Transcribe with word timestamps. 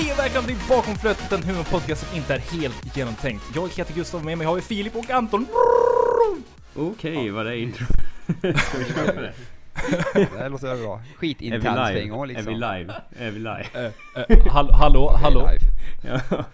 Hej 0.00 0.12
och 0.12 0.18
välkomna 0.18 0.48
till 0.48 0.56
Bakom 0.68 0.94
flötet, 0.94 1.32
en 1.32 1.42
humorpodcast 1.42 2.06
som 2.06 2.16
inte 2.16 2.34
är 2.34 2.38
helt 2.38 2.96
genomtänkt. 2.96 3.44
Jag 3.54 3.68
heter 3.68 3.94
Gustav, 3.94 4.24
med 4.24 4.38
mig 4.38 4.46
har 4.46 4.54
vi 4.54 4.60
Filip 4.60 4.96
och 4.96 5.10
Anton. 5.10 5.46
Okej, 6.76 7.30
vad 7.30 7.46
är 7.46 7.52
intro? 7.56 7.86
Ska 8.38 8.78
vi 8.78 8.84
köra 8.84 9.12
på 9.12 9.20
det? 9.20 9.34
Det 10.12 10.38
här 10.38 10.50
låter 10.50 10.66
väl 10.66 10.78
bra. 10.78 11.02
En 11.20 11.60
live? 11.94 12.06
gång 12.08 12.22
Är 12.22 12.26
liksom. 12.26 12.46
vi 12.46 12.54
live? 12.54 12.94
Är 13.18 13.30
vi 13.30 13.38
live? 13.38 13.66
Eh, 13.74 14.22
eh, 14.28 14.52
hall 14.52 14.70
hallå, 14.72 15.10
hallå? 15.22 15.50
Live. 15.50 16.20
Ja. 16.30 16.44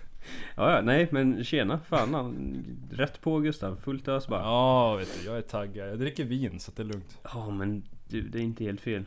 ja, 0.56 0.80
nej 0.80 1.08
men 1.10 1.44
tjena, 1.44 1.80
fan 1.88 2.64
Rätt 2.90 3.20
på 3.20 3.38
Gustav, 3.38 3.76
fullt 3.84 4.08
ös 4.08 4.28
bara. 4.28 4.40
Ja, 4.40 4.96
vet 4.96 5.18
du, 5.20 5.26
jag 5.26 5.36
är 5.36 5.42
taggad. 5.42 5.88
Jag 5.88 5.98
dricker 5.98 6.24
vin 6.24 6.60
så 6.60 6.70
att 6.70 6.76
det 6.76 6.82
är 6.82 6.84
lugnt. 6.84 7.18
Ja 7.34 7.50
men 7.50 7.82
du, 8.08 8.20
det 8.20 8.38
är 8.38 8.42
inte 8.42 8.64
helt 8.64 8.80
fel. 8.80 9.04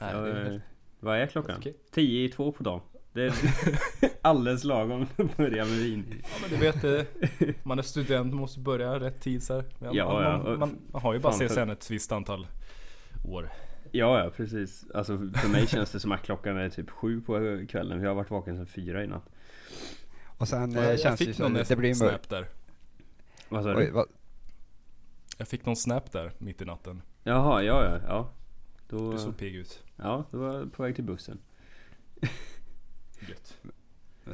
Nej, 0.00 0.10
Jag, 0.12 0.24
det 0.24 0.30
är 0.30 0.52
eh, 0.54 0.60
vad 1.00 1.18
är 1.18 1.26
klockan? 1.26 1.62
10 1.94 2.24
i 2.24 2.28
två 2.28 2.52
på 2.52 2.62
dagen. 2.62 2.80
Det 3.12 3.22
är 3.26 3.34
alldeles 4.22 4.64
lagom 4.64 5.02
att 5.16 5.36
börja 5.36 5.64
med 5.64 5.74
vin. 5.78 6.22
Ja, 6.22 6.28
men 6.40 6.50
du 6.50 6.56
vet, 6.56 6.84
eh, 6.84 7.54
man 7.62 7.78
är 7.78 7.82
student, 7.82 8.34
måste 8.34 8.60
börja 8.60 9.00
rätt 9.00 9.20
tid 9.20 9.42
så 9.42 9.54
här. 9.54 9.64
Men 9.78 9.94
Ja, 9.94 10.12
man, 10.12 10.22
ja, 10.22 10.38
man, 10.42 10.58
man, 10.58 10.78
man 10.92 11.02
har 11.02 11.12
ju 11.14 11.18
bara 11.20 11.32
CSN 11.32 11.70
ett 11.70 11.90
visst 11.90 12.12
antal 12.12 12.46
år. 13.24 13.50
Ja, 13.90 14.24
ja 14.24 14.30
precis. 14.36 14.84
Alltså 14.94 15.18
för 15.34 15.48
mig 15.48 15.66
känns 15.66 15.90
det 15.92 16.00
som 16.00 16.12
att 16.12 16.22
klockan 16.22 16.56
är 16.56 16.68
typ 16.70 16.90
sju 16.90 17.20
på 17.20 17.64
kvällen. 17.68 18.00
Jag 18.02 18.10
har 18.10 18.14
varit 18.14 18.30
vaken 18.30 18.56
sedan 18.56 18.66
fyra 18.66 19.04
i 19.04 19.06
natt. 19.06 19.28
Och 20.24 20.48
sen 20.48 20.72
jag, 20.72 20.84
eh, 20.84 20.90
jag 20.90 21.00
känns 21.00 21.18
det 21.18 21.24
fick 21.24 21.36
som 21.36 21.52
någon 21.52 21.62
att 21.62 21.68
det 21.68 21.76
blir 21.76 21.94
snap 21.94 22.28
där. 22.28 22.46
Vad 23.48 23.62
sa 23.64 23.74
Oj, 23.76 23.84
du? 23.86 23.90
vad, 23.90 24.06
Jag 25.38 25.48
fick 25.48 25.66
någon 25.66 25.76
snap 25.76 26.12
där, 26.12 26.32
mitt 26.38 26.62
i 26.62 26.64
natten. 26.64 27.02
Jaha, 27.22 27.62
ja 27.62 27.84
ja, 27.84 28.00
ja. 28.08 28.30
Då, 28.88 29.12
Du 29.12 29.18
såg 29.18 29.36
pigg 29.38 29.54
ut. 29.54 29.82
ja, 29.96 30.24
då 30.30 30.38
var 30.38 30.54
jag 30.54 30.72
på 30.72 30.82
väg 30.82 30.94
till 30.94 31.04
bussen. 31.04 31.38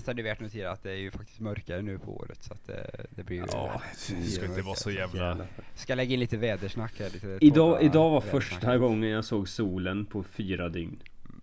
Sen 0.08 0.18
är 0.18 0.22
det 0.22 0.28
värt 0.28 0.38
att 0.38 0.42
notera 0.42 0.70
att 0.70 0.82
det 0.82 0.90
är 0.90 0.96
ju 0.96 1.10
faktiskt 1.10 1.40
mörkare 1.40 1.82
nu 1.82 1.98
på 1.98 2.16
året 2.16 2.42
så 2.42 2.52
att 2.52 2.66
det, 2.66 3.06
det 3.10 3.22
blir 3.24 3.36
ju... 3.36 3.44
Ja, 3.52 3.82
det 4.08 4.22
ska 4.24 4.44
inte 4.46 4.62
vara 4.62 4.74
så 4.74 4.90
jävla... 4.90 5.36
Ska 5.74 5.94
lägga 5.94 6.14
in 6.14 6.20
lite 6.20 6.36
vädersnack 6.36 7.00
här, 7.00 7.10
lite 7.10 7.38
Idag, 7.40 7.82
idag 7.82 8.10
var 8.10 8.20
första 8.20 8.78
gången 8.78 9.10
jag 9.10 9.24
såg 9.24 9.48
solen 9.48 10.06
på 10.06 10.22
fyra 10.22 10.68
dygn. 10.68 11.02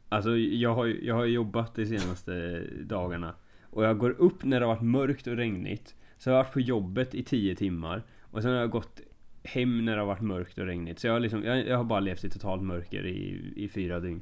Alltså 0.10 0.38
jag 0.38 0.76
har, 0.76 0.86
ju- 0.86 1.06
jag 1.06 1.16
har 1.16 1.26
jobbat 1.26 1.76
de 1.76 1.86
senaste 1.86 2.64
dagarna. 2.84 3.36
Och 3.64 3.84
jag 3.86 3.98
går 3.98 4.10
upp 4.12 4.44
när 4.44 4.60
det 4.60 4.66
har 4.66 4.76
varit 4.76 4.84
mörkt 4.86 5.28
och 5.28 5.36
regnigt. 5.36 5.96
Så 6.18 6.30
jag 6.30 6.36
har 6.36 6.44
varit 6.44 6.54
på 6.54 6.60
jobbet 6.62 7.16
i 7.16 7.24
tio 7.24 7.56
timmar. 7.56 8.04
Och 8.22 8.42
sen 8.42 8.52
har 8.52 8.58
jag 8.60 8.70
gått 8.70 9.02
hem 9.44 9.86
när 9.86 9.94
det 9.96 10.02
har 10.02 10.08
varit 10.08 10.22
mörkt 10.22 10.58
och 10.58 10.66
regnigt. 10.66 11.00
Så 11.00 11.08
jag 11.08 11.14
har, 11.14 11.20
liksom, 11.20 11.44
jag, 11.44 11.68
jag 11.68 11.78
har 11.78 11.84
bara 11.84 12.00
levt 12.00 12.24
i 12.24 12.30
totalt 12.30 12.64
mörker 12.64 13.06
i, 13.06 13.54
i 13.56 13.70
fyra 13.70 14.00
dygn. 14.00 14.22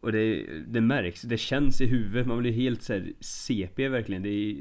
Och 0.00 0.12
det, 0.12 0.46
det 0.66 0.80
märks, 0.80 1.22
det 1.22 1.38
känns 1.38 1.80
i 1.80 1.86
huvudet. 1.86 2.26
Man 2.26 2.38
blir 2.38 2.52
helt 2.52 2.82
såhär 2.82 3.12
CP 3.20 3.88
verkligen. 3.88 4.22
Det 4.22 4.28
är, 4.28 4.56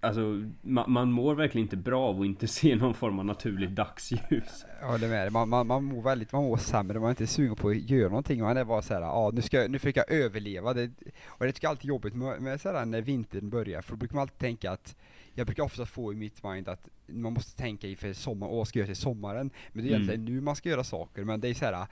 alltså 0.00 0.42
man, 0.62 0.92
man 0.92 1.12
mår 1.12 1.34
verkligen 1.34 1.64
inte 1.64 1.76
bra 1.76 2.02
av 2.08 2.20
att 2.20 2.26
inte 2.26 2.46
se 2.58 2.76
någon 2.76 2.94
form 2.94 3.18
av 3.18 3.24
naturligt 3.24 3.70
dagsljus. 3.70 4.64
Ja, 4.80 4.98
det 4.98 5.08
med. 5.08 5.32
Man, 5.32 5.48
man, 5.48 5.66
man 5.66 5.84
mår 5.84 6.02
väldigt, 6.02 6.32
man 6.32 6.42
mår 6.44 6.56
sämre, 6.56 6.98
man 6.98 7.06
är 7.06 7.10
inte 7.10 7.26
sugen 7.26 7.56
på 7.56 7.68
att 7.68 7.90
göra 7.90 8.08
någonting. 8.08 8.40
Man 8.42 8.56
är 8.56 8.64
bara 8.64 8.82
såhär, 8.82 9.00
ja 9.00 9.30
nu 9.34 9.42
ska 9.42 9.56
jag- 9.62 9.70
nu 9.70 9.78
försöker 9.78 10.04
jag 10.08 10.18
överleva. 10.18 10.74
Det, 10.74 10.90
och 11.26 11.46
det 11.46 11.52
tycker 11.52 11.66
jag 11.66 11.70
alltid 11.70 11.84
är 11.84 11.88
jobbigt 11.88 12.14
med, 12.14 12.42
med 12.42 12.60
sådär 12.60 12.84
när 12.84 13.00
vintern 13.02 13.50
börjar, 13.50 13.82
för 13.82 13.90
då 13.92 13.96
brukar 13.96 14.14
man 14.14 14.22
alltid 14.22 14.38
tänka 14.38 14.70
att 14.70 14.96
jag 15.36 15.46
brukar 15.46 15.62
ofta 15.62 15.86
få 15.86 16.12
i 16.12 16.16
mitt 16.16 16.42
mind 16.44 16.68
att 16.68 16.88
man 17.06 17.32
måste 17.32 17.56
tänka 17.62 17.88
inför 17.88 18.12
sommaren, 18.12 18.52
åh 18.52 18.64
ska 18.64 18.78
jag 18.78 18.86
göra 18.86 18.94
till 18.94 19.02
sommaren? 19.02 19.50
Men 19.72 19.84
det 19.84 19.90
är 19.90 19.94
Mm. 19.96 20.08
egentligen 20.10 20.34
nu 20.34 20.40
man 20.40 20.56
ska 20.56 20.68
göra 20.68 20.84
saker, 20.84 21.24
men 21.24 21.40
det 21.40 21.48
är 21.48 21.54
såhär 21.54 21.86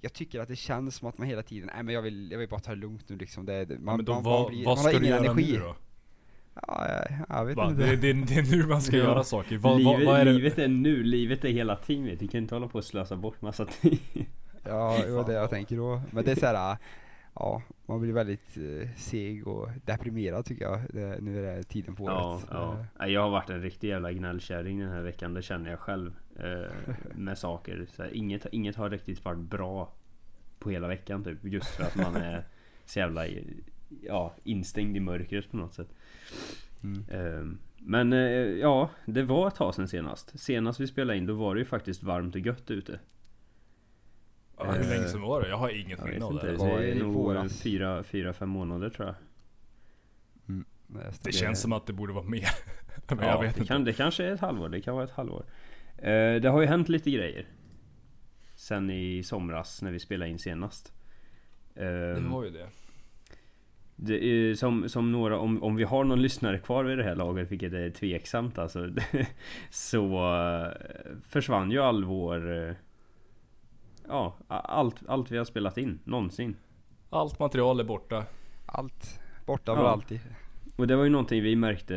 jag 0.00 0.12
tycker 0.12 0.40
att 0.40 0.48
det 0.48 0.56
känns 0.56 0.96
som 0.96 1.08
att 1.08 1.18
man 1.18 1.26
hela 1.28 1.42
tiden, 1.42 1.70
nej 1.74 1.82
men 1.82 1.94
jag 1.94 2.02
vill, 2.02 2.30
jag 2.30 2.38
vill 2.38 2.48
bara 2.48 2.60
ta 2.60 2.70
det 2.70 2.76
lugnt 2.76 3.08
nu 3.08 3.16
liksom. 3.16 3.46
Det, 3.46 3.80
man, 3.80 3.96
men 3.96 4.04
då, 4.04 4.12
man, 4.14 4.22
vad, 4.22 4.40
man, 4.40 4.50
blir, 4.50 4.64
vad 4.64 4.76
man 4.76 4.84
har 4.84 4.90
ska 4.90 4.98
du 5.00 5.06
ingen 5.06 5.22
göra 5.22 5.30
energi. 5.32 5.52
nu 5.52 5.58
då? 5.58 5.76
Ja, 6.66 6.86
jag, 6.88 7.18
jag 7.38 7.44
vet 7.44 7.56
Va? 7.56 7.68
inte. 7.70 7.82
Det, 7.86 7.96
det, 7.96 8.12
det 8.12 8.34
är 8.34 8.56
nu 8.56 8.66
man 8.66 8.82
ska 8.82 8.96
Ja. 8.96 9.02
göra 9.04 9.24
saker. 9.24 9.58
Vad, 9.58 9.78
livet, 9.78 10.06
vad 10.06 10.20
är 10.20 10.24
det? 10.24 10.32
livet 10.32 10.58
är 10.58 10.68
nu, 10.68 11.02
livet 11.02 11.44
är 11.44 11.48
hela 11.48 11.76
tiden. 11.76 12.16
Vi 12.20 12.28
kan 12.28 12.40
inte 12.40 12.54
hålla 12.54 12.68
på 12.68 12.78
och 12.78 12.84
slösa 12.84 13.16
bort 13.16 13.42
massa 13.42 13.64
tid. 13.66 13.98
Ja, 14.64 14.98
det 15.06 15.10
var 15.12 15.26
det 15.26 15.32
jag 15.32 15.50
tänker 15.50 15.76
då. 15.76 16.02
Men 16.10 16.24
det 16.24 16.30
är 16.30 16.36
såhär, 16.36 16.76
ja, 17.38 17.62
man 17.86 18.00
blir 18.00 18.12
väldigt 18.12 18.56
eh, 18.56 18.88
seg 18.96 19.46
och 19.48 19.68
deprimerad 19.84 20.44
tycker 20.44 20.64
jag, 20.64 20.80
det, 20.90 21.18
nu 21.20 21.46
är 21.46 21.56
det 21.56 21.62
tiden 21.62 21.94
på 21.94 22.04
Ja, 22.04 22.34
året. 22.34 22.46
ja. 22.50 22.84
Eh, 23.04 23.12
Jag 23.12 23.22
har 23.22 23.30
varit 23.30 23.50
en 23.50 23.62
riktig 23.62 23.88
jävla 23.88 24.12
gnällkärring 24.12 24.78
den 24.80 24.88
här 24.90 25.02
veckan, 25.02 25.34
det 25.34 25.42
känner 25.42 25.70
jag 25.70 25.78
själv. 25.78 26.12
Eh, 26.36 26.94
med 27.14 27.38
saker. 27.38 27.86
Så 27.92 28.02
här, 28.02 28.10
inget, 28.14 28.46
inget 28.52 28.76
har 28.76 28.90
riktigt 28.90 29.24
varit 29.24 29.38
bra 29.38 29.92
på 30.58 30.70
hela 30.70 30.88
veckan 30.88 31.24
typ. 31.24 31.38
Just 31.44 31.68
för 31.68 31.84
att 31.84 31.96
man 31.96 32.16
är 32.16 32.44
så 32.84 32.98
jävla 32.98 33.26
ja, 34.02 34.34
instängd 34.44 34.96
i 34.96 35.00
mörkret 35.00 35.50
på 35.50 35.56
något 35.56 35.74
sätt. 35.74 35.88
Mm. 36.82 37.04
Eh, 37.10 37.58
men 37.78 38.12
eh, 38.12 38.18
ja, 38.60 38.90
det 39.06 39.22
var 39.22 39.48
ett 39.48 39.54
tag 39.54 39.74
sedan 39.74 39.88
senast. 39.88 40.40
Senast 40.40 40.80
vi 40.80 40.86
spelade 40.86 41.18
in 41.18 41.26
då 41.26 41.34
var 41.34 41.54
det 41.54 41.58
ju 41.58 41.64
faktiskt 41.64 42.02
varmt 42.02 42.34
och 42.34 42.40
gött 42.40 42.70
ute. 42.70 43.00
Ja, 44.58 44.64
hur 44.72 44.82
Eh, 44.82 44.88
länge 44.88 45.08
sedan 45.08 45.20
var 45.20 45.42
det? 45.42 45.48
Jag 45.48 45.56
har 45.56 45.68
inget 45.68 46.04
minne 46.04 46.24
av 46.24 46.34
det. 46.34 46.50
det 46.50 46.56
var 46.56 46.82
i 46.82 46.94
nog 46.94 47.50
fyra, 47.50 48.02
fyra, 48.02 48.32
fem 48.32 48.48
månader 48.48 48.90
tror 48.90 49.06
jag. 49.08 49.14
Det 51.22 51.32
känns 51.32 51.60
som 51.60 51.72
att 51.72 51.86
det 51.86 51.92
borde 51.92 52.12
vara 52.12 52.24
mer. 52.24 52.48
Men 53.08 53.18
ja, 53.18 53.24
jag 53.26 53.42
vet 53.42 53.54
det, 53.54 53.60
inte. 53.60 53.68
kan, 53.68 53.84
det 53.84 53.92
kanske 53.92 54.24
är 54.24 54.32
ett 54.34 54.40
halvår, 54.40 54.68
det 54.68 54.80
kan 54.80 54.94
vara 54.94 55.04
ett 55.04 55.10
halvår. 55.10 55.44
Eh, 55.98 56.34
det 56.34 56.48
har 56.48 56.60
ju 56.60 56.66
hänt 56.66 56.88
lite 56.88 57.10
grejer. 57.10 57.46
Sen 58.54 58.90
i 58.90 59.22
somras 59.22 59.82
när 59.82 59.90
vi 59.90 59.98
spelade 59.98 60.30
in 60.30 60.38
senast. 60.38 60.92
Eh, 61.74 61.84
Det 61.84 62.28
var 62.30 62.44
ju 62.44 62.50
det. 62.50 62.66
det 63.96 64.24
är, 64.24 64.54
som, 64.54 64.88
som 64.88 65.12
några, 65.12 65.38
om, 65.38 65.62
om 65.62 65.76
vi 65.76 65.84
har 65.84 66.04
någon 66.04 66.22
lyssnare 66.22 66.58
kvar 66.58 66.84
vid 66.84 66.98
det 66.98 67.04
här 67.04 67.16
laget, 67.16 67.52
vilket 67.52 67.72
är 67.72 67.90
tveksamt 67.90 68.58
alltså. 68.58 68.88
så 69.70 70.34
eh, 70.34 70.72
försvann 71.28 71.70
ju 71.70 71.78
all 71.82 72.04
vår... 72.04 72.74
eh, 74.08 74.14
Ja, 74.14 74.36
allt, 74.48 75.02
allt 75.08 75.30
vi 75.30 75.38
har 75.38 75.44
spelat 75.44 75.78
in, 75.78 75.98
någonsin. 76.04 76.56
Allt 77.10 77.38
material 77.38 77.80
är 77.80 77.84
borta. 77.84 78.24
Allt 78.66 79.20
borta 79.46 79.72
Ja. 79.72 79.76
för 79.76 79.84
alltid. 79.88 80.20
Och 80.76 80.86
det 80.86 80.96
var 80.96 81.04
ju 81.04 81.10
någonting 81.10 81.42
vi 81.42 81.56
märkte 81.56 81.94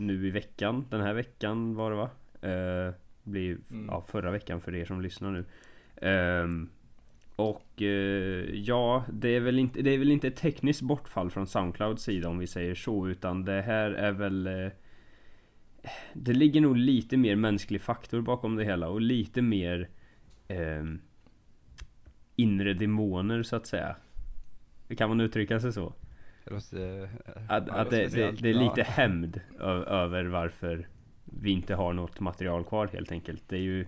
nu 0.00 0.26
i 0.26 0.30
veckan. 0.30 0.84
Den 0.90 1.00
här 1.00 1.14
veckan 1.14 1.74
var 1.74 1.90
det 1.90 1.96
va? 1.96 2.10
Eh, 2.42 2.94
blir 3.22 3.58
Mm. 3.70 3.86
ja, 3.90 4.04
förra 4.08 4.30
veckan 4.30 4.60
för 4.60 4.74
er 4.74 4.84
som 4.84 5.00
lyssnar 5.00 5.30
nu. 5.30 5.44
Ehm, 6.02 6.68
och 7.36 7.82
eh, 7.82 8.50
ja, 8.54 9.04
det 9.12 9.28
är, 9.36 9.40
väl 9.40 9.58
inte, 9.58 9.82
det 9.82 9.90
är 9.90 9.98
väl 9.98 10.10
inte 10.12 10.28
ett 10.28 10.36
tekniskt 10.36 10.82
bortfall 10.82 11.30
från 11.30 11.46
Soundclouds 11.46 12.02
sida 12.02 12.28
om 12.28 12.38
vi 12.38 12.46
säger 12.46 12.74
så. 12.74 13.08
Utan 13.08 13.44
det 13.44 13.62
här 13.62 13.90
är 13.90 14.12
väl... 14.12 14.46
Eh, 14.46 14.68
det 16.14 16.32
ligger 16.32 16.60
nog 16.60 16.76
lite 16.76 17.16
mer 17.16 17.36
mänsklig 17.36 17.80
faktor 17.82 18.20
bakom 18.20 18.56
det 18.56 18.64
hela 18.64 18.88
och 18.88 19.00
lite 19.00 19.42
mer 19.42 19.88
ehm, 20.48 21.00
inre 22.38 22.74
demoner 22.74 23.42
så 23.42 23.56
att 23.56 23.66
säga. 23.66 23.96
Kan 24.96 25.08
man 25.08 25.20
uttrycka 25.20 25.60
sig 25.60 25.72
så? 25.72 25.92
Det 26.44 26.50
låter, 26.50 27.02
eh, 27.02 27.08
Att, 27.48 27.68
att 27.68 27.90
det, 27.90 28.08
det, 28.08 28.30
det 28.42 28.48
är 28.48 28.54
lite 28.54 28.82
hämnd 28.82 29.40
över 29.86 30.24
varför 30.24 30.88
vi 31.24 31.50
inte 31.50 31.74
har 31.74 31.92
något 31.92 32.20
material 32.20 32.64
kvar 32.64 32.88
helt 32.92 33.12
enkelt. 33.12 33.42
Det 33.48 33.56
är 33.56 33.60
ju 33.60 33.86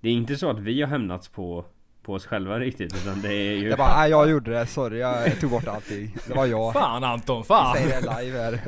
Det 0.00 0.08
är 0.08 0.12
inte 0.12 0.36
så 0.36 0.50
att 0.50 0.58
vi 0.58 0.80
har 0.80 0.88
hämnats 0.88 1.28
på 1.28 1.64
på 2.02 2.12
oss 2.14 2.26
själva 2.26 2.58
riktigt 2.58 2.94
utan 3.02 3.22
det 3.22 3.32
är 3.34 3.52
ju 3.56 3.68
Jag 3.68 3.78
bara, 3.78 3.96
nej 3.96 4.10
jag 4.10 4.30
gjorde 4.30 4.50
det, 4.50 4.66
sorry 4.66 4.98
jag 4.98 5.40
tog 5.40 5.50
bort 5.50 5.68
allting. 5.68 6.16
Det 6.28 6.34
var 6.34 6.46
jag. 6.46 6.72
Fan 6.72 7.04
Anton, 7.04 7.36
Jag 7.36 7.46
fan! 7.46 7.76
säger 7.76 8.02
det 8.02 8.22
live 8.22 8.38
här. 8.38 8.60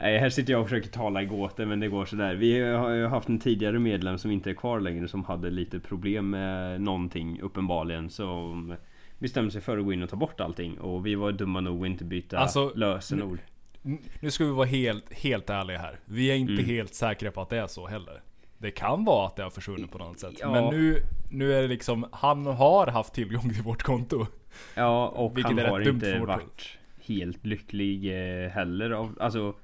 Nej, 0.00 0.18
här 0.18 0.30
sitter 0.30 0.52
jag 0.52 0.60
och 0.62 0.68
försöker 0.68 0.88
tala 0.90 1.22
i 1.22 1.26
gåtor 1.26 1.64
men 1.64 1.80
det 1.80 1.88
går 1.88 2.04
sådär. 2.04 2.34
Vi 2.34 2.60
har 2.72 2.90
ju 2.90 3.06
haft 3.06 3.28
en 3.28 3.38
tidigare 3.38 3.78
medlem 3.78 4.18
som 4.18 4.30
inte 4.30 4.50
är 4.50 4.54
kvar 4.54 4.80
längre 4.80 5.08
som 5.08 5.24
hade 5.24 5.50
lite 5.50 5.80
problem 5.80 6.30
med 6.30 6.80
någonting 6.80 7.40
uppenbarligen 7.40 8.10
som 8.10 8.74
bestämde 9.18 9.50
sig 9.50 9.60
för 9.60 9.78
att 9.78 9.84
gå 9.84 9.92
in 9.92 10.02
och 10.02 10.10
ta 10.10 10.16
bort 10.16 10.40
allting 10.40 10.78
och 10.80 11.06
vi 11.06 11.14
var 11.14 11.32
dumma 11.32 11.60
nog 11.60 11.82
att 11.82 11.86
inte 11.86 12.04
byta 12.04 12.38
Alltså, 12.38 12.72
lösenord. 12.74 13.38
N- 13.84 13.98
Nu 14.20 14.30
ska 14.30 14.44
vi 14.44 14.50
vara 14.50 14.66
helt, 14.66 15.12
helt 15.12 15.50
ärliga 15.50 15.78
här. 15.78 15.96
Vi 16.04 16.30
är 16.30 16.34
inte 16.34 16.52
Mm. 16.52 16.64
helt 16.64 16.94
säkra 16.94 17.30
på 17.30 17.40
att 17.42 17.50
det 17.50 17.58
är 17.58 17.66
så 17.66 17.86
heller. 17.86 18.20
Det 18.62 18.70
kan 18.70 19.04
vara 19.04 19.26
att 19.26 19.36
det 19.36 19.42
har 19.42 19.50
försvunnit 19.50 19.90
på 19.90 19.98
något 19.98 20.20
sätt. 20.20 20.34
Ja. 20.40 20.52
Men 20.52 20.64
nu, 20.64 21.02
nu 21.30 21.54
är 21.54 21.62
det 21.62 21.68
liksom, 21.68 22.06
han 22.12 22.46
har 22.46 22.86
haft 22.86 23.14
tillgång 23.14 23.52
till 23.54 23.62
vårt 23.62 23.82
konto. 23.82 24.26
Ja, 24.74 25.08
och 25.08 25.38
han 25.38 25.58
har 25.58 25.88
inte 25.88 26.18
varit 26.18 26.78
helt 27.00 27.46
lycklig 27.46 28.06
eh, 28.06 28.50
heller 28.50 28.90
av, 28.90 29.16
alltså 29.20 29.54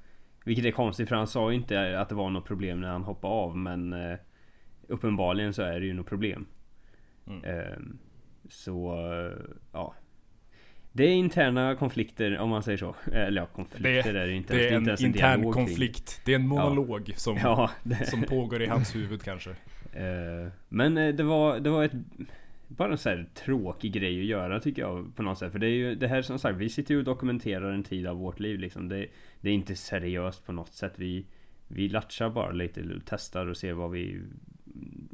Vilket 0.45 0.65
är 0.65 0.71
konstigt 0.71 1.09
för 1.09 1.15
han 1.15 1.27
sa 1.27 1.51
ju 1.51 1.57
inte 1.57 1.99
att 1.99 2.09
det 2.09 2.15
var 2.15 2.29
något 2.29 2.45
problem 2.45 2.81
när 2.81 2.87
han 2.87 3.03
hoppade 3.03 3.33
av 3.33 3.57
men 3.57 3.93
eh, 3.93 4.17
Uppenbarligen 4.87 5.53
så 5.53 5.61
är 5.61 5.79
det 5.79 5.85
ju 5.85 5.93
något 5.93 6.07
problem 6.07 6.45
Mm. 7.27 7.43
Ehm, 7.43 7.97
Så, 8.49 8.93
eh, 8.93 9.55
ja 9.71 9.93
Det 10.91 11.03
är 11.03 11.13
interna 11.13 11.75
konflikter 11.75 12.37
om 12.37 12.49
man 12.49 12.63
säger 12.63 12.77
så 12.77 12.95
Eller 13.13 13.41
ja, 13.41 13.45
konflikter 13.47 14.13
är 14.13 14.27
det 14.27 14.33
inte 14.33 14.53
Det 14.53 14.59
ens. 14.59 14.71
är 14.71 14.77
en 14.77 14.85
ens 14.85 15.01
en 15.01 15.05
intern 15.07 15.51
konflikt. 15.53 16.21
Det 16.25 16.31
är 16.31 16.35
en 16.35 16.47
monolog 16.47 17.13
som, 17.15 17.37
Ja, 17.37 17.71
det, 17.83 18.05
som 18.05 18.23
pågår 18.23 18.61
i 18.61 18.65
hans 18.65 18.95
huvud 18.95 19.21
kanske. 19.23 19.49
Eh, 19.93 20.51
Men 20.69 20.97
eh, 20.97 21.15
det 21.15 21.23
var, 21.23 21.59
det 21.59 21.69
var 21.69 21.83
ett 21.83 21.91
Bara 22.67 22.91
en 22.91 22.97
sån 22.97 23.11
här 23.11 23.25
tråkig 23.33 23.93
grej 23.93 24.19
att 24.19 24.25
göra 24.25 24.59
tycker 24.59 24.81
jag 24.81 25.15
på 25.15 25.23
något 25.23 25.37
sätt 25.37 25.51
För 25.51 25.59
det 25.59 25.67
är 25.67 25.71
ju 25.75 25.95
det 25.95 26.07
här 26.07 26.21
som 26.21 26.39
sagt 26.39 26.57
Vi 26.57 26.69
sitter 26.69 26.93
ju 26.93 26.97
och 26.97 27.03
dokumenterar 27.05 27.71
en 27.71 27.83
tid 27.83 28.07
av 28.07 28.17
vårt 28.17 28.39
liv 28.39 28.59
liksom 28.59 28.89
Det, 28.89 29.07
det 29.41 29.49
är 29.49 29.53
inte 29.53 29.75
seriöst 29.75 30.45
på 30.45 30.51
något 30.51 30.73
sätt 30.73 30.93
Vi 30.95 31.25
Vi 31.67 31.89
latchar 31.89 32.29
bara 32.29 32.51
lite 32.51 32.83
Testar 33.05 33.45
och 33.47 33.57
ser 33.57 33.73
vad 33.73 33.91
vi 33.91 34.21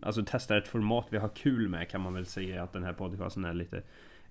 Alltså 0.02 0.24
testar 0.28 0.58
ett 0.58 0.68
format 0.68 1.08
vi 1.10 1.18
har 1.18 1.30
kul 1.30 1.70
med 1.70 1.90
kan 1.90 2.02
man 2.02 2.14
väl 2.14 2.26
säga 2.26 2.64
att 2.64 2.74
den 2.74 2.84
här 2.84 2.94
podcasten 2.94 3.46
är 3.46 3.54
lite 3.54 3.82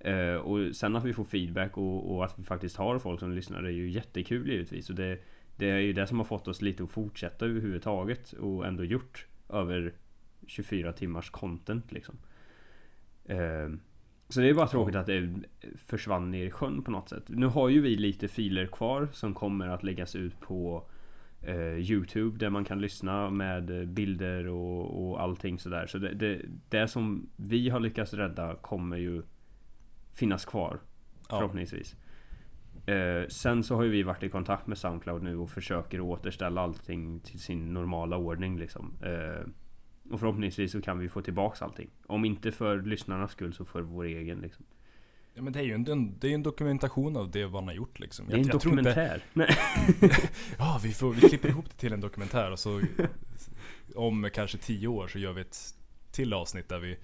Eh, 0.04 0.34
Och 0.34 0.76
sen 0.76 0.96
att 0.96 1.04
vi 1.04 1.12
får 1.12 1.24
feedback 1.24 1.78
och, 1.78 2.14
och 2.14 2.24
att 2.24 2.38
vi 2.38 2.44
faktiskt 2.44 2.76
har 2.76 2.98
folk 2.98 3.20
som 3.20 3.32
lyssnar 3.32 3.62
är 3.62 3.70
ju 3.70 3.90
jättekul 3.90 4.48
givetvis 4.50 4.90
och 4.90 4.96
det 4.96 5.18
Det 5.56 5.70
är 5.70 5.78
ju 5.78 5.92
det 5.92 6.06
som 6.06 6.18
har 6.18 6.24
fått 6.24 6.48
oss 6.48 6.62
lite 6.62 6.84
att 6.84 6.90
fortsätta 6.90 7.46
överhuvudtaget 7.46 8.32
och 8.32 8.66
ändå 8.66 8.84
gjort 8.84 9.26
över 9.48 9.92
24 10.46 10.92
timmars 10.92 11.30
content 11.30 11.92
liksom. 11.92 12.14
Eh, 13.24 13.68
så 14.28 14.40
det 14.40 14.48
är 14.48 14.54
bara 14.54 14.66
tråkigt 14.68 14.96
att 14.96 15.06
det 15.06 15.34
försvann 15.76 16.30
ner 16.30 16.44
i 16.46 16.50
sjön 16.50 16.82
på 16.82 16.90
något 16.90 17.08
sätt. 17.08 17.24
Nu 17.28 17.46
har 17.46 17.68
ju 17.68 17.80
vi 17.80 17.96
lite 17.96 18.28
filer 18.28 18.66
kvar 18.66 19.08
som 19.12 19.34
kommer 19.34 19.68
att 19.68 19.82
läggas 19.82 20.16
ut 20.16 20.40
på 20.40 20.86
eh, 21.42 21.78
Youtube 21.90 22.38
där 22.38 22.50
man 22.50 22.64
kan 22.64 22.80
lyssna 22.80 23.30
med 23.30 23.88
bilder 23.88 24.46
och, 24.48 25.08
och 25.10 25.22
allting 25.22 25.58
sådär. 25.58 25.86
Så 25.86 25.98
det, 25.98 26.14
det, 26.14 26.40
det 26.68 26.88
som 26.88 27.28
vi 27.36 27.68
har 27.68 27.80
lyckats 27.80 28.14
rädda 28.14 28.54
kommer 28.54 28.96
ju 28.96 29.22
finnas 30.14 30.44
kvar 30.44 30.80
Ja. 31.28 31.38
förhoppningsvis. 31.38 31.96
Eh, 32.86 33.28
sen 33.28 33.64
så 33.64 33.74
har 33.76 33.82
ju 33.82 33.90
vi 33.90 34.02
varit 34.02 34.22
i 34.22 34.28
kontakt 34.28 34.66
med 34.66 34.78
Soundcloud 34.78 35.22
nu 35.22 35.36
och 35.36 35.50
försöker 35.50 36.00
återställa 36.00 36.60
allting 36.60 37.20
till 37.20 37.40
sin 37.40 37.72
normala 37.74 38.16
ordning 38.16 38.58
liksom. 38.58 38.92
Eh, 39.02 39.46
och 40.12 40.20
förhoppningsvis 40.20 40.72
så 40.72 40.82
kan 40.82 40.98
vi 40.98 41.08
få 41.08 41.20
tillbaks 41.22 41.62
allting. 41.62 41.90
Om 42.06 42.24
inte 42.24 42.52
för 42.52 42.82
lyssnarnas 42.82 43.30
skull 43.32 43.54
så 43.54 43.64
för 43.64 43.80
vår 43.82 44.04
egen 44.04 44.38
liksom. 44.38 44.64
Ja, 45.34 45.42
men 45.42 45.52
det 45.52 45.58
är 45.58 45.62
ju 45.64 45.72
en, 45.74 45.88
en, 45.88 46.18
det 46.18 46.28
är 46.30 46.34
en 46.34 46.42
dokumentation 46.42 47.16
av 47.16 47.30
det 47.30 47.48
man 47.48 47.64
har 47.64 47.72
gjort 47.74 48.00
liksom. 48.00 48.26
Det 48.26 48.32
är 48.32 48.34
en 48.38 48.46
jag 48.46 48.54
inte- 48.54 48.68
dokumentär. 48.68 49.22
Nej. 49.32 49.48
Ja, 50.58 50.80
vi, 50.82 50.92
får, 50.92 51.12
vi 51.12 51.20
klipper 51.20 51.48
ihop 51.48 51.64
det 51.70 51.76
till 51.76 51.92
en 51.92 52.00
dokumentär 52.00 52.50
och 52.50 52.58
så 52.58 52.82
om 53.94 54.30
kanske 54.34 54.58
tio 54.58 54.88
år 54.88 55.08
så 55.08 55.18
gör 55.18 55.32
vi 55.32 55.40
ett 55.40 55.56
till 56.10 56.32
avsnitt 56.34 56.68
där 56.68 56.78
vi 56.78 56.98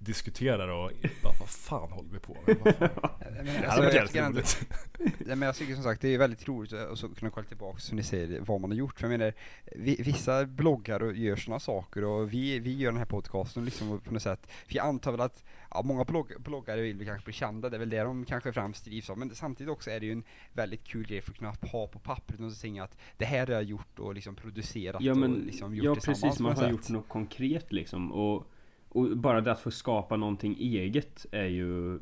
diskuterar 0.00 0.68
och 0.68 0.90
bara, 1.22 1.34
vad 1.40 1.48
fan 1.48 1.92
håller 1.92 2.10
vi 2.12 2.18
på 2.18 2.36
med? 2.46 2.56
Vad 2.64 2.74
fan? 2.74 3.10
Men, 3.36 3.44
Det 3.44 3.52
alltså, 3.52 3.70
hade 3.70 3.82
varit 3.82 3.94
jag 3.94 4.14
jävligt 4.14 4.62
roligt. 4.62 4.68
Nej, 4.98 5.36
men 5.36 5.42
jag 5.42 5.54
tycker 5.56 5.74
som 5.74 5.82
sagt 5.82 6.00
det 6.02 6.14
är 6.14 6.18
väldigt 6.18 6.48
roligt 6.48 6.72
att 6.72 6.98
så 6.98 7.08
kunna 7.08 7.30
kolla 7.30 7.46
tillbaka 7.46 7.78
som 7.78 7.96
ni 7.96 8.02
säger 8.02 8.40
vad 8.40 8.60
man 8.60 8.70
har 8.70 8.76
gjort. 8.76 9.00
För 9.00 9.06
jag 9.10 9.18
menar, 9.18 9.32
vi, 9.76 9.96
vissa 10.02 10.44
bloggar 10.46 11.02
och 11.02 11.14
gör 11.14 11.36
sådana 11.36 11.60
saker 11.60 12.04
och 12.04 12.32
vi, 12.32 12.58
vi 12.58 12.76
gör 12.76 12.90
den 12.90 12.98
här 12.98 13.04
podcasten 13.04 13.64
liksom 13.64 14.00
på 14.00 14.12
något 14.12 14.22
sätt. 14.22 14.46
För 14.66 14.76
jag 14.76 14.86
antar 14.86 15.12
väl 15.12 15.20
att 15.20 15.44
ja, 15.70 15.82
många 15.82 16.04
blogg, 16.04 16.32
bloggare 16.38 16.80
vill 16.80 17.06
kanske 17.06 17.24
bli 17.24 17.32
kända, 17.34 17.68
det 17.70 17.76
är 17.76 17.78
väl 17.78 17.90
det 17.90 18.02
de 18.02 18.24
kanske 18.24 18.52
främst 18.52 18.84
drivs 18.84 19.10
av. 19.10 19.18
Men 19.18 19.34
samtidigt 19.34 19.70
också 19.72 19.90
är 19.90 20.00
det 20.00 20.06
ju 20.06 20.12
en 20.12 20.24
väldigt 20.52 20.84
kul 20.84 21.06
grej 21.06 21.20
för 21.20 21.30
att 21.30 21.38
kunna 21.38 21.54
ha 21.72 21.86
på 21.86 21.98
pappret 21.98 22.40
och 22.40 22.52
säga 22.52 22.84
att 22.84 22.96
det 23.16 23.24
här 23.24 23.46
har 23.46 23.54
jag 23.54 23.62
gjort 23.64 23.98
och 23.98 24.14
liksom 24.14 24.36
producerat 24.36 25.02
Ja 25.02 25.14
men, 25.14 25.32
och 25.32 25.38
liksom 25.38 25.74
gjort 25.74 25.84
ja 25.84 25.94
tillsammans 25.94 26.20
precis, 26.22 26.40
man 26.40 26.52
har 26.56 26.62
sätt. 26.62 26.70
gjort 26.70 26.88
något 26.88 27.08
konkret 27.08 27.72
liksom. 27.72 28.12
Och, 28.12 28.46
och 28.90 29.16
bara 29.16 29.40
det 29.40 29.52
att 29.52 29.60
få 29.60 29.70
skapa 29.70 30.16
någonting 30.16 30.56
eget 30.58 31.26
är 31.32 31.46
ju 31.46 31.98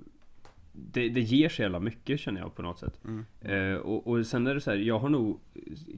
det, 0.73 1.09
det 1.09 1.21
ger 1.21 1.49
så 1.49 1.63
jävla 1.63 1.81
mycket 1.81 2.21
känner 2.21 2.41
jag 2.41 2.55
på 2.55 2.63
något 2.63 2.79
sätt. 2.79 3.01
Mm. 3.05 3.25
Eh, 3.41 3.77
och, 3.77 4.07
och 4.07 4.27
sen 4.27 4.47
är 4.47 4.55
det 4.55 4.61
så 4.61 4.71
här, 4.71 4.79
jag 4.79 4.99
har 4.99 5.09
nog 5.09 5.41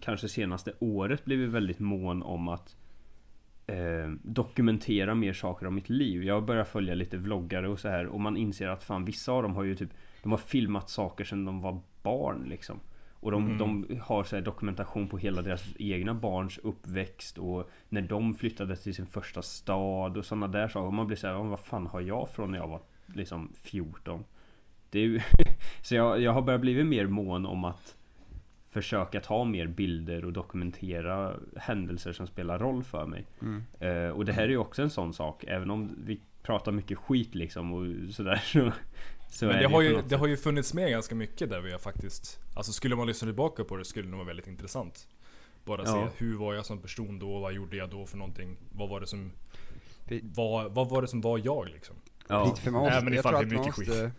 kanske 0.01 0.29
senaste 0.29 0.73
året 0.79 1.25
blivit 1.25 1.51
väldigt 1.51 1.79
mån 1.79 2.23
om 2.23 2.49
att 2.49 2.77
eh, 3.67 4.11
dokumentera 4.23 5.15
mer 5.15 5.33
saker 5.33 5.67
om 5.67 5.75
mitt 5.75 5.89
liv. 5.89 6.25
Jag 6.25 6.35
har 6.35 6.41
börjat 6.41 6.69
följa 6.69 6.95
lite 6.95 7.17
vloggare 7.17 7.69
och 7.69 7.81
så 7.81 7.89
här 7.89 8.07
och 8.07 8.21
man 8.21 8.37
inser 8.37 8.69
att 8.69 8.85
fan 8.85 9.05
vissa 9.05 9.33
av 9.33 9.43
dem 9.43 9.55
har 9.55 9.65
ju 9.65 9.77
typ 9.77 9.91
De 10.23 10.33
har 10.33 10.39
filmat 10.39 10.91
saker 10.91 11.25
sedan 11.25 11.45
de 11.45 11.61
var 11.61 11.81
barn 12.03 12.45
liksom. 12.49 12.81
Och 13.21 13.31
de, 13.31 13.45
Mm. 13.47 13.59
de 13.59 14.01
har 14.01 14.25
så 14.25 14.41
dokumentation 14.41 15.09
på 15.09 15.19
hela 15.19 15.43
deras 15.43 15.65
egna 15.79 16.15
barns 16.15 16.59
uppväxt 16.59 17.39
och 17.39 17.71
när 17.89 18.03
de 18.03 18.35
flyttade 18.35 18.77
till 18.77 18.95
sin 18.95 19.07
första 19.07 19.43
stad 19.43 20.17
och 20.17 20.25
sådana 20.25 20.49
där 20.49 20.69
saker. 20.69 20.87
Och 20.87 20.95
man 20.95 21.07
blir 21.07 21.17
så 21.17 21.27
här, 21.27 21.35
"Ja, 21.35 21.43
vad 21.43 21.61
fan 21.61 21.87
har 21.87 22.01
jag 22.01 22.29
från 22.31 22.51
när 22.51 22.59
jag 22.59 22.69
var 22.69 22.81
liksom 23.07 23.53
14? 23.63 24.25
Det 24.91 24.99
är 24.99 25.03
ju, 25.03 25.21
så 25.83 25.95
jag, 25.95 26.21
jag 26.21 26.33
har 26.33 26.43
börjat 26.43 26.61
bli 26.61 26.85
mer 26.85 27.07
mån 27.07 27.47
om 27.47 27.65
att 27.65 27.97
försöka 28.71 29.21
ta 29.21 29.45
mer 29.45 29.67
bilder 29.67 30.25
och 30.25 30.33
dokumentera 30.33 31.35
händelser 31.57 32.13
som 32.13 32.27
spelar 32.27 32.59
roll 32.59 32.83
för 32.85 33.07
mig. 33.07 33.27
Mm. 33.43 33.63
Eh, 33.81 34.11
och 34.11 34.25
det 34.25 34.33
här 34.33 34.43
är 34.43 34.49
ju 34.49 34.59
också 34.59 34.83
en 34.83 34.91
sån 34.91 35.13
sak, 35.15 35.45
även 35.49 35.71
om 35.71 35.97
vi 36.05 36.21
pratar 36.43 36.73
mycket 36.73 36.99
skit 36.99 37.35
liksom 37.35 37.73
och 37.73 38.15
sådär 38.15 38.37
så, 38.45 38.73
så 39.31 39.45
Men 39.47 39.55
det 39.55 39.61
det 39.63 39.69
har, 39.69 39.81
ju, 39.83 40.03
det 40.09 40.17
har 40.17 40.27
ju 40.27 40.37
funnits 40.37 40.75
med 40.75 40.91
ganska 40.91 41.15
mycket 41.15 41.51
där 41.51 41.61
vi 41.61 41.73
har 41.73 41.79
faktiskt 41.79 42.39
Alltså 42.55 42.73
skulle 42.73 42.97
man 42.97 43.07
lyssna 43.07 43.27
tillbaka 43.27 43.65
på 43.65 43.77
det 43.77 43.85
skulle 43.85 44.09
det 44.11 44.17
vara 44.17 44.27
väldigt 44.27 44.47
intressant 44.47 45.09
Bara 45.65 45.83
Ja. 45.85 45.93
se 46.17 46.25
hur 46.25 46.37
var 46.37 46.55
jag 46.55 46.67
som 46.67 46.79
person 46.79 47.19
då, 47.19 47.39
vad 47.41 47.53
gjorde 47.53 47.77
jag 47.77 47.91
då 47.91 48.07
för 48.07 48.17
någonting? 48.19 48.57
Vad 48.73 48.89
var 48.89 49.01
det 49.01 49.07
som 49.07 49.33
Vi- 50.05 50.21
vad, 50.35 50.73
vad 50.75 50.89
var 50.89 51.03
det 51.03 51.09
som 51.09 51.21
var 51.21 51.41
jag 51.45 51.69
liksom? 51.69 51.97
Ja. 52.29 52.45
Lite 52.45 52.61
för 52.61 52.71
man 52.71 52.81
måste, 52.81 52.97
Även 52.97 53.13
jag 53.13 53.19
ifall 53.21 53.33
tror 53.33 53.45
det 53.45 53.55
är 53.55 53.59
att 53.59 53.67
man 53.67 53.67
mycket 53.67 53.89
måste, 53.89 54.13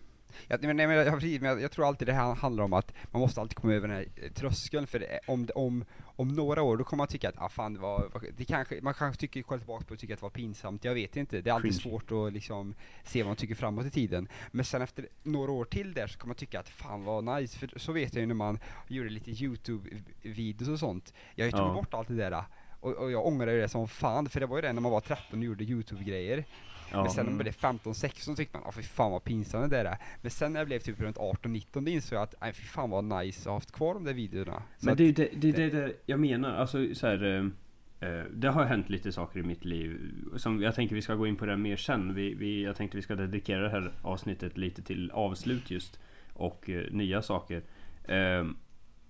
jag, 0.48 0.63
men, 0.63 0.78
nej, 0.78 0.88
men, 0.88 0.96
jag, 0.98 1.22
men 1.42 1.44
jag, 1.50 1.62
jag 1.62 1.72
tror 1.72 1.88
alltid 1.88 2.08
det 2.08 2.13
här 2.13 2.36
handlar 2.36 2.63
om 2.63 2.74
att 2.74 2.94
man 3.12 3.19
måste 3.22 3.42
alltid 3.42 3.56
komma 3.58 3.74
över 3.74 3.88
den 3.88 3.98
här 3.98 4.30
tröskeln 4.36 4.88
för 4.88 5.00
det, 5.00 5.20
om, 5.27 5.46
det- 5.46 5.53
om, 5.53 5.86
om 6.22 6.28
några 6.36 6.62
år 6.62 6.78
då 6.78 6.84
kommer 6.84 6.98
man 7.01 7.08
tycka 7.08 7.30
att 7.30 7.36
ah, 7.38 7.50
fan 7.50 7.74
det 7.74 7.80
var, 7.80 8.12
det 8.38 8.46
kanske, 8.46 8.80
man 8.82 8.94
kanske 8.94 9.20
tycker, 9.20 9.42
kollar 9.42 9.60
tillbaka 9.60 9.86
på 9.86 9.94
och 9.94 10.00
tycker 10.00 10.13
att 10.13 10.20
det 10.20 10.24
var 10.24 10.30
pinsamt, 10.30 10.84
jag 10.86 10.94
vet 10.94 11.16
inte, 11.16 11.42
det 11.42 11.50
är 11.50 11.54
alltid 11.54 11.72
Cringe. 11.72 11.82
svårt 12.00 12.12
att 12.12 12.34
liksom 12.34 12.75
se 13.04 13.24
vad 13.24 13.28
man 13.30 13.36
tycker 13.36 13.56
framåt 13.56 13.86
i 13.86 13.90
tiden. 13.92 14.28
Men 14.51 14.66
sen 14.66 14.82
efter 14.82 15.08
några 15.24 15.51
år 15.51 15.66
till 15.66 15.94
där 15.94 16.08
så 16.08 16.20
kommer 16.20 16.30
man 16.30 16.36
tycka 16.36 16.60
att 16.60 16.70
fan 16.70 17.04
vad 17.04 17.24
nice, 17.24 17.60
för 17.60 17.80
så 17.80 17.92
vet 17.92 18.13
jag 18.13 18.22
ju 18.22 18.28
när 18.28 18.36
man 18.36 18.60
gjorde 18.88 19.10
lite 19.10 19.32
YouTube-videos 19.32 20.70
och 20.72 20.80
sånt, 20.80 21.13
jag 21.36 21.44
har 21.44 21.48
ju 21.48 21.51
tagit 21.51 21.68
Ja. 21.68 21.74
bort 21.74 21.94
allt 21.94 22.08
det 22.08 22.16
där 22.16 22.44
och, 22.80 22.92
och 22.94 23.12
jag 23.12 23.25
ångrar 23.25 23.51
ju 23.51 23.62
det 23.62 23.70
som 23.70 23.88
fan, 23.88 24.30
för 24.30 24.40
det 24.40 24.46
var 24.46 24.58
ju 24.58 24.62
det 24.62 24.74
när 24.74 24.82
man 24.82 24.92
var 24.92 25.01
13 25.01 25.40
och 25.40 25.46
gjorde 25.46 25.63
YouTube-grejer. 25.63 26.46
Ja. 26.91 27.01
Men 27.03 27.12
sen 27.12 27.25
när 27.25 27.31
Mm. 27.31 27.38
man 27.38 27.43
blev 27.43 27.53
15-16 27.53 28.36
tyckte 28.36 28.57
man, 28.57 28.67
ah 28.67 28.71
fy 28.71 28.81
fan 28.81 29.12
vad 29.12 29.24
pinsamt 29.24 29.69
det 29.69 29.77
där 29.77 29.86
är. 29.86 29.98
Men 30.21 30.31
sen 30.31 30.53
när 30.53 30.60
jag 30.60 30.67
blev 30.67 30.79
typ 30.79 31.00
runt 31.00 31.17
18-19 31.17 31.86
då 31.86 31.91
insåg 31.91 32.15
jag 32.17 32.24
att, 32.24 32.36
nej 32.41 32.53
fy 32.53 32.63
fan 32.63 32.89
vad 32.89 33.03
nice 33.03 33.39
att 33.41 33.45
ha 33.45 33.53
haft 33.53 33.71
kvar 33.71 33.93
de 33.93 34.03
där 34.03 34.13
videorna. 34.13 34.63
Så 34.77 34.86
Men 34.86 34.98
det 34.98 35.03
är 35.03 35.05
ju 35.05 35.12
det, 35.13 35.29
det, 35.36 35.51
det, 35.51 35.69
det 35.69 35.93
jag 36.05 36.19
menar, 36.19 36.55
alltså 36.55 36.95
så 36.95 37.07
här, 37.07 37.24
eh, 37.24 38.10
eh, 38.10 38.24
Det 38.33 38.50
har 38.50 38.65
hänt 38.65 38.89
lite 38.89 39.12
saker 39.12 39.39
i 39.39 39.43
mitt 39.43 39.65
liv 39.65 40.13
som 40.38 40.62
Jag 40.62 40.75
tänker 40.75 40.95
vi 40.95 41.01
ska 41.01 41.15
gå 41.15 41.27
in 41.27 41.36
på 41.36 41.45
det 41.45 41.57
mer 41.57 41.75
sen 41.77 42.13
vi, 42.13 42.33
vi, 42.33 42.63
Jag 42.63 42.75
tänkte 42.75 42.98
vi 42.98 43.03
ska 43.03 43.15
dedikera 43.15 43.62
det 43.62 43.69
här 43.69 43.91
avsnittet 44.01 44.57
lite 44.57 44.81
till 44.81 45.12
avslut 45.12 45.71
just 45.71 46.00
Och 46.33 46.69
eh, 46.69 46.91
nya 46.91 47.21
saker 47.21 47.63
eh, 48.03 48.48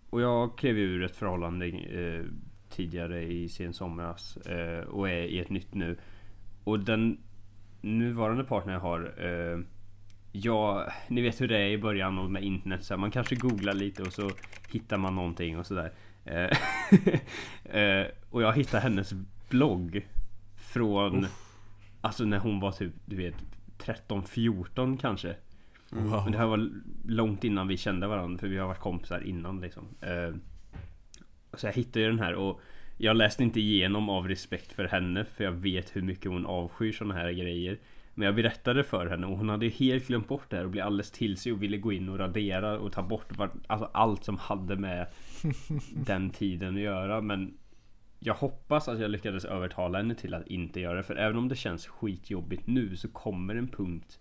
Och 0.10 0.22
jag 0.22 0.58
klev 0.58 0.78
ju 0.78 0.84
ur 0.84 1.04
ett 1.04 1.16
förhållande 1.16 1.68
eh, 1.68 2.26
Tidigare 2.70 3.24
i 3.24 3.50
sen 3.50 3.74
somras 3.74 4.38
eh, 4.38 4.84
Och 4.84 5.10
är 5.10 5.24
i 5.24 5.40
ett 5.40 5.50
nytt 5.50 5.74
nu 5.74 5.98
Och 6.64 6.80
den 6.80 7.18
nuvarande 7.82 8.44
partner 8.44 8.74
jag 8.74 8.80
har 8.80 9.14
eh, 9.18 9.60
Ja, 10.32 10.88
ni 11.08 11.22
vet 11.22 11.42
hur 11.42 11.48
det 11.48 11.58
är 11.58 11.70
i 11.70 11.78
början 11.78 12.18
och 12.18 12.32
med 12.32 12.44
internet 12.44 12.84
så 12.84 12.94
här, 12.94 13.00
Man 13.00 13.12
kanske 13.12 13.36
googlar 13.36 13.74
lite 13.74 14.04
och 14.04 14.14
så 14.14 14.32
hittar 14.70 14.98
man 14.98 15.16
någonting 15.16 15.60
och 15.60 15.66
sådär. 15.66 15.92
Eh, 16.26 16.58
eh, 17.82 18.08
Och 18.30 18.42
jag 18.42 18.54
hittade 18.54 18.84
hennes 18.84 19.14
blogg 19.50 20.08
Från 20.56 21.26
Alltså 22.02 22.26
när 22.26 22.40
hon 22.40 22.60
var 22.60 22.72
typ, 22.72 22.94
du 23.06 23.16
vet 23.16 23.36
13-14 23.78 24.98
kanske. 24.98 25.36
Wow. 25.90 26.24
Men 26.24 26.32
det 26.32 26.38
här 26.38 26.46
var 26.46 26.70
långt 27.06 27.44
innan 27.44 27.68
vi 27.68 27.78
kände 27.78 28.08
varandra 28.08 28.40
för 28.40 28.48
vi 28.48 28.58
har 28.58 28.68
varit 28.68 28.80
kompisar 28.80 29.22
innan 29.28 29.62
liksom. 29.62 29.88
Så 31.54 31.68
jag 31.68 31.74
hittade 31.74 32.00
ju 32.00 32.08
den 32.08 32.20
här 32.20 32.34
och 32.36 32.62
Jag 33.04 33.18
läste 33.18 33.44
inte 33.44 33.60
igenom 33.60 34.10
av 34.10 34.28
respekt 34.28 34.74
för 34.74 34.88
henne 34.88 35.26
för 35.26 35.44
jag 35.44 35.52
vet 35.52 35.96
hur 35.96 36.02
mycket 36.02 36.32
hon 36.32 36.46
avskyr 36.46 36.92
såna 36.92 37.14
här 37.14 37.32
grejer 37.32 37.78
Men 38.14 38.26
jag 38.26 38.36
berättade 38.36 38.84
för 38.84 39.08
henne 39.08 39.28
och 39.28 39.38
hon 39.38 39.50
hade 39.50 39.68
helt 39.68 40.08
glömt 40.08 40.28
bort 40.28 40.50
det 40.50 40.58
här 40.58 40.64
och 40.64 40.72
blev 40.72 40.86
alldeles 40.86 41.12
till 41.12 41.38
sig 41.38 41.52
och 41.52 41.64
ville 41.64 41.78
gå 41.78 41.92
in 41.92 42.10
och 42.10 42.20
radera 42.20 42.80
och 42.80 42.92
ta 42.92 43.04
bort 43.04 43.38
vart, 43.38 43.54
alltså 43.68 43.90
allt 43.94 44.24
som 44.24 44.38
hade 44.38 44.76
med 44.76 45.08
den 46.06 46.30
tiden 46.30 46.76
att 46.76 46.82
göra. 46.82 47.22
Men 47.22 47.58
jag 48.20 48.34
hoppas 48.34 48.88
att 48.88 49.00
jag 49.00 49.12
lyckades 49.12 49.46
övertala 49.46 49.98
henne 49.98 50.16
till 50.16 50.34
att 50.34 50.48
inte 50.48 50.80
göra 50.80 50.98
det. 50.98 51.04
För 51.04 51.16
även 51.16 51.38
om 51.38 51.48
det 51.48 51.56
känns 51.56 51.88
skitjobbigt 51.88 52.68
nu 52.68 52.96
så 52.96 53.08
kommer 53.08 53.56
en 53.56 53.68
punkt 53.68 54.20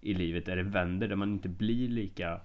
i 0.00 0.14
livet 0.14 0.46
där 0.46 0.56
det 0.56 0.62
vänder. 0.62 1.08
Där 1.08 1.16
man 1.16 1.32
inte 1.32 1.48
blir 1.48 1.88
lika 1.88 2.40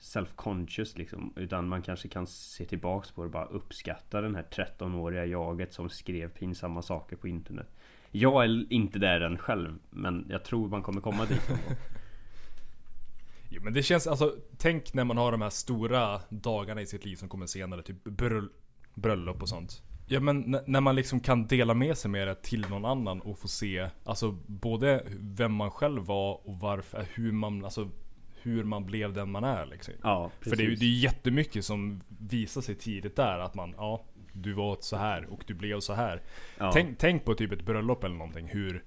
self-conscious 0.00 0.98
liksom. 0.98 1.32
Utan 1.36 1.68
man 1.68 1.82
kanske 1.82 2.08
kan 2.08 2.26
se 2.26 2.64
tillbaks 2.64 3.10
på 3.10 3.22
det 3.22 3.26
och 3.26 3.32
bara 3.32 3.44
uppskatta 3.44 4.20
den 4.20 4.34
här 4.34 4.46
13-åriga 4.50 5.26
jaget 5.26 5.72
som 5.72 5.88
skrev 5.88 6.28
pinsamma 6.28 6.82
saker 6.82 7.16
på 7.16 7.28
internet. 7.28 7.66
Jag 8.10 8.44
är 8.44 8.72
inte 8.72 8.98
där 8.98 9.20
än 9.20 9.38
själv, 9.38 9.78
men 9.90 10.26
jag 10.28 10.44
tror 10.44 10.68
man 10.68 10.82
kommer 10.82 11.00
komma 11.00 11.24
dit. 11.24 11.50
Jo, 13.48 13.62
men 13.62 13.72
det 13.72 13.82
känns, 13.82 14.06
alltså 14.06 14.34
tänk 14.58 14.94
när 14.94 15.04
man 15.04 15.16
har 15.16 15.32
de 15.32 15.42
här 15.42 15.50
stora 15.50 16.20
dagarna 16.28 16.80
i 16.80 16.86
sitt 16.86 17.04
liv 17.04 17.16
som 17.16 17.28
kommer 17.28 17.46
senare, 17.46 17.82
typ 17.82 18.04
bröll, 18.04 18.48
bröllop 18.94 19.42
och 19.42 19.48
sånt. 19.48 19.82
Ja 20.06 20.20
men 20.20 20.58
när 20.66 20.80
man 20.80 20.96
liksom 20.96 21.20
kan 21.20 21.46
dela 21.46 21.74
med 21.74 21.98
sig 21.98 22.10
med 22.10 22.28
det 22.28 22.34
till 22.34 22.66
någon 22.70 22.84
annan 22.84 23.20
och 23.20 23.38
få 23.38 23.48
se, 23.48 23.88
alltså 24.04 24.38
både 24.46 25.06
vem 25.08 25.52
man 25.52 25.70
själv 25.70 26.02
var 26.02 26.48
och 26.48 26.58
varför, 26.60 27.06
hur 27.14 27.32
man, 27.32 27.64
alltså 27.64 27.90
hur 28.42 28.64
man 28.64 28.86
blev 28.86 29.12
den 29.12 29.30
man 29.30 29.44
är 29.44 29.66
liksom. 29.66 29.94
Ja. 30.02 30.30
För 30.40 30.56
det 30.56 30.62
är 30.62 30.68
ju 30.68 30.74
det 30.74 30.84
är 30.84 30.98
jättemycket 30.98 31.64
som 31.64 32.00
visar 32.18 32.60
sig 32.60 32.74
tidigt 32.74 33.16
där 33.16 33.38
att 33.38 33.54
man, 33.54 33.74
ja, 33.76 34.04
du 34.32 34.52
var 34.52 34.76
så 34.80 34.96
här 34.96 35.26
och 35.32 35.44
du 35.46 35.54
blev 35.54 35.80
så 35.80 35.92
här. 35.92 36.20
ja. 36.58 36.70
Tänk, 36.72 36.98
tänk 36.98 37.24
på 37.24 37.34
typ 37.34 37.52
ett 37.52 37.62
bröllop 37.66 38.04
eller 38.04 38.16
någonting, 38.16 38.48
hur 38.48 38.82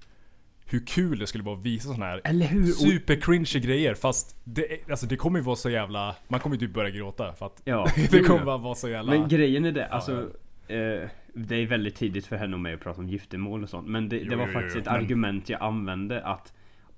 hur 0.72 0.86
kul 0.86 1.18
det 1.18 1.26
skulle 1.26 1.44
vara 1.44 1.56
att 1.56 1.62
visa 1.62 1.92
såna 1.92 2.06
här 2.06 2.20
Eller 2.24 2.46
hur? 2.46 2.66
Super 2.66 3.58
grejer 3.60 3.94
fast 3.94 4.36
det, 4.44 4.90
alltså 4.90 5.06
det 5.06 5.16
kommer 5.16 5.38
ju 5.38 5.44
vara 5.44 5.56
så 5.56 5.70
jävla, 5.70 6.16
man 6.28 6.40
kommer 6.40 6.56
ju 6.56 6.60
typ 6.60 6.74
börja 6.74 6.90
gråta 6.90 7.32
för 7.32 7.46
att 7.46 7.62
Ja, 7.64 7.86
det 8.10 8.22
kommer 8.22 8.40
ja. 8.40 8.44
bara 8.44 8.58
vara 8.58 8.74
så 8.74 8.88
jävla... 8.88 9.12
Men 9.12 9.28
grejen 9.28 9.64
är 9.64 9.72
det, 9.72 9.86
alltså 9.86 10.12
eh, 10.68 11.08
Det 11.34 11.56
är 11.56 11.66
väldigt 11.66 11.94
tidigt 11.96 12.26
för 12.26 12.36
henne 12.36 12.54
och 12.54 12.60
mig 12.60 12.74
att 12.74 12.80
prata 12.80 13.00
om 13.00 13.08
giftermål 13.08 13.62
och 13.62 13.68
sånt 13.68 13.88
Men 13.88 14.08
det, 14.08 14.18
Jo, 14.18 14.30
det 14.30 14.36
var 14.36 14.46
jo, 14.46 14.52
faktiskt 14.52 14.76
jo, 14.76 14.80
ett 14.80 14.86
men- 14.86 14.94
argument 14.94 15.48
jag 15.48 15.62
använde 15.62 16.22
att 16.22 16.52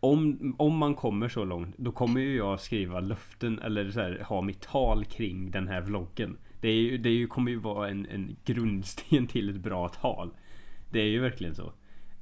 om, 0.04 0.54
om 0.58 0.76
man 0.76 0.94
kommer 0.94 1.28
så 1.28 1.44
långt 1.44 1.74
Då 1.78 1.92
kommer 1.92 2.20
ju 2.20 2.36
jag 2.36 2.60
skriva 2.60 3.00
löften 3.00 3.58
eller 3.58 3.90
så 3.90 4.00
här, 4.00 4.24
ha 4.28 4.42
mitt 4.42 4.60
tal 4.60 5.04
kring 5.04 5.50
den 5.50 5.68
här 5.68 5.80
vloggen. 5.80 6.36
Det, 6.60 6.68
är 6.68 6.74
ju, 6.74 6.98
det 6.98 7.08
är 7.08 7.14
ju, 7.14 7.26
kommer 7.26 7.50
ju 7.50 7.58
vara 7.58 7.88
en, 7.88 8.06
en 8.06 8.36
grundsten 8.44 9.26
till 9.26 9.48
ett 9.48 9.56
bra 9.56 9.88
tal. 9.88 10.30
Det 10.90 11.00
är 11.00 11.06
ju 11.06 11.20
verkligen 11.20 11.54
så. 11.54 11.72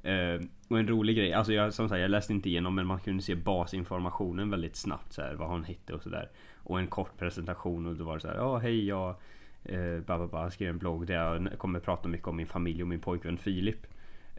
Uh, 0.05 0.41
och 0.67 0.79
en 0.79 0.87
rolig 0.87 1.17
grej, 1.17 1.33
alltså 1.33 1.53
jag, 1.53 1.73
som 1.73 1.89
sagt 1.89 2.01
jag 2.01 2.11
läste 2.11 2.33
inte 2.33 2.49
igenom 2.49 2.75
men 2.75 2.85
man 2.85 2.99
kunde 2.99 3.23
se 3.23 3.35
basinformationen 3.35 4.49
väldigt 4.49 4.75
snabbt 4.75 5.13
så 5.13 5.21
här, 5.21 5.33
vad 5.33 5.49
hon 5.49 5.63
hette 5.63 5.93
och 5.93 6.03
sådär 6.03 6.29
Och 6.55 6.79
en 6.79 6.87
kort 6.87 7.17
presentation 7.17 7.85
och 7.85 7.95
då 7.95 8.03
var 8.03 8.13
det 8.13 8.21
så 8.21 8.27
här, 8.27 8.35
ja 8.35 8.57
hej 8.57 8.85
jag 8.85 9.15
eh, 9.63 9.79
uh, 9.79 10.01
ba, 10.01 10.17
ba, 10.17 10.27
ba, 10.27 10.51
skrev 10.51 10.69
en 10.69 10.77
blogg 10.77 11.07
där 11.07 11.13
jag 11.13 11.57
kommer 11.57 11.79
prata 11.79 12.07
mycket 12.07 12.27
om 12.27 12.35
min 12.35 12.47
familj 12.47 12.81
och 12.81 12.87
min 12.87 12.99
pojkvän 12.99 13.37
Filip 13.37 13.87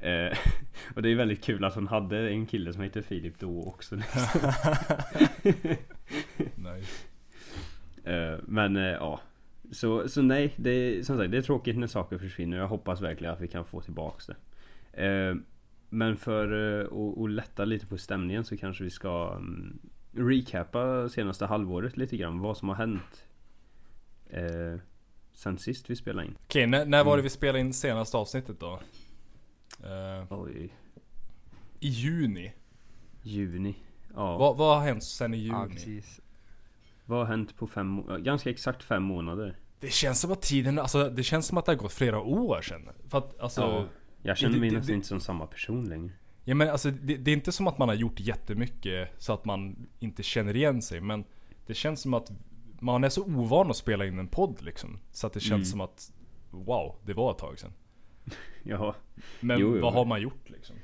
eh, 0.02 0.38
Och 0.94 1.02
det 1.02 1.08
är 1.08 1.14
väldigt 1.14 1.44
kul 1.44 1.64
att 1.64 1.74
hon 1.74 1.86
hade 1.86 2.30
en 2.30 2.46
kille 2.46 2.72
som 2.72 2.82
heter 2.82 3.02
Filip 3.02 3.38
då 3.38 3.62
också 3.62 3.96
nice. 6.56 7.06
Eh, 8.04 8.38
Men 8.46 8.76
eh, 8.76 8.82
ja 8.82 9.20
så, 9.70 10.08
så 10.08 10.22
nej, 10.22 10.54
det 10.56 10.70
är, 10.70 11.02
som 11.02 11.18
sagt, 11.18 11.30
det 11.30 11.38
är 11.38 11.42
tråkigt 11.42 11.78
när 11.78 11.86
saker 11.86 12.18
försvinner. 12.18 12.56
Jag 12.56 12.68
hoppas 12.68 13.00
verkligen 13.00 13.34
att 13.34 13.40
vi 13.40 13.48
kan 13.48 13.64
få 13.64 13.80
tillbaks 13.80 14.26
det. 14.26 14.36
Men 15.88 16.16
för 16.16 16.80
att, 17.24 17.30
lätta 17.30 17.64
lite 17.64 17.86
på 17.86 17.98
stämningen 17.98 18.44
så 18.44 18.56
kanske 18.56 18.84
vi 18.84 18.90
ska 18.90 19.34
um, 19.36 19.78
recapa 20.12 21.08
senaste 21.08 21.46
halvåret 21.46 21.96
lite 21.96 22.16
grann. 22.16 22.38
Vad 22.38 22.56
som 22.56 22.68
har 22.68 22.76
hänt 22.76 23.24
sen 25.32 25.58
sist 25.58 25.90
vi 25.90 25.96
spelade 25.96 26.26
in. 26.26 26.34
Okej, 26.44 26.66
när, 26.66 26.86
när 26.86 27.04
var 27.04 27.12
det 27.12 27.20
Mm. 27.20 27.22
vi 27.22 27.30
spelade 27.30 27.60
in 27.60 27.72
senaste 27.72 28.16
avsnittet 28.16 28.60
då? 28.60 28.80
Eh, 29.82 30.26
Oj, 30.30 30.74
I 31.80 31.88
juni. 31.88 32.52
juni. 33.22 33.74
Ja, 34.14 34.38
Vad, 34.38 34.56
vad 34.56 34.76
har 34.78 34.86
hänt 34.86 35.04
sen 35.04 35.34
i 35.34 35.36
juni? 35.36 35.54
Ja, 35.58 35.68
precis. 35.72 36.20
vad 37.06 37.18
har 37.18 37.26
hänt 37.26 37.56
på 37.56 37.66
fem 37.66 37.86
må- 37.86 38.18
Ganska 38.18 38.50
exakt 38.50 38.82
fem 38.82 39.02
månader. 39.02 39.56
det 39.80 39.92
känns 39.92 40.20
som 40.20 40.32
att 40.32 40.42
tiden, 40.42 40.78
alltså 40.78 41.08
det 41.10 41.22
känns 41.22 41.46
som 41.46 41.58
att 41.58 41.66
det 41.66 41.72
har 41.72 41.76
gått 41.76 41.92
flera 41.92 42.20
år 42.20 42.62
sedan. 42.62 42.88
För 43.08 43.18
att 43.18 43.40
alltså... 43.40 43.60
Ja, 43.60 43.84
jag 44.22 44.38
känner 44.38 44.58
mig 44.58 44.70
det- 44.70 44.76
nästan 44.76 44.92
det- 44.92 44.96
inte 44.96 45.08
som 45.08 45.20
samma 45.20 45.46
person 45.46 45.88
längre. 45.88 46.12
Ja 46.44 46.54
men 46.54 46.68
alltså 46.70 46.90
det, 46.90 47.16
det 47.16 47.30
är 47.30 47.32
inte 47.32 47.52
som 47.52 47.66
att 47.66 47.78
man 47.78 47.88
har 47.88 47.94
gjort 47.94 48.20
jättemycket 48.20 49.08
så 49.18 49.32
att 49.32 49.44
man 49.44 49.86
inte 49.98 50.22
känner 50.22 50.56
igen 50.56 50.82
sig 50.82 51.00
men 51.00 51.24
Det 51.66 51.74
känns 51.74 52.00
som 52.00 52.14
att 52.14 52.32
man 52.80 53.04
är 53.04 53.08
så 53.08 53.22
ovan 53.24 53.70
att 53.70 53.76
spela 53.76 54.06
in 54.06 54.18
en 54.18 54.28
podd 54.28 54.62
liksom 54.62 54.98
Så 55.12 55.26
att 55.26 55.32
det 55.32 55.40
känns 55.40 55.52
Mm. 55.52 55.64
som 55.64 55.80
att 55.80 56.12
Wow, 56.50 56.96
det 57.04 57.12
var 57.14 57.30
ett 57.30 57.38
tag 57.38 57.58
sedan 57.58 57.72
Ja, 58.62 58.94
Men 59.40 59.58
Jo, 59.60 59.74
jo. 59.76 59.82
vad 59.82 59.92
har 59.92 60.04
man 60.04 60.22
gjort 60.22 60.50
liksom? 60.50 60.76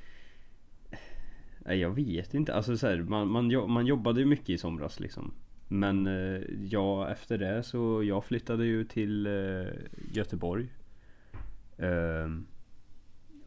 Nej 1.58 1.78
jag 1.78 1.90
vet 1.90 2.34
inte, 2.34 2.54
alltså 2.54 2.76
så 2.76 2.86
här, 2.86 2.96
man, 3.02 3.28
man, 3.28 3.50
jo- 3.50 3.66
man 3.66 3.86
jobbade 3.86 4.20
ju 4.20 4.26
mycket 4.26 4.48
i 4.50 4.58
somras 4.58 5.00
liksom. 5.00 5.34
Men 5.68 6.06
eh, 6.06 6.42
ja, 6.70 7.08
efter 7.10 7.38
det 7.38 7.62
så 7.62 8.02
jag 8.04 8.24
flyttade 8.24 8.66
ju 8.66 8.84
till 8.84 9.26
eh, 9.26 9.72
Göteborg. 10.12 10.68
Ehm, 11.78 12.46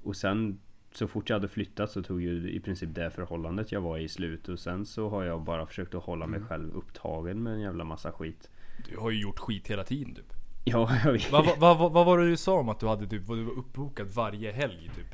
Och 0.04 0.16
sen 0.16 0.60
så 0.92 1.08
fort 1.08 1.30
jag 1.30 1.36
hade 1.36 1.48
flyttat 1.48 1.92
så 1.92 2.04
tog 2.04 2.22
ju 2.22 2.52
i 2.52 2.60
princip 2.60 2.90
det 2.96 3.12
förhållandet 3.12 3.72
jag 3.72 3.82
var 3.82 3.98
i 3.98 4.08
slut. 4.08 4.50
Och 4.50 4.60
sen 4.60 4.86
så 4.86 5.10
har 5.10 5.24
jag 5.24 5.42
bara 5.44 5.66
försökt 5.66 5.96
att 5.96 6.04
hålla 6.04 6.28
mig 6.28 6.42
själv 6.42 6.74
upptagen 6.76 7.44
med 7.44 7.54
en 7.54 7.62
jävla 7.62 7.84
massa 7.84 8.12
skit. 8.12 8.50
Du 8.90 8.98
har 8.98 9.12
ju 9.12 9.22
gjort 9.22 9.40
skit 9.40 9.68
hela 9.68 9.84
tiden 9.84 10.16
typ 10.16 10.34
Ja, 10.64 10.90
jag 11.06 11.12
vet 11.12 11.32
Vad 11.32 11.46
vad- 11.60 11.78
vad- 11.78 11.92
vad 11.92 12.06
var 12.06 12.18
det 12.18 12.30
du 12.30 12.38
sa 12.38 12.60
om 12.60 12.70
att 12.70 12.80
du 12.80 12.88
hade 12.88 13.08
typ, 13.08 13.28
du 13.28 13.44
var 13.44 13.54
uppbokad 13.54 14.08
varje 14.08 14.52
helg 14.52 14.92
typ? 14.96 15.06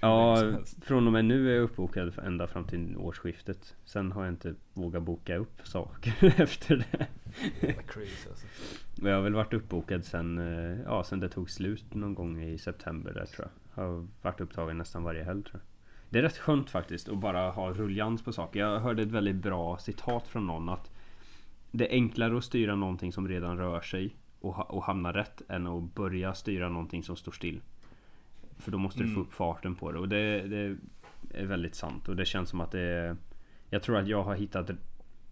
Ja, 0.00 0.36
från 0.82 1.06
och 1.06 1.12
med 1.12 1.24
nu 1.24 1.50
är 1.50 1.54
jag 1.54 1.62
uppbokad 1.62 2.18
ända 2.24 2.46
fram 2.46 2.64
till 2.64 2.96
årsskiftet 2.96 3.76
Sen 3.84 4.12
har 4.12 4.24
jag 4.24 4.32
inte 4.32 4.54
vågat 4.74 5.02
boka 5.02 5.36
upp 5.36 5.60
saker 5.64 6.14
efter 6.40 6.86
det 7.60 7.72
crazy 7.72 8.28
alltså. 8.30 8.46
Jag 9.02 9.14
har 9.14 9.22
väl 9.22 9.34
varit 9.34 9.52
uppbokad 9.54 10.04
sen, 10.04 10.38
eh, 10.38 10.78
ja, 10.86 11.04
sen 11.04 11.20
det 11.20 11.28
tog 11.28 11.50
slut 11.50 11.94
någon 11.94 12.14
gång 12.14 12.42
i 12.42 12.58
september 12.58 13.12
där 13.12 13.26
tror 13.26 13.48
jag. 13.74 13.82
Har 13.82 14.06
varit 14.22 14.40
upptagen 14.40 14.78
nästan 14.78 15.02
varje 15.02 15.22
helg 15.24 15.42
tror 15.42 15.54
jag. 15.54 15.62
Det 16.10 16.18
är 16.18 16.22
rätt 16.22 16.38
skönt 16.38 16.70
faktiskt 16.70 17.08
att 17.08 17.18
bara 17.18 17.50
ha 17.50 17.70
rullians 17.72 18.22
på 18.24 18.32
saker. 18.32 18.60
Jag 18.60 18.80
hörde 18.80 19.02
ett 19.02 19.10
väldigt 19.10 19.36
bra 19.36 19.78
citat 19.78 20.28
från 20.28 20.46
någon 20.46 20.68
att 20.68 20.90
det 21.70 21.86
är 21.86 21.92
enklare 21.92 22.38
att 22.38 22.44
styra 22.44 22.74
någonting 22.74 23.12
som 23.12 23.28
redan 23.28 23.58
rör 23.58 23.80
sig 23.80 24.16
och, 24.40 24.70
och 24.70 24.82
hamna 24.84 25.12
rätt 25.12 25.42
än 25.48 25.66
att 25.66 25.94
börja 25.94 26.34
styra 26.34 26.68
någonting 26.68 27.02
som 27.02 27.16
står 27.16 27.32
still. 27.32 27.60
För 28.58 28.70
då 28.70 28.78
måste 28.78 29.00
du 29.00 29.06
få 29.06 29.10
Mm. 29.12 29.22
upp 29.22 29.32
farten 29.32 29.74
på 29.74 29.92
det 29.92 29.98
och 29.98 30.08
det, 30.08 30.40
det 30.48 30.76
är 31.34 31.46
väldigt 31.46 31.74
sant 31.74 32.08
och 32.08 32.16
det 32.16 32.24
känns 32.24 32.48
som 32.50 32.60
att 32.60 32.70
det 32.70 32.80
är 32.80 33.16
Jag 33.70 33.82
tror 33.82 33.96
att 33.98 34.08
jag 34.08 34.22
har 34.22 34.34
hittat 34.34 34.70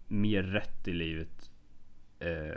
mer 0.07 0.43
rätt 0.43 0.87
i 0.87 0.93
livet 0.93 1.51
eh, 2.19 2.53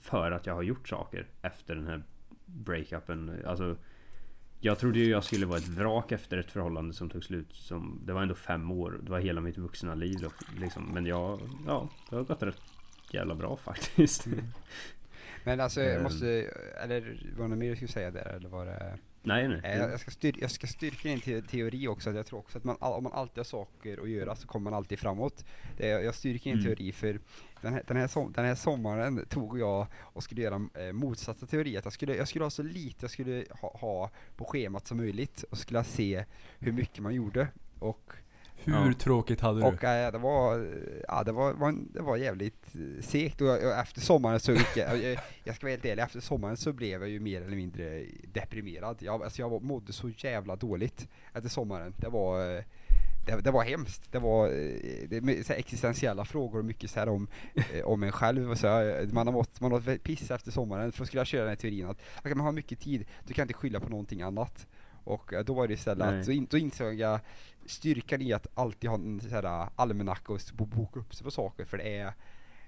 för 0.00 0.30
att 0.32 0.46
jag 0.46 0.54
har 0.54 0.62
gjort 0.62 0.88
saker 0.88 1.26
efter 1.42 1.74
den 1.74 1.86
här 1.86 2.02
breakupen. 2.46 3.42
Alltså, 3.46 3.76
jag 4.60 4.78
trodde 4.78 4.98
ju 4.98 5.10
jag 5.10 5.24
skulle 5.24 5.46
vara 5.46 5.58
ett 5.58 5.68
vrak 5.68 6.12
efter 6.12 6.38
ett 6.38 6.50
förhållande 6.50 6.94
som 6.94 7.10
tog 7.10 7.24
slut. 7.24 7.52
Som, 7.52 8.00
det 8.04 8.12
var 8.12 8.22
ändå 8.22 8.34
fem 8.34 8.70
år. 8.70 9.00
Det 9.02 9.10
var 9.10 9.18
hela 9.20 9.40
mitt 9.40 9.58
vuxna 9.58 9.94
liv. 9.94 10.18
då, 10.22 10.30
Liksom. 10.60 10.84
Men 10.84 11.06
jag, 11.06 11.40
ja, 11.66 11.88
det 12.10 12.16
har 12.16 12.22
gått 12.24 12.42
rätt 12.42 12.62
jävla 13.12 13.34
bra 13.34 13.56
faktiskt. 13.56 14.26
Men 15.44 15.60
alltså, 15.60 15.80
jag 15.82 15.96
Ehm. 15.96 16.02
måste, 16.02 16.26
eller 16.82 17.00
var 17.36 17.42
det 17.44 17.48
något 17.48 17.58
mer 17.58 17.70
du 17.70 17.76
skulle 17.76 17.88
säga 17.92 18.10
där 18.10 18.26
eller 18.36 18.48
var 18.48 18.66
det? 18.66 18.98
nej, 19.24 19.48
nej. 19.48 19.60
Eh, 19.64 19.78
Jag 19.78 19.92
jag 19.92 20.00
ska, 20.00 20.10
styr, 20.10 20.34
jag 20.40 20.50
ska 20.50 20.66
styrka 20.66 21.08
in 21.08 21.20
te 21.20 21.42
teori 21.42 21.88
också, 21.88 22.10
att 22.10 22.16
jag 22.16 22.26
tror 22.26 22.38
också 22.38 22.58
att 22.58 22.64
man, 22.64 22.76
om 22.80 23.04
man 23.04 23.12
alltid 23.12 23.36
har 23.38 23.44
saker 23.44 24.02
att 24.02 24.08
göra 24.10 24.36
så 24.36 24.46
kommer 24.46 24.64
man 24.70 24.74
alltid 24.74 24.98
framåt. 24.98 25.44
Det, 25.76 25.86
jag 25.88 26.14
styrker 26.14 26.50
in 26.50 26.58
Mm. 26.58 26.64
teori 26.66 26.92
för 26.92 27.20
den 27.60 27.72
här, 27.72 27.82
den, 27.86 27.96
här 27.96 28.06
som, 28.06 28.32
den 28.32 28.44
här 28.44 28.54
sommaren 28.54 29.26
tog 29.28 29.58
jag 29.58 29.86
och 29.96 30.22
skulle 30.24 30.42
göra 30.42 30.68
eh, 30.74 30.92
motsatta 30.92 31.46
teori, 31.46 31.76
att 31.76 31.84
jag 31.84 31.92
skulle, 31.92 32.16
jag 32.16 32.28
skulle 32.28 32.44
ha 32.44 32.50
så 32.50 32.62
lite 32.62 32.96
jag 33.04 33.10
skulle 33.10 33.44
ha, 33.60 33.76
ha 33.80 34.10
på 34.36 34.44
schemat 34.44 34.86
som 34.86 34.96
möjligt 34.96 35.42
och 35.50 35.58
skulle 35.58 35.78
jag 35.78 35.86
se 35.86 36.24
hur 36.58 36.72
mycket 36.72 36.98
man 36.98 37.14
gjorde. 37.14 37.48
Och 37.78 38.12
Hur 38.64 38.72
Ja. 38.86 38.92
tråkigt 38.98 39.40
hade 39.40 39.60
du? 39.60 39.66
och 39.66 39.84
äh, 39.84 40.12
det 40.12 40.18
var, 40.18 40.58
eh, 40.58 40.66
ja 41.08 41.22
det 41.24 41.32
var, 41.32 41.74
det 41.94 42.00
var 42.02 42.16
jävligt 42.16 42.66
eh, 42.74 43.02
segt 43.02 43.40
och 43.40 43.46
jag, 43.46 43.80
efter 43.80 44.00
sommaren 44.00 44.40
så 44.40 44.52
gick 44.52 44.76
jag, 44.76 45.02
jag, 45.02 45.18
jag 45.44 45.54
ska 45.56 45.66
vara 45.66 45.70
helt 45.72 45.84
ärlig, 45.84 46.02
efter 46.02 46.20
sommaren 46.20 46.56
så 46.56 46.72
blev 46.72 47.00
jag 47.00 47.10
ju 47.10 47.20
mer 47.20 47.42
eller 47.42 47.56
mindre 47.56 48.04
deprimerad. 48.32 48.96
Jag, 49.00 49.22
alltså 49.22 49.42
jag 49.42 49.48
var- 49.50 49.60
mådde 49.60 49.92
så 49.92 50.10
jävla 50.16 50.56
dåligt 50.56 51.08
efter 51.32 51.50
sommaren. 51.50 51.94
Det 51.96 52.08
var, 52.08 52.38
det, 53.26 53.40
det 53.44 53.50
var 53.50 53.62
hemskt. 53.64 54.12
Det 54.12 54.18
var 54.18 54.48
det, 55.08 55.46
så 55.46 55.52
existentiella 55.52 56.24
frågor 56.24 56.58
och 56.58 56.64
mycket 56.64 56.90
så 56.90 57.00
här 57.00 57.08
om, 57.08 57.28
om 57.84 58.02
en 58.02 58.12
själv. 58.12 58.50
Och 58.50 58.58
så 58.58 58.66
här, 58.66 59.08
man 59.12 59.26
har 59.26 59.32
mått, 59.34 59.60
man 59.60 59.72
har 59.72 59.80
mått 59.80 60.02
piss 60.02 60.30
efter 60.30 60.50
sommaren. 60.50 60.92
För 60.92 60.98
då 60.98 61.06
skulle 61.06 61.20
jag 61.20 61.26
köra 61.26 61.40
den 61.40 61.48
här 61.48 61.56
teorin 61.56 61.86
att 61.86 62.00
okay, 62.18 62.34
man 62.34 62.44
har 62.46 62.52
mycket 62.52 62.80
tid, 62.80 63.04
du 63.26 63.34
kan 63.34 63.42
inte 63.42 63.54
skylla 63.54 63.80
på 63.80 63.88
någonting 63.88 64.22
annat. 64.22 64.66
Och 65.04 65.32
då 65.46 65.54
var 65.54 65.68
det 65.68 65.74
istället 65.74 66.06
Nej. 66.10 66.20
att, 66.20 66.28
in, 66.28 66.46
då 66.50 66.58
insåg 66.58 66.94
jag 66.94 67.20
styrkan 67.66 68.22
i 68.22 68.32
att 68.32 68.46
alltid 68.54 68.90
ha 68.90 68.96
en 68.96 69.20
sån 69.20 69.30
här 69.30 69.68
almanacka 69.76 70.32
och 70.32 70.40
boka 70.56 71.00
upp 71.00 71.14
sig 71.14 71.24
på 71.24 71.30
saker 71.30 71.64
för 71.64 71.78
det 71.78 71.96
är 71.96 72.12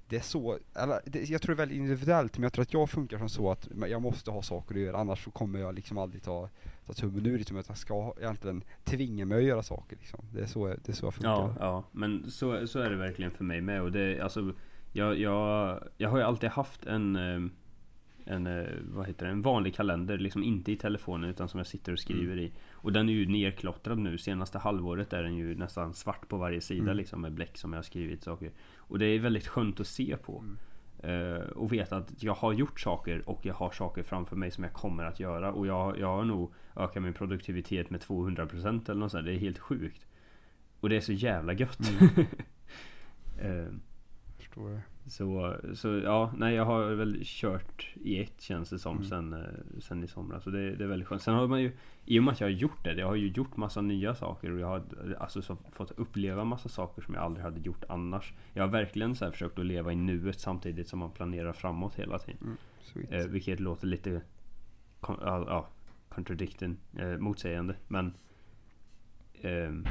det 0.08 0.16
är 0.16 0.20
så, 0.20 0.58
eller, 0.74 1.00
det, 1.04 1.30
jag 1.30 1.42
tror 1.42 1.54
det 1.54 1.62
är 1.62 1.66
väldigt 1.66 1.78
individuellt 1.78 2.38
men 2.38 2.42
jag 2.42 2.52
tror 2.52 2.62
att 2.62 2.72
jag 2.72 2.90
funkar 2.90 3.18
som 3.18 3.28
så 3.28 3.50
att 3.50 3.68
jag 3.88 4.02
måste 4.02 4.30
ha 4.30 4.42
saker 4.42 4.74
att 4.74 4.80
göra 4.80 4.98
annars 4.98 5.24
så 5.24 5.30
kommer 5.30 5.58
jag 5.58 5.74
liksom 5.74 5.98
aldrig 5.98 6.22
ta, 6.22 6.48
ta 6.86 6.92
tummen 6.92 7.26
ur 7.26 7.38
liksom, 7.38 7.56
att 7.56 7.68
jag 7.68 7.78
ska 7.78 8.14
egentligen 8.20 8.64
tvinga 8.84 9.24
mig 9.24 9.38
att 9.38 9.44
göra 9.44 9.62
saker 9.62 9.96
liksom. 9.96 10.24
Det 10.32 10.40
är 10.40 10.46
så, 10.46 10.66
det 10.66 10.88
är 10.88 10.92
så 10.92 11.06
jag 11.06 11.14
funkar. 11.14 11.30
Ja, 11.30 11.54
ja, 11.60 11.84
men 11.92 12.30
så, 12.30 12.66
så 12.66 12.78
är 12.78 12.90
det 12.90 12.96
verkligen 12.96 13.30
för 13.30 13.44
mig 13.44 13.60
med 13.60 13.82
och 13.82 13.92
det, 13.92 14.20
alltså 14.20 14.52
jag, 14.92 15.18
jag, 15.18 15.78
jag 15.96 16.10
har 16.10 16.18
ju 16.18 16.24
alltid 16.24 16.50
haft 16.50 16.86
en 16.86 17.16
eh, 17.16 17.50
en, 18.26 18.46
eh, 18.46 18.68
vad 18.82 19.06
heter 19.06 19.26
det, 19.26 19.32
en 19.32 19.42
vanlig 19.42 19.74
kalender, 19.74 20.18
liksom 20.18 20.42
inte 20.42 20.72
i 20.72 20.76
telefonen 20.76 21.30
utan 21.30 21.48
som 21.48 21.58
jag 21.58 21.66
sitter 21.66 21.92
och 21.92 21.98
skriver 21.98 22.38
i. 22.38 22.52
Och 22.84 22.92
den 22.92 23.08
är 23.08 23.12
ju 23.12 23.26
nerklottrad 23.26 23.98
nu, 23.98 24.18
senaste 24.18 24.58
halvåret 24.58 25.12
är 25.12 25.22
den 25.22 25.36
ju 25.36 25.54
nästan 25.54 25.94
svart 25.94 26.28
på 26.28 26.36
varje 26.36 26.60
sida 26.60 26.82
Mm. 26.82 26.96
liksom 26.96 27.20
med 27.20 27.32
bläck 27.32 27.56
som 27.58 27.72
jag 27.72 27.78
har 27.78 27.82
skrivit 27.82 28.22
saker. 28.22 28.50
Och 28.76 28.98
det 28.98 29.06
är 29.06 29.18
väldigt 29.18 29.46
skönt 29.46 29.80
att 29.80 29.86
se 29.86 30.16
på. 30.16 30.38
Mm. 30.38 30.58
Eh, 31.34 31.40
och 31.42 31.72
veta 31.72 31.96
att 31.96 32.22
jag 32.22 32.34
har 32.34 32.52
gjort 32.52 32.80
saker 32.80 33.28
och 33.28 33.46
jag 33.46 33.54
har 33.54 33.70
saker 33.70 34.02
framför 34.02 34.36
mig 34.36 34.50
som 34.50 34.64
jag 34.64 34.72
kommer 34.72 35.04
att 35.04 35.20
göra. 35.20 35.52
Och 35.52 35.66
jag, 35.66 35.98
jag 35.98 36.06
har 36.16 36.24
nog 36.24 36.52
ökat 36.76 37.02
min 37.02 37.12
produktivitet 37.12 37.90
med 37.90 38.00
200% 38.00 38.90
eller 38.90 39.00
något 39.00 39.12
sånt. 39.12 39.24
Det 39.24 39.32
är 39.32 39.38
helt 39.38 39.58
sjukt. 39.58 40.06
Och 40.80 40.88
det 40.88 40.96
är 40.96 41.00
så 41.00 41.12
jävla 41.12 41.52
gött. 41.52 41.78
Eh, 43.40 43.66
Förstår 44.36 44.70
jag. 44.70 44.80
Så, 45.06 45.56
så 45.74 45.88
ja, 45.88 46.32
nej 46.36 46.54
jag 46.54 46.64
har 46.64 46.84
väl 46.94 47.20
kört 47.24 47.88
i 47.94 48.20
ett 48.22 48.40
känns 48.40 48.70
det 48.70 48.78
som 48.78 48.96
Mm. 48.96 49.08
sen, 49.08 49.32
eh, 49.32 49.40
sen 49.80 50.04
i 50.04 50.06
somras. 50.08 50.44
Så 50.44 50.50
det, 50.50 50.76
det 50.76 50.84
är 50.84 50.88
väldigt 50.88 51.08
skönt. 51.08 51.22
Sen 51.22 51.34
har 51.34 51.46
man 51.46 51.62
ju, 51.62 51.72
i 52.04 52.18
och 52.18 52.22
med 52.24 52.32
att 52.32 52.40
jag 52.40 52.46
har 52.46 52.52
gjort 52.52 52.84
det, 52.84 52.92
jag 52.94 53.06
har 53.06 53.14
ju 53.14 53.28
gjort 53.28 53.56
massa 53.56 53.80
nya 53.80 54.14
saker 54.14 54.50
och 54.50 54.60
jag 54.60 54.66
har 54.66 54.82
alltså 55.20 55.42
så, 55.42 55.56
fått 55.72 55.90
uppleva 55.90 56.44
massa 56.44 56.68
saker 56.68 57.02
som 57.02 57.14
jag 57.14 57.22
aldrig 57.22 57.44
hade 57.44 57.60
gjort 57.60 57.84
annars. 57.88 58.34
Jag 58.52 58.62
har 58.62 58.70
verkligen 58.70 59.14
så 59.16 59.24
här 59.24 59.32
försökt 59.32 59.58
att 59.58 59.66
leva 59.66 59.92
i 59.92 59.96
nuet 59.96 60.40
samtidigt 60.40 60.88
som 60.88 60.98
man 60.98 61.10
planerar 61.10 61.52
framåt 61.52 61.94
hela 61.94 62.18
tiden. 62.18 62.56
Mm. 62.94 63.12
Eh, 63.12 63.26
vilket 63.26 63.60
låter 63.60 63.86
lite 63.86 64.22
kon- 65.00 65.18
ja, 65.22 65.68
contradicting, 66.08 66.76
eh, 66.98 67.18
motsägande. 67.18 67.74
Men 67.88 68.14
ehm, 69.42 69.84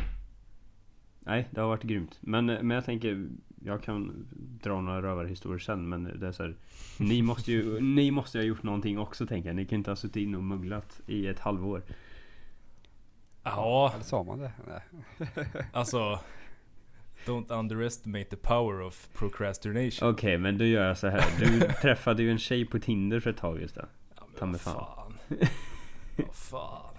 Nej, 1.25 1.47
det 1.51 1.61
har 1.61 1.67
varit 1.67 1.83
grymt. 1.83 2.17
Men, 2.21 2.49
eh, 2.49 2.61
men 2.63 2.75
jag 2.75 2.85
tänker, 2.85 3.27
jag 3.63 3.83
kan 3.83 4.27
dra 4.63 4.81
några 4.81 5.01
rövarhistorier 5.01 5.59
sen 5.59 5.89
men 5.89 6.19
det 6.19 6.27
är 6.27 6.31
så 6.31 6.43
här, 6.43 6.55
Ni 6.99 7.21
måste 7.21 7.51
ju, 7.51 7.81
ni 7.81 8.11
måste 8.11 8.37
ju 8.37 8.43
ha 8.43 8.47
gjort 8.47 8.63
någonting 8.63 8.99
också 8.99 9.25
tänker 9.27 9.49
jag. 9.49 9.55
Ni 9.55 9.65
kan 9.65 9.77
inte 9.77 9.91
ha 9.91 9.95
suttit 9.95 10.15
inne 10.15 10.37
och 10.37 10.43
mugglat 10.43 11.01
i 11.07 11.27
ett 11.27 11.39
halvår. 11.39 11.83
Ja, 13.43 13.91
Eller 13.93 14.03
sa 14.03 14.23
man 14.23 14.39
det? 14.39 14.51
Nej. 14.67 14.81
alltså. 15.73 16.19
Don't 17.25 17.59
underestimate 17.59 18.25
the 18.25 18.35
power 18.35 18.81
of 18.81 19.09
procrastination. 19.13 20.09
Okej, 20.09 20.37
men 20.37 20.57
då 20.57 20.65
gör 20.65 20.87
jag 20.87 20.97
så 20.97 21.07
här. 21.07 21.23
Du 21.39 21.59
träffade 21.81 22.23
ju 22.23 22.31
en 22.31 22.37
tjej 22.37 22.65
på 22.65 22.79
Tinder 22.79 23.19
för 23.19 23.29
ett 23.29 23.37
tag 23.37 23.61
just 23.61 23.75
det. 23.75 23.85
Ja, 24.15 24.23
Ta 24.39 24.45
mig 24.45 24.59
vad 24.65 24.75
fan. 24.75 25.13
fan. 25.29 25.47
Vad 26.17 26.35
fan. 26.35 26.95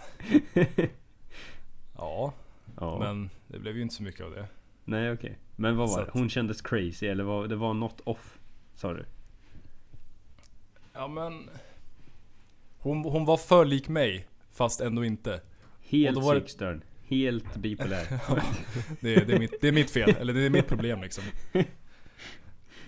Ja, 1.96 2.32
Ja. 2.80 2.98
men 2.98 3.30
det 3.48 3.58
blev 3.58 3.76
ju 3.76 3.82
inte 3.82 3.94
så 3.94 4.02
mycket 4.02 4.20
av 4.26 4.30
det. 4.30 4.48
Nej 4.84 5.12
okej. 5.12 5.38
Men 5.56 5.76
vad 5.76 5.88
Så 5.90 5.96
var 5.96 6.02
det? 6.02 6.08
att- 6.08 6.14
Hon 6.18 6.28
kändes 6.30 6.62
crazy 6.62 7.06
eller 7.06 7.24
var, 7.24 7.46
det 7.48 7.56
var 7.56 7.74
något 7.74 8.00
off? 8.04 8.38
Sa 8.74 8.92
du? 8.94 9.04
Ja 10.92 11.08
men. 11.08 11.50
Hon, 12.78 13.04
hon 13.04 13.24
var 13.24 13.36
för 13.36 13.64
lik 13.64 13.88
mig. 13.88 14.26
Fast 14.52 14.80
ändå 14.80 15.04
inte. 15.04 15.40
Helt 15.82 16.16
var 16.18 16.34
det- 16.34 16.40
psykstörd. 16.40 16.80
Helt 17.06 17.56
bipolär. 17.56 18.06
Det 19.00 19.14
är, 19.14 19.24
det, 19.24 19.32
är 19.34 19.38
mitt, 19.38 19.60
det 19.60 19.68
är 19.68 19.72
mitt 19.72 19.90
fel, 19.90 20.10
eller 20.20 20.34
det 20.34 20.40
är 20.46 20.50
mitt 20.50 20.66
problem 20.68 21.02
liksom. 21.02 21.24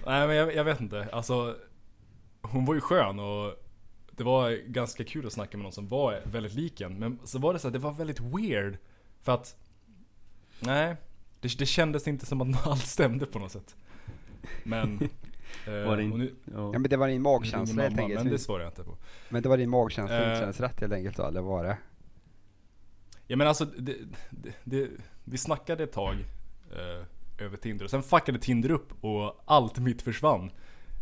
Nej 0.07 0.26
men 0.26 0.37
jag, 0.37 0.55
jag 0.55 0.64
vet 0.64 0.81
inte, 0.81 1.09
alltså. 1.12 1.57
Hon 2.43 2.64
var 2.64 2.75
ju 2.75 2.81
skön 2.81 3.19
och 3.19 3.55
det 4.11 4.25
var 4.25 4.50
ganska 4.50 5.05
kul 5.05 5.26
att 5.26 5.33
snacka 5.33 5.57
med 5.57 5.62
någon 5.62 5.72
som 5.72 5.88
var 5.88 6.20
väldigt 6.25 6.55
lik 6.55 6.81
en. 6.81 6.99
Men 6.99 7.18
så 7.25 7.38
var 7.38 7.53
det 7.53 7.59
så 7.59 7.66
att 7.66 7.72
det 7.72 7.79
var 7.79 7.92
väldigt 7.92 8.20
weird. 8.20 8.79
För 9.22 9.33
att, 9.33 9.57
nej. 10.61 10.97
Det, 11.40 11.59
det 11.59 11.66
kändes 11.66 12.09
inte 12.09 12.27
som 12.27 12.40
att 12.40 12.66
allt 12.66 12.87
stämde 12.87 13.27
på 13.27 13.38
något 13.38 13.53
sätt. 13.53 13.77
Men... 14.64 14.99
eh, 15.66 15.73
Var 15.73 15.97
det 15.97 16.03
in- 16.03 16.11
nu, 16.19 16.35
Ja. 16.45 16.71
Ja 16.73 16.79
men 16.79 16.83
det 16.90 16.97
var 16.97 17.09
din 17.09 17.23
magkänsla 17.23 17.83
helt 17.83 17.99
enkelt. 17.99 18.23
men 18.25 18.33
det 18.33 18.38
svarar 18.38 18.62
jag 18.62 18.71
inte 18.71 18.85
på. 18.85 18.97
Men 19.29 19.42
det 19.42 19.49
var 19.49 19.57
din 19.57 19.71
magkänsla 19.71 20.16
som 20.16 20.25
Eh. 20.25 20.29
inte 20.31 20.40
kändes 20.40 20.61
rätt 20.61 20.81
helt 20.81 20.92
enkelt 20.92 21.16
då, 21.16 21.23
eller 21.27 21.40
var 21.40 21.64
det? 21.64 21.77
Ja 23.27 23.37
men 23.37 23.49
alltså, 23.49 23.64
det, 23.64 23.95
det, 24.31 24.53
det, 24.64 24.88
vi 25.25 25.38
snackade 25.38 25.85
ett 25.85 25.92
tag 25.92 26.14
eh, 26.73 27.45
över 27.45 27.57
Tinder 27.57 27.85
och 27.85 27.90
sen 27.90 28.03
fuckade 28.03 28.38
Tinder 28.38 28.71
upp 28.71 29.05
och 29.05 29.42
allt 29.45 29.79
mitt 29.79 30.03
försvann. 30.03 30.51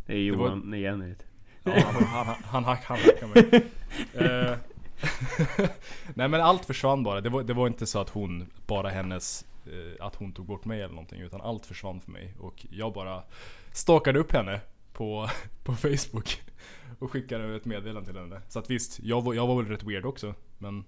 Det 0.07 0.13
är 0.17 0.31
det 0.31 0.37
var- 0.37 0.47
Johan 0.49 0.75
igen 0.75 1.15
Ja, 1.65 1.73
han, 1.73 2.05
han, 2.05 2.27
han, 2.27 2.37
han 2.45 2.65
hackade 2.65 3.27
mig. 3.35 3.65
Eh, 4.15 4.57
Nej 6.15 6.29
men 6.29 6.41
allt 6.41 6.65
försvann 6.65 7.03
bara. 7.03 7.21
Det 7.21 7.29
var, 7.31 7.43
det 7.43 7.55
var 7.55 7.67
inte 7.67 7.87
så 7.87 7.99
att 8.01 8.09
hon, 8.11 8.47
bara 8.67 8.89
hennes, 8.89 9.47
eh, 9.67 10.07
att 10.07 10.15
hon 10.15 10.33
tog 10.33 10.47
bort 10.47 10.65
mig 10.65 10.79
eller 10.83 10.95
någonting. 10.95 11.21
Utan 11.21 11.41
allt 11.41 11.67
försvann 11.67 12.01
för 12.01 12.11
mig. 12.11 12.35
Och 12.39 12.67
jag 12.71 12.93
bara 12.93 13.23
stalkade 13.73 14.19
upp 14.19 14.33
henne 14.33 14.61
på, 14.93 15.29
på 15.65 15.75
Facebook. 15.75 16.43
Och 16.99 17.11
skickade 17.13 17.57
ett 17.57 17.65
meddelande 17.65 18.11
till 18.13 18.21
henne. 18.21 18.41
Så 18.49 18.59
att 18.59 18.71
visst, 18.71 19.01
jag 19.03 19.23
var, 19.23 19.35
jag 19.35 19.47
var 19.47 19.57
väl 19.63 19.67
rätt 19.67 19.83
weird 19.83 20.05
också. 20.05 20.35
Men 20.59 20.85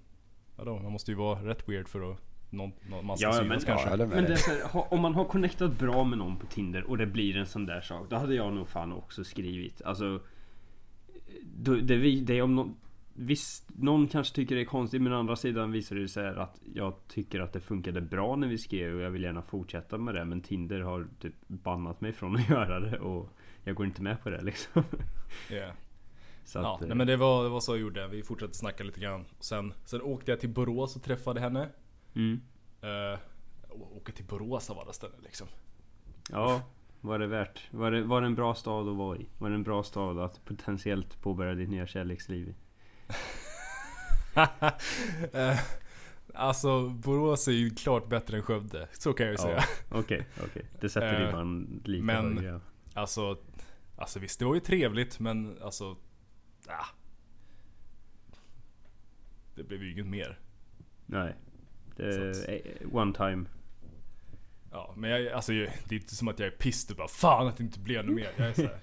vadå, 0.55 0.79
man 0.79 0.91
måste 0.91 1.11
ju 1.11 1.17
vara 1.17 1.39
rätt 1.47 1.69
weird 1.69 1.87
för 1.87 2.11
att 2.11 2.17
någon, 2.49 2.71
någon, 2.89 3.05
man 3.05 3.17
ska 3.17 3.27
Ja, 3.27 3.33
synas 3.33 3.47
men- 3.47 3.59
kanske. 3.77 3.89
Ja, 3.89 3.97
Men 3.97 4.23
det 4.23 4.31
är 4.33 4.35
så 4.35 4.51
här, 4.51 4.93
om 4.93 5.01
man 5.01 5.15
har 5.15 5.25
connectat 5.25 5.79
bra 5.79 6.03
med 6.03 6.17
någon 6.17 6.37
på 6.37 6.45
Tinder 6.45 6.83
och 6.83 6.97
det 6.97 7.05
blir 7.05 7.37
en 7.37 7.45
sån 7.45 7.65
där 7.65 7.81
sak. 7.81 8.05
Då 8.09 8.15
hade 8.15 8.35
jag 8.35 8.53
nog 8.53 8.67
fan 8.69 8.93
också 8.93 9.23
skrivit. 9.23 9.81
Alltså. 9.81 10.19
Det, 11.57 11.81
det 12.21 12.37
är 12.37 12.41
om 12.41 12.55
någon, 12.55 12.75
Visst, 13.19 13.69
någon 13.77 14.07
kanske 14.07 14.35
tycker 14.35 14.55
det 14.55 14.61
är 14.61 14.65
konstigt 14.65 15.01
men 15.01 15.13
å 15.13 15.19
andra 15.19 15.35
sidan 15.35 15.71
visar 15.71 15.95
det 15.95 16.07
sig 16.07 16.27
att 16.27 16.61
jag 16.73 16.93
tycker 17.07 17.39
att 17.39 17.53
det 17.53 17.59
funkade 17.59 18.01
bra 18.01 18.35
när 18.35 18.47
vi 18.47 18.57
skrev 18.57 18.95
och 18.95 19.01
jag 19.01 19.09
vill 19.09 19.23
gärna 19.23 19.41
fortsätta 19.41 19.97
med 19.97 20.15
det 20.15 20.25
men 20.25 20.41
Tinder 20.41 20.79
har 20.79 21.07
typ 21.19 21.33
bannat 21.47 22.01
mig 22.01 22.13
från 22.13 22.35
att 22.35 22.49
göra 22.49 22.79
det 22.79 22.99
och 22.99 23.29
jag 23.63 23.75
går 23.75 23.85
inte 23.85 24.01
med 24.01 24.23
på 24.23 24.29
det 24.29 24.41
liksom. 24.41 24.83
Yeah. 25.51 25.73
Så 26.43 26.59
Ja, 26.59 26.75
att, 26.75 26.81
eh, 26.81 26.87
nej, 26.87 26.97
men 26.97 27.07
det 27.07 27.17
var, 27.17 27.43
det 27.43 27.49
var 27.49 27.59
så 27.59 27.71
jag 27.71 27.79
gjorde. 27.79 28.07
Vi 28.07 28.23
fortsatte 28.23 28.53
snacka 28.53 28.83
lite 28.83 28.99
grann. 28.99 29.25
Sen, 29.39 29.73
sen 29.85 30.01
åkte 30.01 30.31
jag 30.31 30.39
till 30.39 30.49
Borås 30.49 30.95
och 30.95 31.03
träffade 31.03 31.39
henne. 31.39 31.69
mm. 32.13 32.41
Uh, 32.83 33.19
åka 33.97 34.11
till 34.11 34.25
Borås 34.25 34.69
av 34.69 34.79
alla 34.79 34.93
ställen 34.93 35.19
liksom. 35.23 35.47
Ja, 36.29 36.61
var 37.01 37.19
det 37.19 37.27
värt? 37.27 37.67
Var 37.71 37.91
det, 37.91 38.03
var 38.03 38.21
det 38.21 38.27
en 38.27 38.35
bra 38.35 38.55
stad 38.55 38.87
att 38.87 38.95
vara 38.95 39.17
i? 39.17 39.29
Var 39.37 39.49
det 39.49 39.55
en 39.55 39.63
bra 39.63 39.83
stad 39.83 40.19
att 40.19 40.45
potentiellt 40.45 41.21
påbörja 41.21 41.53
ditt 41.53 41.69
nya 41.69 41.87
kärleksliv 41.87 42.49
i? 42.49 42.55
Eh, 45.33 45.59
alltså 46.33 46.89
Borås 46.89 47.47
är 47.47 47.51
ju 47.51 47.69
klart 47.69 48.09
bättre 48.09 48.37
än 48.37 48.43
Skövde. 48.43 48.87
Så 48.93 49.13
kan 49.13 49.25
jag 49.25 49.33
ju 49.33 49.37
säga. 49.37 49.63
Okej, 49.91 50.27
okej. 50.43 50.65
Det 50.79 50.89
sätter 50.89 51.21
Eh, 51.21 51.25
ribban 51.25 51.81
lite 51.85 52.03
men- 52.03 52.37
högre. 52.37 52.59
Alltså, 52.93 53.37
alltså 53.95 54.19
visst 54.19 54.39
det 54.39 54.45
var 54.45 54.53
ju 54.55 54.59
trevligt 54.59 55.19
men 55.19 55.61
alltså... 55.61 55.97
Ah, 56.67 56.85
det 59.55 59.63
blev 59.63 59.83
ju 59.83 59.91
inget 59.91 60.07
mer. 60.07 60.39
Nej. 61.05 61.35
Det 61.95 62.03
är 62.03 62.51
eh, 62.81 62.95
one 62.95 63.13
time. 63.13 63.45
Ja, 64.71 64.93
men 64.97 65.09
jag, 65.09 65.27
alltså, 65.27 65.51
det 65.51 65.65
är 65.89 65.93
inte 65.93 66.15
som 66.15 66.27
att 66.27 66.39
jag 66.39 66.47
är 66.47 66.57
pissed 66.57 66.91
och 66.91 66.97
bara 66.97 67.07
Fan 67.07 67.47
att 67.47 67.57
det 67.57 67.63
inte 67.63 67.79
blev 67.79 68.05
något 68.05 68.15
mer. 68.15 68.31
Jag 68.37 68.47
är 68.47 68.53
så 68.53 68.61
här, 68.61 68.79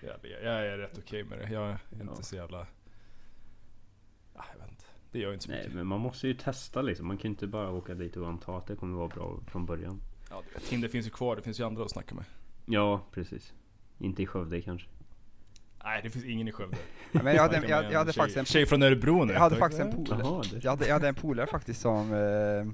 jag, 0.00 0.16
jag 0.42 0.66
är 0.66 0.78
rätt 0.78 0.98
okej 0.98 1.24
med 1.24 1.38
det. 1.38 1.50
Jag 1.52 1.68
är 1.68 1.78
inte 1.92 2.06
Ja. 2.16 2.22
så 2.22 2.36
jävla... 2.36 2.66
Ah, 4.38 4.44
jag 4.52 4.60
vet 4.60 4.70
inte. 4.70 4.84
Det 5.12 5.18
gör 5.18 5.32
inte 5.32 5.44
så 5.44 5.50
Nej, 5.50 5.60
mycket. 5.60 5.74
men 5.74 5.86
man 5.86 6.00
måste 6.00 6.28
ju 6.28 6.34
testa 6.34 6.82
liksom. 6.82 7.06
Man 7.06 7.16
kan 7.16 7.22
ju 7.22 7.28
inte 7.28 7.46
bara 7.46 7.70
åka 7.70 7.94
dit 7.94 8.16
och 8.16 8.28
anta 8.28 8.56
att 8.56 8.66
det 8.66 8.76
kommer 8.76 8.96
vara 8.98 9.08
bra 9.08 9.40
från 9.46 9.66
början. 9.66 10.00
Ja, 10.30 10.42
du 10.48 10.54
vet, 10.54 10.64
Tinder 10.68 10.88
finns 10.88 11.06
ju 11.06 11.10
kvar. 11.10 11.36
Det 11.36 11.42
finns 11.42 11.60
ju 11.60 11.64
andra 11.64 11.84
att 11.84 11.90
snacka 11.90 12.14
med. 12.14 12.24
Ja, 12.66 13.00
precis. 13.12 13.52
Inte 13.98 14.22
i 14.22 14.26
Skövde 14.26 14.62
kanske. 14.62 14.88
Nej, 15.84 16.00
det 16.02 16.10
finns 16.10 16.24
ingen 16.24 16.48
i 16.48 16.52
Skövde. 16.52 16.76
Ja, 17.12 17.22
men 17.22 17.34
jag 17.34 17.42
hade, 17.42 17.68
jag, 17.68 17.92
jag 17.92 17.98
hade 17.98 18.12
tjej, 18.12 18.20
faktiskt 18.20 18.36
en 18.38 18.44
Tjej 18.44 18.66
från 18.66 18.82
Örebro 18.82 19.24
nu. 19.24 19.32
Jag 19.32 19.40
hade 19.40 19.56
faktiskt 19.56 19.82
en 19.82 20.04
polare, 20.04 20.42
det- 20.52 20.64
jag 20.64 20.70
hade, 20.70 20.86
jag 20.86 20.92
hade 20.94 21.08
en 21.08 21.14
polare 21.14 21.46
faktiskt 21.46 21.80
som, 21.80 22.12
eh, 22.12 22.72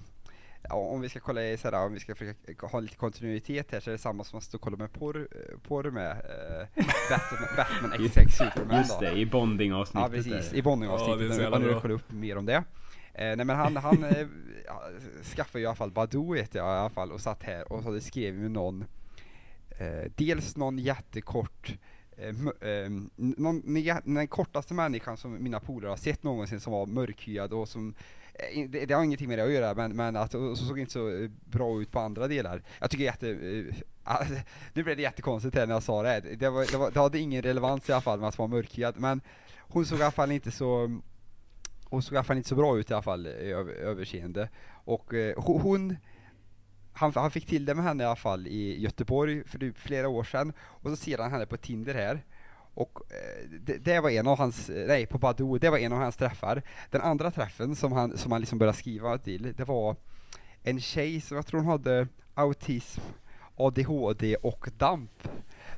om 0.71 1.01
vi 1.01 1.09
ska 1.09 1.21
kolla 1.21 1.45
i 1.45 1.57
såhär, 1.57 1.87
om 1.87 1.93
vi 1.93 2.01
ska 2.01 2.15
försöka 2.15 2.67
ha 2.67 2.81
lite 2.81 2.97
kontinuitet 2.97 3.73
här 3.73 3.81
så 3.81 3.91
är 3.91 3.93
det 3.93 3.99
samma 3.99 4.25
som 4.25 4.39
att 4.39 4.45
stå 4.45 4.57
och 4.57 4.63
kolla 4.63 4.77
med 4.77 4.93
porr, 4.93 5.29
eh, 5.31 5.59
porr 5.59 5.91
med 5.91 6.11
eh, 6.11 6.85
Batman, 7.11 7.49
Batman 7.57 7.93
X6 7.93 8.29
Superman 8.29 8.79
Just 8.79 9.01
då. 9.01 9.07
det, 9.07 9.13
i 9.13 9.27
bonding 9.27 9.73
avsnittet 9.75 10.11
Ja 10.11 10.17
precis, 10.17 10.51
där. 10.51 10.57
i 10.59 10.63
bondingavsnittet, 10.63 11.43
ja, 11.43 11.59
nu 11.59 11.69
bra. 11.69 11.81
kolla 11.81 11.95
upp 11.95 12.13
mer 12.13 12.39
om 12.39 12.47
det. 12.47 12.65
Eh, 13.15 13.37
nej 13.37 13.45
men 13.45 13.57
han, 13.57 13.77
han 13.77 14.05
eh, 14.05 14.27
skaffade 15.37 15.59
ju 15.59 15.63
i 15.63 15.67
alla 15.67 15.77
fall 15.77 15.91
Badoo 15.91 16.33
vet 16.33 16.55
jag 16.55 16.65
i 16.67 16.79
alla 16.79 16.91
fall 16.91 17.13
och 17.13 17.21
satt 17.21 17.43
här 17.43 17.73
och 17.73 17.83
så 17.83 17.89
hade 17.89 18.01
skrev 18.01 18.35
med 18.35 18.51
någon 18.51 18.85
eh, 19.79 20.11
Dels 20.17 20.57
någon 20.57 20.79
jättekort 20.79 21.75
eh, 22.17 22.29
eh, 22.71 22.91
någon, 23.17 23.63
den 24.05 24.29
kortaste 24.29 24.75
människan 24.75 25.17
som 25.17 25.43
mina 25.43 25.61
polare 25.61 25.89
har 25.91 25.97
sett 25.97 26.23
någonsin 26.23 26.61
som 26.61 26.73
var 26.73 26.87
mörkhyad 26.87 27.53
och 27.53 27.69
som 27.69 27.95
Eh, 28.35 28.69
det, 28.69 28.87
det 28.87 28.95
har 28.95 29.05
ingenting 29.05 29.29
med 29.29 29.39
det 29.39 29.45
att 29.45 29.53
göra 29.53 29.75
men, 29.75 29.97
men 29.97 30.17
att 30.17 30.35
och 30.35 30.59
så 30.59 30.65
såg 30.65 30.79
inte 30.79 30.93
så 30.93 31.09
eh, 31.09 31.31
bra 31.45 31.81
ut 31.81 31.91
på 31.91 32.01
andra 32.01 32.29
delar. 32.29 32.63
Jag 32.81 32.91
tycker 32.91 33.05
jätte, 33.05 33.31
eh, 33.31 33.75
ah, 34.05 34.25
nu 34.73 34.83
blev 34.83 34.97
det 34.97 35.03
jättekonstigt 35.03 35.57
här 35.57 35.67
när 35.67 35.75
jag 35.75 35.83
sa 35.83 36.03
det, 36.03 36.21
det, 36.21 36.51
var, 36.51 36.67
det, 36.73 36.77
var, 36.77 36.91
det 36.91 37.01
hade 37.01 37.19
ingen 37.19 37.43
relevans 37.43 37.89
i 37.89 37.93
alla 37.93 38.01
fall 38.01 38.21
med 38.21 38.29
att 38.29 38.39
vara 38.39 38.49
mörkhyad 38.49 38.95
men 38.99 39.21
hon 39.59 39.87
såg 39.87 39.99
i 39.99 40.03
alla 40.03 40.11
fall 40.11 40.33
inte 40.33 40.51
så 40.51 41.01
hon 41.85 42.03
såg 42.03 42.15
i 42.15 42.17
alla 42.17 42.25
fall 42.25 42.37
inte 42.37 42.49
så 42.49 42.55
bra 42.55 42.79
ut 42.79 42.91
i 42.91 42.95
alla 42.95 43.03
fall 43.03 43.27
eh, 43.27 43.33
i 43.33 43.53
överseende. 43.83 44.49
Och 44.85 45.15
eh, 45.15 45.35
hon 45.37 45.97
han, 46.93 47.13
han 47.15 47.31
fick 47.31 47.47
till 47.47 47.65
det 47.65 47.75
med 47.75 47.85
henne 47.85 48.03
i 48.03 48.07
alla 48.07 48.17
fall 48.17 48.47
i 48.47 48.83
Göteborg 48.83 49.45
för 49.45 49.59
typ 49.59 49.79
flera 49.79 50.09
år 50.09 50.25
sedan 50.25 50.53
och 50.59 50.91
så 50.91 50.97
ser 50.97 51.19
han 51.19 51.31
henne 51.31 51.47
på 51.47 51.57
Tinder 51.57 51.95
här 51.95 52.25
och 52.75 53.01
eh, 53.11 53.49
det, 53.61 53.79
det 53.79 54.01
var 54.01 54.11
en 54.11 54.27
av 54.27 54.39
hans, 54.39 54.71
eh, 54.71 54.87
nej 54.87 55.07
på 55.07 55.19
Badoo, 55.19 55.59
det 55.59 55.71
var 55.71 55.79
en 55.79 55.93
av 55.93 55.99
hans 55.99 56.17
träffar. 56.17 56.63
Den 56.91 57.01
andra 57.01 57.31
träffen 57.31 57.77
som 57.77 57.93
han, 57.93 58.17
som 58.19 58.33
han 58.33 58.41
liksom 58.41 58.59
började 58.59 58.79
skriva 58.79 59.19
till, 59.19 59.53
det 59.57 59.65
var 59.65 59.97
en 60.63 60.81
tjej 60.81 61.21
som 61.21 61.37
jag 61.37 61.47
tror 61.47 61.61
hon 61.61 61.71
hade 61.71 62.09
autism, 62.35 63.01
ADHD 63.57 64.37
och 64.37 64.69
DAMP. 64.79 65.29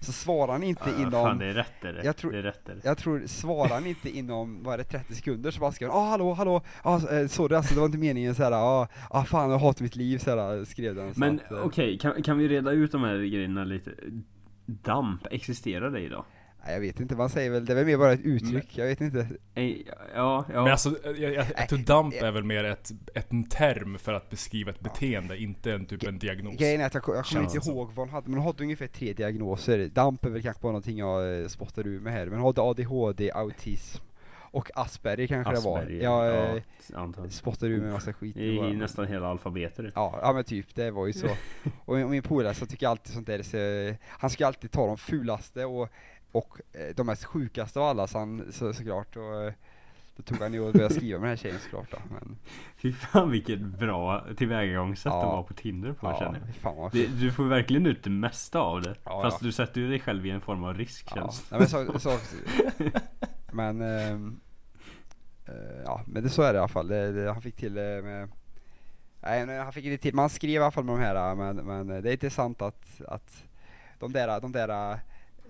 Så 0.00 0.12
svarar 0.12 0.52
han 0.52 0.62
inte 0.62 0.90
Ja, 0.90 0.96
inom 0.96 1.12
Fan 1.12 1.38
det 1.38 1.46
är 1.46 1.54
rätt 1.54 1.84
är 1.84 1.92
det. 1.92 2.04
Jag 2.04 2.16
tror- 2.16 2.32
det 2.32 2.38
är 2.38 2.42
rätt 2.42 2.68
är 2.68 2.74
det. 2.74 2.80
jag 2.84 2.98
tror, 2.98 3.22
svarar 3.26 3.68
han 3.68 3.86
inte 3.86 4.10
inom, 4.18 4.62
vad 4.62 4.74
är 4.74 4.78
det, 4.78 4.84
30 4.84 5.14
sekunder 5.14 5.50
så 5.50 5.60
bara 5.60 5.72
skrev 5.72 5.90
han 5.90 5.98
ah, 5.98 6.10
hallå, 6.10 6.32
hallå, 6.32 6.60
ah, 6.82 7.08
eh, 7.10 7.26
sorry 7.26 7.56
alltså 7.56 7.74
det 7.74 7.80
var 7.80 7.86
inte 7.86 7.98
meningen 7.98 8.34
såhär, 8.34 8.52
ah, 8.52 8.88
ah 9.10 9.24
fan 9.24 9.50
jag 9.50 9.58
hatar 9.58 9.82
mitt 9.82 9.96
liv 9.96 10.18
såhär, 10.18 10.64
skrev 10.64 10.94
den. 10.94 11.12
Men 11.16 11.40
okej, 11.50 11.98
kan, 11.98 12.22
kan 12.22 12.38
vi 12.38 12.48
reda 12.48 12.70
ut 12.70 12.92
de 12.92 13.02
här 13.02 13.16
grejerna 13.16 13.64
lite? 13.64 13.90
Damp, 14.66 15.26
existerar 15.30 15.90
det 15.90 16.00
idag? 16.00 16.24
Jag 16.72 16.80
vet 16.80 17.00
inte, 17.00 17.16
man 17.16 17.30
säger 17.30 17.50
väl, 17.50 17.64
det 17.64 17.72
är 17.72 17.74
väl 17.74 17.86
mer 17.86 17.98
bara 17.98 18.12
ett 18.12 18.24
uttryck, 18.24 18.78
jag 18.78 18.86
vet 18.86 19.00
inte. 19.00 19.28
Ja, 19.54 19.64
ja. 20.14 20.44
Men 20.48 20.66
alltså, 20.66 20.96
jag, 21.04 21.34
jag, 21.34 21.46
jag 21.56 21.68
tror 21.68 21.78
damp 21.78 22.14
eh, 22.14 22.22
är 22.22 22.32
väl 22.32 22.44
mer 22.44 22.64
ett, 22.64 22.90
ett 23.14 23.32
en 23.32 23.44
term 23.44 23.98
för 23.98 24.12
att 24.12 24.30
beskriva 24.30 24.70
ett 24.70 24.80
beteende, 24.80 25.38
inte 25.38 25.72
en 25.72 25.86
typ 25.86 26.02
en 26.02 26.18
diagnos. 26.18 26.56
Grejen 26.56 26.80
är 26.80 26.86
att 26.86 26.94
jag, 26.94 27.04
jag 27.06 27.24
kommer 27.24 27.42
inte 27.42 27.58
det 27.58 27.70
ihåg 27.70 27.88
vad 27.94 28.06
hon 28.06 28.08
hade, 28.08 28.30
men 28.30 28.38
hon 28.38 28.46
hade 28.46 28.62
ungefär 28.62 28.86
tre 28.86 29.12
diagnoser. 29.12 29.88
DAMP 29.88 30.24
är 30.24 30.30
väl 30.30 30.42
kanske 30.42 30.62
bara 30.62 30.72
någonting 30.72 30.98
jag 30.98 31.40
eh, 31.40 31.48
spottar 31.48 31.86
ur 31.86 32.00
med 32.00 32.12
här, 32.12 32.26
men 32.26 32.38
hon 32.38 32.46
hade 32.46 32.62
ADHD, 32.62 33.32
autism 33.32 34.02
och 34.56 34.70
Asperger 34.74 35.26
kanske 35.26 35.52
det 35.52 35.58
Asperger, 35.58 36.08
var. 36.08 36.24
Jag 36.24 36.60
ja, 36.92 37.24
eh, 37.24 37.28
spottar 37.28 37.66
ur 37.66 37.80
med 37.80 37.92
massa 37.92 38.12
skit. 38.12 38.34
Det 38.34 38.56
är 38.56 38.56
bara. 38.56 38.72
nästan 38.72 39.06
hela 39.06 39.26
alfabetet. 39.26 39.92
Ja, 39.94 40.18
ja 40.22 40.32
men 40.32 40.44
typ, 40.44 40.74
det 40.74 40.90
var 40.90 41.06
ju 41.06 41.12
så. 41.12 41.28
Och 41.84 41.96
min, 41.96 42.10
min 42.10 42.22
polare 42.22 42.54
så 42.54 42.66
tycker 42.66 42.88
alltid 42.88 43.14
sånt 43.14 43.26
där, 43.26 43.42
så, 43.42 43.96
han 44.08 44.30
ska 44.30 44.46
alltid 44.46 44.70
ta 44.70 44.86
de 44.86 44.98
fulaste 44.98 45.64
och, 45.64 45.88
och 46.36 46.60
eh, 46.72 46.94
de 46.96 47.06
mest 47.06 47.24
sjukaste 47.24 47.80
av 47.80 47.86
alla, 47.86 48.06
så 48.06 48.18
han, 48.18 48.52
så, 48.52 48.72
såklart. 48.72 49.16
Och, 49.16 49.42
eh, 49.42 49.52
då 50.16 50.22
tog 50.22 50.38
han 50.38 50.52
ju 50.52 50.60
och 50.60 50.72
började 50.72 50.94
skriva 50.94 51.18
med 51.20 51.28
den 51.28 51.36
här 51.36 51.42
tjejen 51.42 51.58
såklart 51.60 51.90
då. 51.90 51.98
Men, 52.10 52.38
Fy 52.76 52.92
fan 52.92 53.30
vilket 53.30 53.60
bra 53.60 54.26
tillvägagångssätt 54.36 55.12
Ja. 55.12 55.22
att 55.22 55.26
vara 55.26 55.42
på 55.42 55.54
Tinder 55.54 55.92
på 55.92 56.06
ja, 56.06 56.18
känner 56.18 56.40
jag. 56.62 56.92
Det, 56.92 57.06
du 57.06 57.32
får 57.32 57.44
verkligen 57.44 57.86
ut 57.86 58.04
det 58.04 58.10
mesta 58.10 58.58
av 58.58 58.82
det. 58.82 58.94
Ja, 59.04 59.22
Fast 59.22 59.42
ja. 59.42 59.46
du 59.46 59.52
sätter 59.52 59.80
ju 59.80 59.88
dig 59.88 60.00
själv 60.00 60.26
i 60.26 60.30
en 60.30 60.40
form 60.40 60.64
av 60.64 60.74
risk 60.74 61.06
Ja, 61.10 61.14
känns 61.14 61.50
nej, 61.50 61.60
men 61.60 61.68
så, 61.68 61.98
så, 61.98 62.18
men, 63.52 63.80
eh, 63.80 64.18
ja, 65.84 66.02
men 66.06 66.22
det 66.22 66.28
så 66.28 66.42
är 66.42 66.52
det 66.52 66.56
i 66.56 66.58
alla 66.58 66.68
fall. 66.68 66.88
Det, 66.88 67.12
det, 67.12 67.32
han 67.32 67.42
fick 67.42 67.56
till 67.56 67.74
det 67.74 68.02
med, 68.02 68.28
nej 69.20 69.46
men 69.46 69.62
han 69.62 69.72
fick 69.72 69.84
inte 69.84 70.02
till, 70.02 70.14
man 70.14 70.30
skrev 70.30 70.50
i 70.50 70.58
alla 70.58 70.70
fall 70.70 70.84
med 70.84 70.94
de 70.94 71.02
här, 71.02 71.34
men, 71.34 71.56
men 71.56 72.02
det 72.02 72.10
är 72.10 72.12
intressant 72.12 72.62
att, 72.62 73.00
att 73.08 73.44
de 73.98 74.12
där, 74.12 74.40
de 74.40 74.52
där 74.52 75.00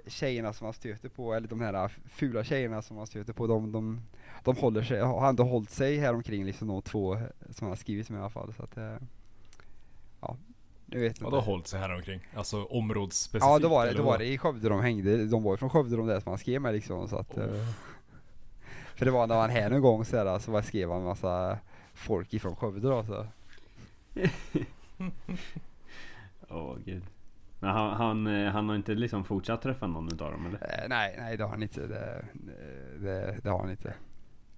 tjejerna 0.06 0.52
som 0.52 0.64
man 0.64 0.72
stöter 0.74 1.08
på, 1.08 1.34
eller 1.34 1.48
de 1.48 1.60
här 1.60 1.92
fula 2.08 2.44
tjejerna 2.44 2.82
som 2.82 2.96
man 2.96 3.06
stöter 3.06 3.32
på, 3.32 3.46
de, 3.46 3.72
de, 3.72 4.00
de 4.44 4.56
håller 4.56 4.82
sig, 4.82 5.00
har 5.00 5.28
ändå 5.28 5.44
hållit 5.44 5.70
sig 5.70 5.96
här 5.98 6.14
omkring 6.14 6.44
liksom 6.44 6.68
de 6.68 6.82
två 6.82 7.16
som 7.50 7.54
han 7.60 7.68
har 7.68 7.76
skrivit 7.76 8.10
med 8.10 8.18
i 8.18 8.20
alla 8.20 8.30
fall. 8.30 8.52
Så 8.52 8.62
att, 8.62 8.76
eh, 8.76 8.96
ja, 10.20 10.36
nu 10.86 11.00
vet 11.00 11.20
jag 11.20 11.24
Vadå 11.24 11.36
inte. 11.36 11.50
hållit 11.50 11.66
sig 11.66 11.80
här 11.80 11.94
omkring? 11.94 12.20
Alltså 12.34 12.64
områdesspecifikt? 12.64 13.50
Ja, 13.50 13.58
då 13.58 13.68
var 13.68 13.86
det, 13.86 13.92
då 13.92 14.02
var 14.02 14.18
det 14.18 14.26
i 14.26 14.38
Skövde 14.38 14.68
de 14.68 14.80
hängde, 14.80 15.26
de 15.26 15.42
var 15.42 15.52
ju 15.52 15.56
från 15.56 15.70
Skövde 15.70 15.96
de 15.96 16.06
där 16.06 16.20
som 16.20 16.30
han 16.30 16.38
skrev 16.38 16.60
med 16.60 16.74
liksom 16.74 17.08
så 17.08 17.16
att 17.16 17.36
eh, 17.36 17.46
För 18.94 19.04
det 19.04 19.10
var 19.10 19.26
när 19.26 19.40
han 19.40 19.50
här 19.50 19.70
någon 19.70 19.80
gång 19.80 20.04
så, 20.04 20.16
där, 20.16 20.38
så 20.38 20.62
skrev 20.62 20.90
han 20.90 20.98
en 20.98 21.06
massa 21.06 21.58
folk 21.94 22.34
ifrån 22.34 22.56
Skövde 22.56 22.88
då 22.88 23.04
så 23.04 23.26
Åh 26.48 26.76
gud. 26.84 27.02
Men 27.66 27.74
han, 27.74 27.96
han, 27.96 28.26
eh, 28.26 28.52
han 28.52 28.68
har 28.68 28.76
inte 28.76 28.94
liksom 28.94 29.24
fortsatt 29.24 29.62
träffa 29.62 29.86
någon 29.86 30.06
utav 30.06 30.32
dem 30.32 30.46
eller? 30.46 30.82
eh, 30.82 30.88
Nej, 30.88 31.14
nej 31.18 31.36
det 31.36 31.42
har 31.42 31.50
han 31.50 31.62
inte, 31.62 31.80
det, 31.86 32.24
det, 33.00 33.36
det 33.42 33.48
har 33.50 33.60
han 33.60 33.70
inte 33.70 33.94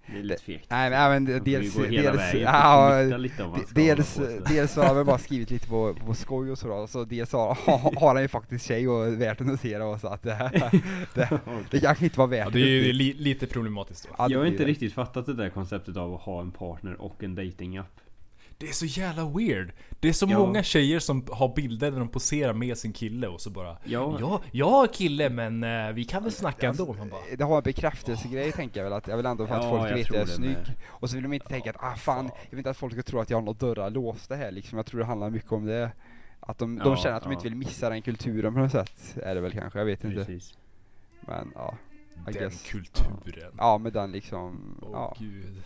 Det 0.07 0.19
är 0.19 0.23
lite 0.23 0.43
fegt. 0.43 0.71
Nej 0.71 0.91
men, 0.91 1.25
men 1.25 1.45
dels, 1.45 1.75
dels, 1.75 2.35
ja, 2.35 3.03
dels, 3.75 4.15
sådär. 4.15 4.43
dels 4.49 4.77
har 4.77 4.95
han 4.95 5.07
bara 5.07 5.19
skrivit 5.29 5.51
lite 5.51 5.69
på, 5.69 5.95
på 6.07 6.15
skoj 6.15 6.51
och 6.51 6.59
så 6.59 6.69
då, 6.69 6.87
så 6.87 7.05
dels 7.05 7.33
har, 7.33 7.99
har 8.01 8.15
han 8.15 8.23
ju 8.23 8.29
faktiskt 8.29 8.67
tjej 8.67 8.89
och 8.89 9.21
värt 9.21 9.41
att 9.41 9.47
notera 9.47 9.87
och 9.87 10.01
så 10.01 10.09
att 10.09 10.23
det, 10.23 10.51
det, 11.15 11.41
det 11.71 11.81
kanske 11.81 12.05
inte 12.05 12.19
var 12.19 12.27
värt 12.27 12.45
Ja, 12.45 12.51
det 12.51 12.61
är 12.61 12.85
ju 12.85 12.93
li, 12.93 13.13
lite 13.13 13.47
problematiskt 13.47 14.09
då. 14.19 14.27
Jag 14.29 14.39
har 14.39 14.47
inte 14.47 14.65
riktigt 14.65 14.93
fattat 14.93 15.27
det 15.27 15.35
där 15.35 15.51
konceptet 15.51 15.97
av 15.97 16.15
att 16.15 16.21
ha 16.21 16.41
en 16.41 16.51
partner 16.51 17.01
och 17.01 17.23
en 17.23 17.35
datingapp. 17.35 18.01
Det 18.59 18.69
är 18.69 18.73
så 18.73 18.87
jävla 18.87 19.29
weird. 19.31 19.73
Det 20.01 20.09
är 20.09 20.13
så 20.13 20.27
Ja. 20.31 20.39
många 20.39 20.63
tjejer 20.63 20.99
som 21.01 21.27
har 21.31 21.55
bilder 21.55 21.91
där 21.91 21.99
de 21.99 22.09
poserar 22.09 22.53
med 22.53 22.79
sin 22.79 22.93
kille 22.93 23.29
och 23.29 23.41
så 23.41 23.51
bara 23.51 23.77
Ja. 23.85 24.17
Ja, 24.21 24.43
jag 24.53 24.71
har 24.71 24.87
kille 24.87 25.31
men 25.31 25.65
eh, 25.65 25.93
vi 25.93 26.05
kan 26.05 26.23
väl 26.23 26.33
snacka 26.33 26.69
ändå. 26.69 26.93
Man 26.93 27.09
bara, 27.09 27.21
Det 27.39 27.45
har 27.45 27.57
en 27.57 27.63
bekräftelsegrej 27.63 28.53
tänker 28.53 28.81
jag 28.81 28.85
väl, 28.85 28.93
att 28.93 29.09
jag 29.09 29.17
vill 29.17 29.27
ändå 29.27 29.47
för 29.47 29.55
att 29.55 29.65
Ja, 29.65 29.71
folk 29.71 29.93
vet 29.97 30.07
att 30.09 30.15
jag 30.15 30.23
är 30.23 30.27
snygg. 30.27 30.51
med. 30.51 30.73
Och 30.87 31.11
så 31.11 31.17
vill 31.17 31.23
de 31.23 31.33
inte 31.33 31.47
tänka 31.47 31.71
att 31.71 31.77
ah 31.85 31.95
fan, 31.97 32.25
jag 32.25 32.51
vill 32.51 32.59
inte 32.59 32.71
att 32.71 32.77
folk 32.77 32.93
ska 32.93 33.03
tro 33.03 33.21
att 33.21 33.31
jag 33.31 33.37
har 33.37 33.43
några 33.43 33.59
dörrar 33.59 33.91
låsta 33.91 34.35
här 34.35 34.51
liksom. 34.51 34.77
Jag 34.79 34.87
tror 34.87 35.01
det 35.01 35.07
handlar 35.07 35.31
mycket 35.31 35.53
om 35.53 35.67
det. 35.67 35.91
Att 36.41 36.59
de, 36.59 36.79
de 36.79 36.89
Ja, 36.91 36.97
känner 36.97 37.17
att 37.17 37.23
de 37.23 37.29
ja. 37.33 37.35
inte 37.39 37.45
vill 37.49 37.57
missa 37.57 37.91
den 37.91 38.03
kulturen 38.03 38.55
på 38.55 38.61
något 38.61 38.73
sätt, 38.73 39.17
är 39.23 39.35
det 39.35 39.41
väl 39.41 39.53
kanske, 39.53 39.79
jag 39.79 39.87
vet 39.87 40.05
inte. 40.05 40.17
Precis. 40.25 40.55
Men 41.21 41.53
ja, 41.55 41.75
I 42.29 42.33
den 42.33 42.43
guess. 42.43 42.63
kulturen. 42.63 43.53
ja 43.59 43.79
med 43.79 43.93
den 43.93 44.13
liksom, 44.13 44.77
Åh 44.83 44.89
ja, 44.93 45.17
gud. 45.19 45.63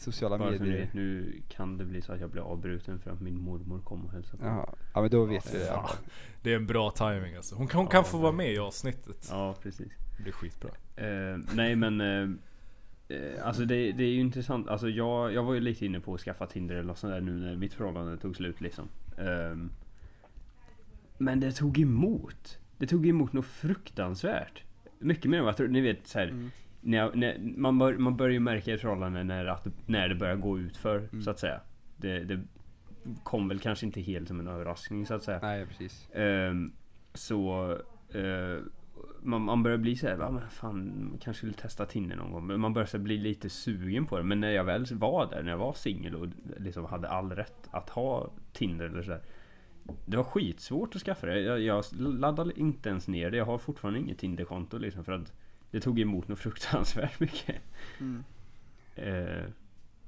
Sociala 0.00 0.38
Bara 0.38 0.50
medier. 0.50 0.76
vet, 0.78 0.94
nu 0.94 1.32
kan 1.48 1.76
det 1.78 1.84
bli 1.84 2.02
så 2.02 2.12
att 2.12 2.20
jag 2.20 2.30
blir 2.30 2.42
avbruten 2.42 2.98
för 3.00 3.10
att 3.10 3.20
min 3.20 3.40
mormor 3.40 3.80
kom 3.80 4.04
och 4.06 4.12
hälsade 4.12 4.38
på. 4.38 4.44
Jaha. 4.48 4.74
Ja 4.94 5.00
men 5.00 5.10
då 5.10 5.24
vet 5.24 5.54
vi 5.54 5.58
det. 5.58 5.66
Ja. 5.66 5.90
Det 6.42 6.52
är 6.52 6.56
en 6.56 6.66
bra 6.66 6.90
timing 6.90 7.34
alltså. 7.36 7.54
Hon 7.54 7.66
kan, 7.68 7.78
hon 7.78 7.86
kan 7.88 8.04
få 8.04 8.18
vara 8.18 8.32
med 8.32 8.52
i 8.52 8.58
avsnittet. 8.58 9.28
Ja, 9.30 9.54
precis. 9.62 9.92
Det 10.16 10.22
blir 10.22 10.32
skitbra. 10.32 10.70
Eh, 10.96 11.38
nej 11.54 11.76
men 11.76 12.00
eh, 12.00 12.28
eh, 13.16 13.46
Alltså 13.46 13.64
det, 13.64 13.92
det 13.92 14.04
är 14.04 14.08
ju 14.10 14.20
intressant, 14.20 14.68
alltså 14.68 14.88
jag, 14.88 15.32
jag 15.32 15.42
var 15.42 15.54
ju 15.54 15.60
lite 15.60 15.86
inne 15.86 16.00
på 16.00 16.14
att 16.14 16.20
skaffa 16.20 16.46
Tinder 16.46 16.74
eller 16.74 16.86
något 16.88 16.98
sånt 16.98 17.12
där 17.12 17.20
nu 17.20 17.32
när 17.32 17.56
mitt 17.56 17.74
förhållande 17.74 18.16
tog 18.16 18.36
slut 18.36 18.60
liksom 18.60 18.88
Ehm, 19.18 19.70
Men 21.18 21.40
det 21.40 21.52
tog 21.52 21.78
emot 21.78 22.58
Det 22.78 22.86
tog 22.86 23.06
emot 23.06 23.32
något 23.32 23.46
fruktansvärt 23.46 24.62
Mycket 24.98 25.30
mer 25.30 25.38
än 25.38 25.44
vad 25.44 25.50
jag 25.52 25.56
trodde, 25.56 25.72
ni 25.72 25.80
vet 25.80 26.06
så 26.06 26.18
här, 26.18 26.26
Mm. 26.28 26.50
När, 26.80 27.14
när, 27.14 27.38
man, 27.38 27.78
bör, 27.78 27.96
man 27.96 28.16
börjar 28.16 28.32
ju 28.32 28.40
märka 28.40 28.74
ett 28.74 28.80
förhållande 28.80 29.24
när, 29.24 29.44
att, 29.44 29.66
när 29.86 30.08
det 30.08 30.14
börjar 30.14 30.36
gå 30.36 30.58
ut 30.58 30.76
för 30.76 30.98
Mm. 30.98 31.22
så 31.22 31.30
att 31.30 31.38
säga 31.38 31.60
det, 31.96 32.24
det 32.24 32.40
kom 33.22 33.48
väl 33.48 33.58
kanske 33.58 33.86
inte 33.86 34.00
helt 34.00 34.28
som 34.28 34.40
en 34.40 34.48
överraskning 34.48 35.06
så 35.06 35.14
att 35.14 35.22
säga 35.22 35.38
Nej 35.42 35.66
precis. 35.66 36.08
Ehm, 36.12 36.72
så 37.14 37.72
eh, 38.14 38.62
man, 39.22 39.42
man 39.42 39.62
börjar 39.62 39.78
bli 39.78 39.96
såhär, 39.96 40.18
ja 40.20 40.30
men 40.30 40.50
fan, 40.50 41.10
kanske 41.20 41.38
skulle 41.38 41.52
testa 41.52 41.86
Tinder 41.86 42.16
någon 42.16 42.32
gång. 42.32 42.46
Men 42.46 42.60
man 42.60 42.72
börjar 42.72 42.86
så 42.86 42.98
bli 42.98 43.16
lite 43.16 43.50
sugen 43.50 44.06
på 44.06 44.16
det. 44.16 44.22
Men 44.22 44.40
när 44.40 44.50
jag 44.50 44.64
väl 44.64 44.86
var 44.92 45.30
där, 45.30 45.42
när 45.42 45.50
jag 45.50 45.58
var 45.58 45.72
singel 45.72 46.14
och 46.14 46.26
liksom 46.56 46.84
hade 46.84 47.08
all 47.08 47.32
rätt 47.32 47.68
att 47.70 47.90
ha 47.90 48.30
Tinder 48.52 48.84
eller 48.84 49.02
sådär. 49.02 49.22
Det 50.06 50.16
var 50.16 50.24
skitsvårt 50.24 50.96
att 50.96 51.02
skaffa 51.02 51.26
det. 51.26 51.40
Jag, 51.40 51.60
jag 51.60 51.84
laddade 51.98 52.60
inte 52.60 52.88
ens 52.88 53.08
ner 53.08 53.30
det. 53.30 53.36
Jag 53.36 53.44
har 53.44 53.58
fortfarande 53.58 54.00
inget 54.00 54.18
Tinder-konto 54.18 54.78
liksom 54.78 55.04
för 55.04 55.12
att 55.12 55.32
det 55.70 55.80
tog 55.80 56.00
emot 56.00 56.28
något 56.28 56.38
fruktansvärt 56.38 57.20
mycket. 57.20 57.56
Mm. 58.00 58.24
Eh, 58.94 59.44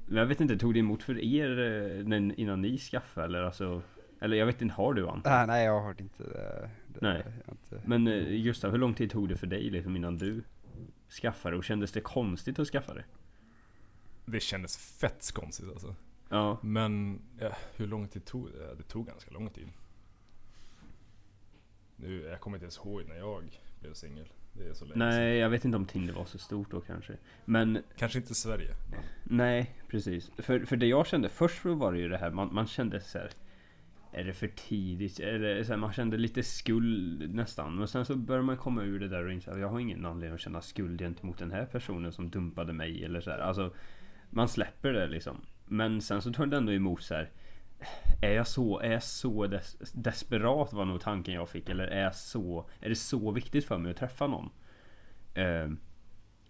men 0.06 0.18
jag 0.18 0.26
vet 0.26 0.40
inte, 0.40 0.56
tog 0.56 0.74
det 0.74 0.80
emot 0.80 1.02
för 1.02 1.18
er 1.18 1.58
eh, 1.58 2.40
innan 2.40 2.62
ni 2.62 2.78
skaffade 2.78 3.26
eller 3.26 3.42
alltså? 3.42 3.82
Eller 4.20 4.36
jag 4.36 4.46
vet 4.46 4.62
inte, 4.62 4.74
har 4.74 4.94
du 4.94 5.08
Anton? 5.08 5.32
Ah, 5.32 5.46
nej 5.46 5.64
jag 5.64 5.80
har 5.80 6.00
inte 6.00 6.22
det. 6.22 6.70
det 6.86 7.00
Nej. 7.00 7.22
jag 7.26 7.32
har 7.46 7.52
inte. 7.52 7.88
Men 7.88 8.06
eh, 8.06 8.42
Gustav, 8.42 8.70
hur 8.70 8.78
lång 8.78 8.94
tid 8.94 9.10
tog 9.10 9.28
det 9.28 9.36
för 9.36 9.46
dig 9.46 9.70
liksom 9.70 9.96
innan 9.96 10.16
du 10.16 10.42
skaffade 11.20 11.56
och 11.56 11.64
kändes 11.64 11.92
det 11.92 12.00
konstigt 12.00 12.58
att 12.58 12.68
skaffa 12.68 12.94
det? 12.94 13.04
Det 14.24 14.40
kändes 14.40 14.76
fett 14.76 15.32
konstigt 15.34 15.68
alltså. 15.68 15.94
Ja, 16.28 16.58
Men 16.62 17.20
ja, 17.38 17.56
hur 17.76 17.86
lång 17.86 18.08
tid 18.08 18.24
tog 18.24 18.48
det? 18.52 18.74
Det 18.74 18.82
tog 18.82 19.06
ganska 19.06 19.30
lång 19.30 19.50
tid. 19.50 19.68
Nu, 21.96 22.22
jag 22.22 22.40
kommer 22.40 22.56
inte 22.56 22.64
ens 22.64 22.78
ihåg 22.78 23.04
när 23.08 23.16
jag 23.16 23.60
blev 23.80 23.94
singel. 23.94 24.28
Nej 24.94 25.36
jag 25.36 25.50
vet 25.50 25.64
inte 25.64 25.76
om 25.76 25.86
Tinder 25.86 26.14
var 26.14 26.24
så 26.24 26.38
stort 26.38 26.70
då 26.70 26.80
kanske. 26.80 27.16
Men 27.44 27.82
Kanske 27.96 28.18
inte 28.18 28.34
Sverige. 28.34 28.74
Men 28.90 29.36
nej, 29.36 29.74
precis. 29.88 30.30
För, 30.38 30.60
för 30.60 30.76
det 30.76 30.86
jag 30.86 31.06
kände 31.06 31.28
först 31.28 31.64
var 31.64 31.92
det 31.92 31.98
ju 31.98 32.08
det 32.08 32.18
här, 32.18 32.30
man, 32.30 32.54
man 32.54 32.66
kände 32.66 33.00
så 33.00 33.18
här. 33.18 33.30
Är 34.12 34.24
det 34.24 34.32
för 34.32 34.48
tidigt? 34.48 35.16
Det, 35.16 35.64
så 35.64 35.72
här, 35.72 35.78
man 35.78 35.92
kände 35.92 36.16
lite 36.16 36.42
skuld 36.42 37.34
nästan. 37.34 37.74
Men 37.74 37.88
sen 37.88 38.04
så 38.04 38.16
började 38.16 38.46
man 38.46 38.56
komma 38.56 38.82
ur 38.82 39.00
det 39.00 39.08
där 39.08 39.24
och 39.24 39.32
inse 39.32 39.52
att 39.52 39.60
jag 39.60 39.68
har 39.68 39.80
ingen 39.80 40.06
anledning 40.06 40.34
att 40.34 40.40
känna 40.40 40.62
skuld 40.62 41.00
gentemot 41.00 41.38
den 41.38 41.50
här 41.50 41.66
personen 41.66 42.12
som 42.12 42.30
dumpade 42.30 42.72
mig 42.72 43.04
eller 43.04 43.20
så 43.20 43.30
här. 43.30 43.38
Alltså, 43.38 43.74
man 44.30 44.48
släpper 44.48 44.92
det 44.92 45.06
liksom. 45.06 45.36
Men 45.66 46.00
sen 46.00 46.22
så 46.22 46.32
tog 46.32 46.50
det 46.50 46.56
ändå 46.56 46.72
emot 46.72 47.02
så 47.02 47.14
här. 47.14 47.30
Är 48.20 48.32
jag 48.32 48.46
så, 48.46 48.80
är 48.80 48.92
jag 48.92 49.02
så 49.02 49.46
des, 49.46 49.76
desperat 49.92 50.72
var 50.72 50.84
nog 50.84 51.00
tanken 51.00 51.34
jag 51.34 51.48
fick 51.48 51.68
eller 51.68 51.84
är 51.84 52.02
jag 52.02 52.14
så, 52.14 52.68
är 52.80 52.88
det 52.88 52.94
så 52.94 53.30
viktigt 53.30 53.64
för 53.64 53.78
mig 53.78 53.90
att 53.90 53.96
träffa 53.96 54.26
någon? 54.26 54.50
Ehm, 55.34 55.78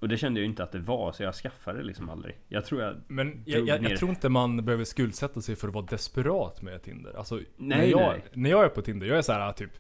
och 0.01 0.09
det 0.09 0.17
kände 0.17 0.41
jag 0.41 0.45
inte 0.47 0.63
att 0.63 0.73
det 0.73 0.79
var 0.79 1.13
så 1.13 1.23
jag 1.23 1.35
skaffade 1.35 1.79
det 1.79 1.85
liksom 1.85 2.09
aldrig. 2.09 2.39
Jag 2.49 2.65
tror 2.65 2.83
jag 2.83 2.97
Men 3.07 3.43
jag, 3.47 3.69
jag, 3.69 3.83
jag 3.83 3.99
tror 3.99 4.11
inte 4.11 4.29
man 4.29 4.65
behöver 4.65 4.85
skuldsätta 4.85 5.41
sig 5.41 5.57
för 5.57 5.69
att 5.69 5.75
vara 5.75 5.85
desperat 5.85 6.63
med 6.63 6.83
Tinder. 6.83 7.15
Alltså, 7.19 7.35
när, 7.35 7.77
Nej, 7.77 7.91
jag, 7.91 8.01
nej. 8.01 8.25
när 8.33 8.51
jag 8.51 8.65
är 8.65 8.69
på 8.69 8.83
Tinder, 8.83 9.07
jag 9.07 9.19
är 9.19 9.23
så 9.23 9.33
här 9.33 9.53
typ, 9.53 9.71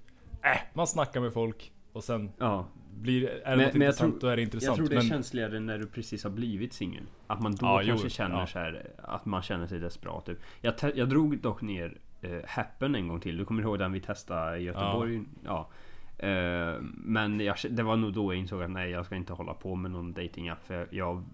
äh, 0.42 0.60
man 0.72 0.86
snackar 0.86 1.20
med 1.20 1.32
folk 1.32 1.72
och 1.92 2.04
sen 2.04 2.32
Ja, 2.38 2.66
blir, 2.94 3.26
är 3.28 3.50
det 3.50 3.56
Men- 3.56 3.58
något 3.66 3.74
men 3.74 3.80
jag 3.82 3.88
intressant, 3.88 4.12
tror- 4.12 4.20
då 4.20 4.26
är 4.32 4.36
det 4.36 4.42
jag 4.42 4.46
intressant. 4.46 4.76
tror 4.76 4.88
det 4.88 4.94
är 4.94 4.96
men, 4.96 5.08
känsligare 5.08 5.60
när 5.60 5.78
du 5.78 5.86
precis 5.86 6.24
har 6.24 6.30
blivit 6.30 6.72
singel. 6.72 7.02
Att 7.26 7.42
man 7.42 7.52
då 7.54 7.66
Ja, 7.66 7.82
jo, 7.82 7.88
kanske 7.88 8.10
känner 8.10 8.40
ja. 8.40 8.46
så 8.46 8.58
här 8.58 8.90
att 8.98 9.24
man 9.26 9.42
känner 9.42 9.66
sig 9.66 9.78
desperat. 9.78 10.26
Typ. 10.26 10.38
Jag, 10.60 10.74
jag 10.94 11.08
drog 11.08 11.38
dock 11.38 11.62
ner 11.62 11.98
eh, 12.20 12.38
Happen 12.46 12.94
en 12.94 13.08
gång 13.08 13.20
till. 13.20 13.36
Du 13.36 13.44
kommer 13.44 13.62
ihåg 13.62 13.78
den 13.78 13.92
vi 13.92 14.00
testade 14.00 14.58
i 14.58 14.62
Göteborg? 14.62 15.22
Ja. 15.44 15.70
Eh, 16.18 16.74
men 16.94 17.40
jag, 17.40 17.56
det 17.70 17.82
var 17.82 17.96
nog 17.96 18.12
då 18.12 18.32
jag 18.34 18.38
insåg 18.40 18.62
att 18.62 18.70
nej, 18.70 18.90
jag 18.90 19.06
ska 19.06 19.16
inte 19.16 19.32
hålla 19.32 19.54
på 19.54 19.74
med 19.74 19.90
någon 19.90 20.12
datingapp 20.12 20.62
För 20.66 20.74
jag, 20.74 20.86
jag, 20.90 21.24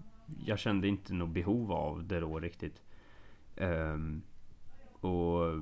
jag 0.45 0.59
kände 0.59 0.87
inte 0.87 1.13
något 1.13 1.29
behov 1.29 1.71
av 1.71 2.07
det 2.07 2.19
då 2.19 2.39
riktigt. 2.39 2.81
Ehm, 3.55 4.21
och 4.99 5.61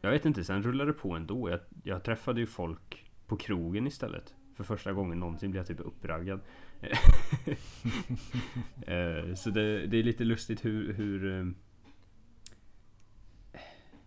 jag 0.00 0.10
vet 0.10 0.24
inte, 0.24 0.44
sen 0.44 0.62
rullade 0.62 0.90
det 0.90 0.98
på 0.98 1.12
ändå. 1.12 1.50
Jag, 1.50 1.60
jag 1.84 2.02
träffade 2.04 2.40
ju 2.40 2.46
folk 2.46 3.10
på 3.26 3.36
krogen 3.36 3.86
istället. 3.86 4.34
För 4.64 4.76
första 4.76 4.92
gången 4.92 5.18
någonsin 5.20 5.50
blev 5.50 5.60
jag 5.60 5.66
typ 5.66 5.80
uppraggad. 5.86 6.40
Eh, 8.86 9.34
Så 9.34 9.50
det, 9.50 9.86
det 9.86 9.96
är 9.96 10.02
lite 10.02 10.24
lustigt 10.24 10.64
hur, 10.64 10.92
hur 10.92 11.38
eh, 11.38 11.46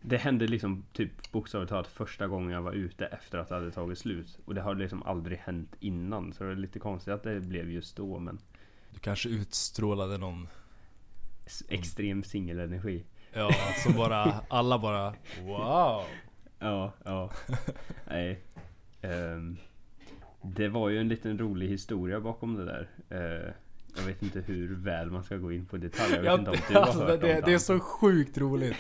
Det 0.01 0.17
hände 0.17 0.47
liksom 0.47 0.85
typ 0.93 1.31
bokstavligt 1.31 1.69
talat 1.69 1.87
första 1.87 2.27
gången 2.27 2.51
jag 2.51 2.61
var 2.61 2.71
ute 2.73 3.05
efter 3.05 3.37
att 3.37 3.49
det 3.49 3.55
hade 3.55 3.71
tagit 3.71 3.97
slut. 3.97 4.39
Och 4.45 4.55
det 4.55 4.61
har 4.61 4.75
liksom 4.75 5.03
aldrig 5.03 5.37
hänt 5.37 5.75
innan. 5.79 6.33
Så 6.33 6.43
det 6.43 6.51
är 6.51 6.55
lite 6.55 6.79
konstigt 6.79 7.13
att 7.13 7.23
det 7.23 7.39
blev 7.39 7.69
just 7.71 7.97
då 7.97 8.19
men 8.19 8.39
du 8.91 8.99
kanske 8.99 9.29
utstrålade 9.29 10.17
någon, 10.17 10.47
Extrem 11.69 12.23
singelenergi. 12.23 13.05
ja, 13.33 13.51
som 13.83 13.93
bara, 13.93 14.41
alla 14.49 14.79
bara, 14.79 15.13
wow. 15.43 16.03
Ja, 16.59 16.93
ja. 17.05 17.31
Nej. 18.07 18.41
Ehm, 19.01 19.57
det 20.55 20.67
var 20.67 20.89
ju 20.89 20.99
en 20.99 21.07
liten 21.07 21.37
rolig 21.39 21.67
historia 21.67 22.19
bakom 22.19 22.55
det 22.55 22.65
där. 22.65 22.89
Eh, 23.09 23.51
jag 23.97 24.03
vet 24.05 24.23
inte 24.23 24.41
hur 24.41 24.75
väl 24.75 25.11
man 25.11 25.23
ska 25.23 25.37
gå 25.37 25.51
in 25.51 25.65
på 25.65 25.77
detaljer. 25.77 26.15
Jag 26.15 26.21
vet 26.23 26.31
Ja, 26.31 26.37
inte 26.39 26.51
om 26.51 26.57
du 26.67 26.73
har 26.73 26.81
alltså, 26.81 26.99
hört 26.99 27.21
det, 27.21 27.35
om 27.35 27.41
det 27.45 27.53
är 27.53 27.57
så 27.57 27.79
sjukt 27.79 28.37
roligt. 28.37 28.75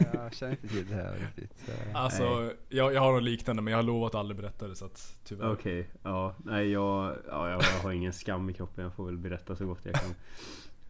Nej, 0.00 0.08
jag 0.12 0.34
känner 0.34 0.52
inte 0.52 0.68
till 0.68 0.86
det 0.88 0.94
här 0.94 1.14
riktigt. 1.14 1.58
så- 1.66 1.72
Alltså, 1.98 2.52
jag, 2.68 2.94
jag 2.94 3.00
har 3.00 3.12
något 3.12 3.22
liknande 3.22 3.62
men 3.62 3.70
jag 3.70 3.78
har 3.78 3.82
lovat 3.82 4.14
att 4.14 4.18
aldrig 4.20 4.36
berätta 4.36 4.68
det 4.68 4.76
så 4.76 4.84
att 4.84 5.18
tyvärr. 5.24 5.52
Okej, 5.52 5.88
ja. 6.02 6.34
Nej, 6.44 6.70
jag, 6.70 7.16
ja, 7.28 7.50
jag 7.50 7.60
har 7.82 7.92
ingen 7.92 8.12
skam 8.12 8.50
i 8.50 8.52
kroppen. 8.52 8.84
Jag 8.84 8.94
får 8.94 9.06
väl 9.06 9.18
berätta 9.18 9.56
så 9.56 9.66
gott 9.66 9.80
jag 9.84 9.94
kan. 9.94 10.14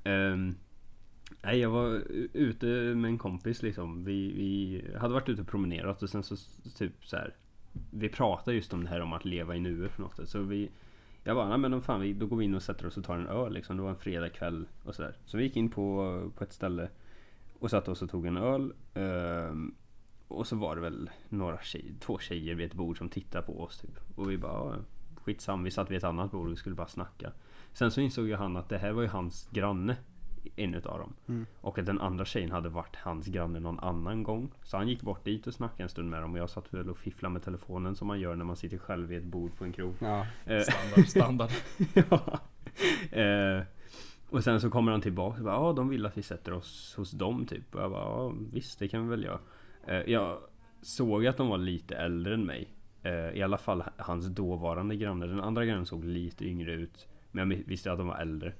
Ehm, 0.04 0.54
nej, 1.42 1.58
jag 1.58 1.70
var 1.70 2.02
ute 2.32 2.66
med 2.66 3.08
en 3.08 3.18
kompis 3.18 3.62
liksom. 3.62 4.04
Vi, 4.04 4.32
vi 4.32 4.84
hade 4.98 5.14
varit 5.14 5.28
ute 5.28 5.42
och 5.42 5.48
promenerat 5.48 6.02
och 6.02 6.10
sen 6.10 6.22
så 6.22 6.36
typ 6.76 6.92
så 7.06 7.16
här. 7.16 7.34
Vi 7.90 8.08
pratade 8.08 8.56
just 8.56 8.72
om 8.72 8.84
det 8.84 8.90
här 8.90 9.00
om 9.00 9.12
att 9.12 9.24
leva 9.24 9.56
i 9.56 9.60
nuet 9.60 9.96
på 9.96 10.02
något 10.02 10.16
sätt. 10.16 10.28
Så 10.28 10.42
vi 10.42 10.70
jag 11.24 11.36
bara, 11.36 11.48
nej 11.48 11.58
men 11.58 11.70
då 11.70 11.80
fan, 11.80 12.00
vi, 12.00 12.12
då 12.12 12.26
går 12.26 12.36
vi 12.36 12.44
in 12.44 12.54
och 12.54 12.62
sätter 12.62 12.86
oss 12.86 12.96
och 12.96 13.04
tar 13.04 13.16
en 13.16 13.26
öl 13.26 13.52
liksom. 13.52 13.76
Det 13.76 13.82
var 13.82 13.90
en 13.90 13.96
fredagkväll 13.96 14.68
och 14.84 14.94
sådär. 14.94 15.16
Så 15.24 15.36
vi 15.36 15.42
gick 15.42 15.56
in 15.56 15.70
på, 15.70 16.30
på 16.36 16.44
ett 16.44 16.52
ställe 16.52 16.88
och 17.58 17.70
satte 17.70 17.90
oss 17.90 18.02
och 18.02 18.10
tog 18.10 18.26
en 18.26 18.36
öl. 18.36 18.72
Um, 18.94 19.74
och 20.28 20.46
så 20.46 20.56
var 20.56 20.76
det 20.76 20.82
väl 20.82 21.10
några 21.28 21.62
tjejer, 21.62 21.94
två 22.00 22.18
tjejer 22.18 22.54
vid 22.54 22.66
ett 22.66 22.74
bord 22.74 22.98
som 22.98 23.08
tittade 23.08 23.46
på 23.46 23.62
oss 23.62 23.78
typ. 23.78 24.18
Och 24.18 24.30
vi 24.30 24.38
bara, 24.38 24.76
skitsam. 25.16 25.64
Vi 25.64 25.70
satt 25.70 25.90
vid 25.90 25.98
ett 25.98 26.04
annat 26.04 26.30
bord 26.30 26.46
och 26.46 26.52
vi 26.52 26.56
skulle 26.56 26.74
bara 26.74 26.86
snacka. 26.86 27.32
Sen 27.72 27.90
så 27.90 28.00
insåg 28.00 28.26
ju 28.26 28.34
han 28.34 28.56
att 28.56 28.68
det 28.68 28.78
här 28.78 28.92
var 28.92 29.02
ju 29.02 29.08
hans 29.08 29.48
granne. 29.50 29.96
En 30.56 30.74
utav 30.74 30.98
dem. 30.98 31.12
Mm. 31.28 31.46
Och 31.60 31.78
att 31.78 31.86
den 31.86 32.00
andra 32.00 32.24
tjejen 32.24 32.50
hade 32.50 32.68
varit 32.68 32.96
hans 32.96 33.26
granne 33.26 33.60
någon 33.60 33.80
annan 33.80 34.22
gång. 34.22 34.50
Så 34.62 34.76
han 34.76 34.88
gick 34.88 35.02
bort 35.02 35.24
dit 35.24 35.46
och 35.46 35.54
snackade 35.54 35.82
en 35.82 35.88
stund 35.88 36.10
med 36.10 36.22
dem. 36.22 36.32
Och 36.32 36.38
jag 36.38 36.50
satt 36.50 36.74
väl 36.74 36.90
och 36.90 36.98
fifflade 36.98 37.32
med 37.32 37.42
telefonen 37.42 37.96
som 37.96 38.06
man 38.06 38.20
gör 38.20 38.36
när 38.36 38.44
man 38.44 38.56
sitter 38.56 38.78
själv 38.78 39.08
vid 39.08 39.18
ett 39.18 39.24
bord 39.24 39.56
på 39.58 39.64
en 39.64 39.72
krog. 39.72 39.94
Ja. 39.98 40.26
Eh, 40.46 40.60
Standard, 40.60 41.08
standard. 41.08 41.50
ja. 42.10 42.40
eh, 43.18 43.62
och 44.30 44.44
sen 44.44 44.60
så 44.60 44.70
kommer 44.70 44.92
han 44.92 45.00
tillbaka 45.00 45.38
och 45.38 45.44
bara, 45.44 45.54
ja 45.54 45.72
de 45.72 45.88
vill 45.88 46.06
att 46.06 46.18
vi 46.18 46.22
sätter 46.22 46.52
oss 46.52 46.94
hos 46.96 47.10
dem 47.10 47.46
typ. 47.46 47.74
Och 47.74 47.82
jag 47.82 47.90
bara, 47.90 48.04
ja 48.04 48.32
visst 48.52 48.78
det 48.78 48.88
kan 48.88 49.02
vi 49.02 49.10
väl 49.10 49.24
göra. 49.24 49.38
Eh, 49.86 50.12
jag 50.12 50.38
såg 50.82 51.26
att 51.26 51.36
de 51.36 51.48
var 51.48 51.58
lite 51.58 51.96
äldre 51.96 52.34
än 52.34 52.44
mig. 52.44 52.68
Eh, 53.02 53.30
I 53.30 53.42
alla 53.42 53.58
fall 53.58 53.84
hans 53.96 54.26
dåvarande 54.26 54.96
granne. 54.96 55.26
Den 55.26 55.40
andra 55.40 55.64
grannen 55.64 55.86
såg 55.86 56.04
lite 56.04 56.44
yngre 56.44 56.72
ut. 56.72 57.08
Men 57.30 57.50
jag 57.50 57.58
visste 57.66 57.92
att 57.92 57.98
de 57.98 58.06
var 58.06 58.16
äldre. 58.18 58.52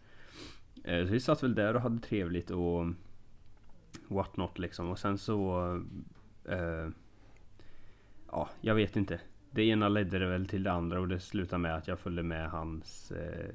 Eh, 0.85 1.07
så 1.07 1.13
vi 1.13 1.21
satt 1.21 1.43
väl 1.43 1.55
där 1.55 1.75
och 1.75 1.83
hade 1.83 1.99
trevligt 1.99 2.51
och 2.51 2.87
what 4.09 4.37
not 4.37 4.59
liksom. 4.59 4.91
Och 4.91 4.99
sen 4.99 5.19
så 5.19 5.75
eh, 6.45 6.89
Ja, 8.33 8.49
jag 8.61 8.75
vet 8.75 8.97
inte. 8.97 9.21
Det 9.51 9.65
ena 9.65 9.89
ledde 9.89 10.19
det 10.19 10.27
väl 10.27 10.47
till 10.47 10.63
det 10.63 10.73
andra 10.73 11.01
och 11.01 11.09
det 11.09 11.21
slutade 11.21 11.63
med 11.63 11.77
att 11.77 11.89
jag 11.89 11.99
följde 11.99 12.23
med 12.23 12.51
hans 12.51 13.13
eh, 13.13 13.49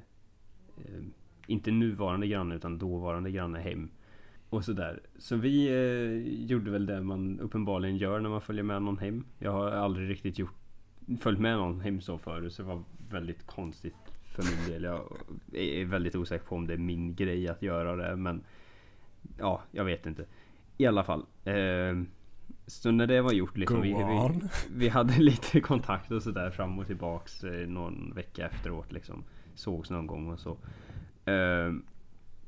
eh, 0.77 1.03
Inte 1.47 1.71
nuvarande 1.71 2.27
granne 2.27 2.55
utan 2.55 2.77
dåvarande 2.77 3.31
granne 3.31 3.59
hem. 3.59 3.89
Och 4.49 4.65
sådär. 4.65 5.01
Så 5.17 5.35
vi 5.35 5.67
eh, 5.67 6.45
gjorde 6.45 6.71
väl 6.71 6.85
det 6.85 7.01
man 7.01 7.39
uppenbarligen 7.39 7.97
gör 7.97 8.19
när 8.19 8.29
man 8.29 8.41
följer 8.41 8.63
med 8.63 8.81
någon 8.81 8.97
hem. 8.97 9.25
Jag 9.39 9.51
har 9.51 9.71
aldrig 9.71 10.09
riktigt 10.09 10.39
gjort 10.39 10.53
Följt 11.21 11.39
med 11.39 11.57
någon 11.57 11.81
hem 11.81 12.01
så 12.01 12.17
förut 12.17 12.53
så 12.53 12.61
det 12.61 12.67
var 12.67 12.83
väldigt 13.09 13.45
konstigt 13.45 14.06
för 14.43 14.55
min 14.55 14.69
del. 14.69 14.83
Jag 14.83 15.01
är 15.53 15.85
väldigt 15.85 16.15
osäker 16.15 16.45
på 16.45 16.55
om 16.55 16.67
det 16.67 16.73
är 16.73 16.77
min 16.77 17.15
grej 17.15 17.47
att 17.47 17.61
göra 17.61 17.95
det 17.95 18.15
men 18.15 18.43
Ja, 19.37 19.61
jag 19.71 19.85
vet 19.85 20.05
inte. 20.05 20.25
I 20.77 20.85
alla 20.85 21.03
fall. 21.03 21.25
Eh, 21.43 21.95
så 22.67 22.91
när 22.91 23.07
det 23.07 23.21
var 23.21 23.31
gjort 23.31 23.57
liksom. 23.57 23.81
Vi, 23.81 23.93
vi, 23.93 24.49
vi 24.71 24.89
hade 24.89 25.13
lite 25.19 25.61
kontakt 25.61 26.11
och 26.11 26.23
sådär 26.23 26.49
fram 26.49 26.79
och 26.79 26.87
tillbaks 26.87 27.43
eh, 27.43 27.67
någon 27.67 28.13
vecka 28.15 28.45
efteråt 28.45 28.91
liksom. 28.91 29.23
Sågs 29.55 29.89
någon 29.89 30.07
gång 30.07 30.29
och 30.31 30.39
så. 30.39 30.57
Ehm, 31.25 31.85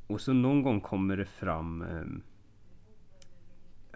och 0.07 0.21
så 0.21 0.33
någon 0.33 0.63
gång 0.63 0.81
kommer 0.81 1.17
det 1.17 1.25
fram 1.25 1.81
ehm, 1.81 2.21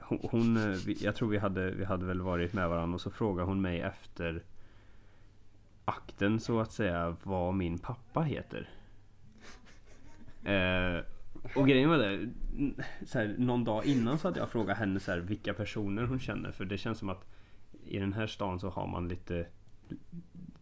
hon, 0.09 0.57
eh, 0.57 0.77
jag 1.03 1.15
tror 1.15 1.29
vi 1.29 1.37
hade, 1.37 1.71
vi 1.71 1.85
hade 1.85 2.05
väl 2.05 2.21
varit 2.21 2.53
med 2.53 2.69
varandra 2.69 2.95
och 2.95 3.01
så 3.01 3.11
frågade 3.11 3.47
hon 3.47 3.61
mig 3.61 3.81
efter 3.81 4.43
akten 5.85 6.39
så 6.39 6.59
att 6.59 6.71
säga 6.71 7.15
vad 7.23 7.53
min 7.53 7.77
pappa 7.77 8.21
heter. 8.21 8.69
Eh, 10.45 11.03
och 11.55 11.67
grejen 11.67 11.89
var 11.89 11.97
det, 11.97 12.29
så 13.05 13.19
här, 13.19 13.35
någon 13.37 13.63
dag 13.63 13.85
innan 13.85 14.17
så 14.19 14.27
hade 14.27 14.39
jag 14.39 14.49
frågat 14.49 14.77
henne 14.77 14.99
så 14.99 15.11
här, 15.11 15.19
vilka 15.19 15.53
personer 15.53 16.03
hon 16.03 16.19
känner. 16.19 16.51
För 16.51 16.65
det 16.65 16.77
känns 16.77 16.99
som 16.99 17.09
att 17.09 17.25
i 17.85 17.99
den 17.99 18.13
här 18.13 18.27
stan 18.27 18.59
så 18.59 18.69
har 18.69 18.87
man 18.87 19.07
lite 19.07 19.45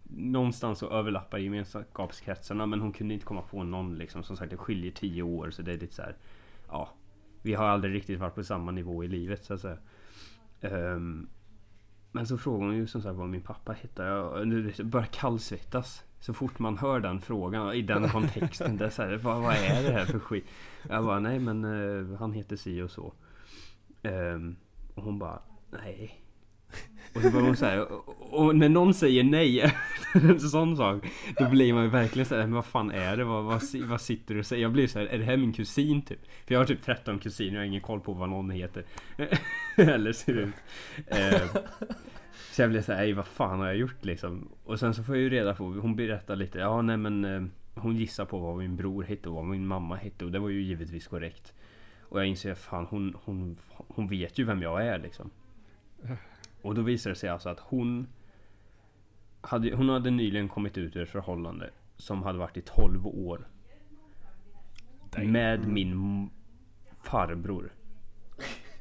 Någonstans 0.04 0.80
så 0.80 0.90
överlappar 0.90 1.38
gemenskapskretsarna 1.38 2.66
men 2.66 2.82
hon 2.82 2.94
kunde 2.94 3.14
inte 3.14 3.26
komma 3.26 3.42
på 3.42 3.64
någon 3.64 3.98
liksom. 3.98 4.24
Som 4.24 4.38
sagt 4.38 4.52
det 4.52 4.58
skiljer 4.58 4.92
tio 4.92 5.24
år 5.24 5.52
så 5.52 5.62
det 5.62 5.74
är 5.74 5.78
lite 5.78 5.96
så 5.96 6.02
här. 6.02 6.16
Ja 6.68 6.90
Vi 7.42 7.54
har 7.54 7.66
aldrig 7.66 7.94
riktigt 7.94 8.20
varit 8.20 8.36
på 8.36 8.44
samma 8.44 8.72
nivå 8.72 9.04
i 9.04 9.08
livet 9.08 9.46
så 9.46 9.54
att 9.54 9.62
säga. 9.62 9.78
Ehm, 10.62 11.30
men 12.12 12.28
så 12.28 12.38
frågar 12.38 12.66
hon 12.66 12.76
ju 12.76 12.88
som 12.88 13.02
sagt 13.02 13.16
vad 13.16 13.30
min 13.30 13.42
pappa 13.42 13.74
heter. 13.74 14.06
Jag 14.06 14.48
nu 14.48 14.74
börjar 14.84 15.06
kallsvettas. 15.06 16.04
Så 16.20 16.34
fort 16.34 16.60
man 16.60 16.78
hör 16.78 17.00
den 17.00 17.22
frågan 17.22 17.74
i 17.74 17.82
den 17.82 18.10
kontexten. 18.10 18.78
Det 18.78 18.86
är 18.86 18.90
så 18.90 19.02
här, 19.02 19.18
vad, 19.18 19.42
vad 19.42 19.56
är 19.56 19.84
det 19.84 19.92
här 19.92 20.06
för 20.06 20.20
skit? 20.20 20.46
Jag 20.90 21.06
bara, 21.06 21.20
nej 21.20 21.40
men 21.40 21.66
uh, 21.66 22.18
han 22.20 22.34
heter 22.34 22.56
si 22.56 22.82
och 22.82 22.92
så. 22.92 23.14
Um, 24.04 24.56
och 24.96 25.04
hon 25.04 25.20
bara, 25.20 25.42
nej. 25.72 26.22
Och 27.16 27.22
så 27.22 27.32
börjar 27.32 27.46
hon 27.46 27.56
säga 27.56 27.86
och, 27.86 28.34
och 28.34 28.56
när 28.56 28.70
någon 28.70 28.94
säger 28.94 29.24
nej 29.24 29.74
en 30.14 30.40
sån 30.50 30.78
sak. 30.78 31.06
Då 31.38 31.50
blir 31.50 31.74
man 31.74 31.84
ju 31.84 31.90
verkligen 31.90 32.26
såhär, 32.26 32.42
men 32.42 32.54
vad 32.54 32.66
fan 32.66 32.92
är 32.92 33.18
det? 33.18 33.24
Vad, 33.24 33.44
vad, 33.44 33.62
vad 33.84 34.02
sitter 34.02 34.34
du 34.34 34.40
och 34.40 34.46
säger? 34.46 34.62
Jag 34.62 34.72
blir 34.72 34.88
så 34.88 35.00
här, 35.00 35.06
är 35.06 35.18
det 35.18 35.26
här 35.26 35.38
min 35.38 35.54
kusin 35.54 36.02
typ? 36.02 36.20
För 36.46 36.54
jag 36.54 36.60
har 36.60 36.66
typ 36.66 36.82
13 36.82 37.20
kusiner, 37.20 37.54
jag 37.54 37.62
har 37.62 37.66
ingen 37.66 37.82
koll 37.82 38.00
på 38.00 38.14
vad 38.14 38.30
någon 38.30 38.50
heter. 38.50 38.84
Eller 39.78 40.14
ser 40.14 40.34
ut. 40.34 40.56
Ehm, 41.08 41.48
så 42.52 42.62
jag 42.62 42.70
blev 42.70 42.82
såhär, 42.82 43.04
"Ej, 43.04 43.14
vad 43.14 43.28
fan 43.28 43.60
har 43.60 43.68
jag 43.68 43.78
gjort 43.78 44.06
liksom? 44.06 44.50
Och 44.64 44.80
sen 44.80 44.94
så 44.94 45.04
får 45.04 45.16
jag 45.16 45.24
ju 45.24 45.30
reda 45.30 45.56
på, 45.56 45.64
hon 45.64 45.96
berättar 45.96 46.36
lite, 46.36 46.60
ja 46.60 46.82
nej 46.82 46.98
men 46.98 47.26
eh, 47.26 47.42
Hon 47.76 47.96
gissar 47.96 48.26
på 48.26 48.40
vad 48.40 48.58
min 48.58 48.76
bror 48.76 49.04
hette 49.04 49.30
och 49.30 49.36
vad 49.36 49.46
min 49.46 49.68
mamma 49.68 49.96
hette 49.96 50.26
och 50.26 50.32
det 50.32 50.40
var 50.40 50.50
ju 50.50 50.62
givetvis 50.62 51.08
korrekt. 51.08 51.54
Och 52.02 52.20
jag 52.20 52.28
inser, 52.28 52.54
fan 52.54 52.86
hon, 52.90 53.18
hon, 53.24 53.58
hon 53.70 54.08
vet 54.08 54.38
ju 54.38 54.44
vem 54.44 54.62
jag 54.62 54.88
är 54.88 55.00
liksom. 55.00 55.30
Och 56.62 56.76
då 56.76 56.82
visar 56.82 57.10
det 57.10 57.16
sig 57.16 57.30
alltså 57.30 57.50
att 57.50 57.60
hon 57.60 58.08
hade, 59.42 59.76
Hon 59.76 59.90
hade 59.90 60.12
nyligen 60.12 60.50
kommit 60.50 60.78
ut 60.78 60.96
ur 60.96 61.04
ett 61.04 61.10
förhållande 61.10 61.70
som 61.98 62.24
hade 62.24 62.40
varit 62.40 62.58
i 62.58 62.62
12 62.62 63.08
år. 63.08 63.48
Damn. 65.10 65.32
Med 65.32 65.68
min 65.68 66.30
farbror. 67.04 67.74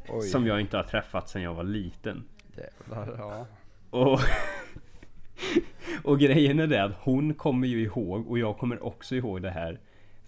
Oj. 0.08 0.22
Som 0.22 0.46
jag 0.46 0.60
inte 0.60 0.76
har 0.76 0.84
träffat 0.84 1.28
sedan 1.28 1.42
jag 1.42 1.54
var 1.54 1.64
liten. 1.64 2.24
Jävlar, 2.56 3.14
ja. 3.18 3.46
Och, 3.90 4.20
och 6.10 6.18
grejen 6.18 6.58
är 6.58 6.66
det 6.66 6.84
att 6.84 6.96
hon 7.00 7.34
kommer 7.34 7.68
ju 7.68 7.82
ihåg 7.82 8.30
och 8.30 8.38
jag 8.38 8.58
kommer 8.58 8.84
också 8.84 9.16
ihåg 9.16 9.42
det 9.42 9.50
här. 9.50 9.80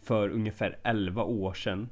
För 0.03 0.29
ungefär 0.29 0.79
11 0.83 1.25
år 1.25 1.55
sedan 1.55 1.89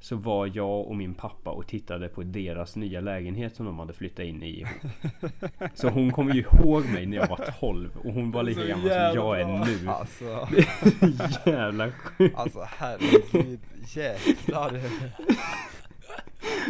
så 0.00 0.16
var 0.16 0.50
jag 0.54 0.86
och 0.86 0.96
min 0.96 1.14
pappa 1.14 1.50
och 1.50 1.66
tittade 1.66 2.08
på 2.08 2.22
deras 2.22 2.76
nya 2.76 3.00
lägenhet 3.00 3.56
som 3.56 3.66
de 3.66 3.78
hade 3.78 3.92
flyttat 3.92 4.24
in 4.24 4.42
i. 4.42 4.66
Så 5.74 5.88
hon 5.88 6.12
kommer 6.12 6.34
ju 6.34 6.40
ihåg 6.40 6.84
mig 6.86 7.06
när 7.06 7.16
jag 7.16 7.28
var 7.28 7.48
12 7.60 7.90
och 8.04 8.12
hon 8.12 8.30
var 8.30 8.42
lika 8.42 8.66
gammal 8.66 8.88
som 8.88 8.96
jag 9.14 9.40
är 9.40 9.64
nu. 9.66 9.88
Alltså, 9.88 10.48
Jävla 11.50 11.92
sjukt. 11.92 12.36
alltså 12.38 12.66
herregud. 12.78 13.60
Jävlar. 13.94 14.80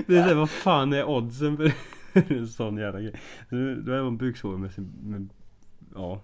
Det 0.06 0.16
är 0.18 0.34
vad 0.34 0.50
fan 0.50 0.92
är 0.92 1.04
oddsen 1.04 1.56
för 1.56 1.72
en 2.32 2.46
sån 2.48 2.76
jävla 2.76 3.00
grej? 3.00 3.14
Nu- 3.48 3.82
Då 3.82 3.92
är 3.92 4.02
man 4.02 4.16
buksvåg 4.16 4.58
med 4.60 4.72
sin, 4.72 4.92
med, 5.02 5.28
ja, 5.94 6.20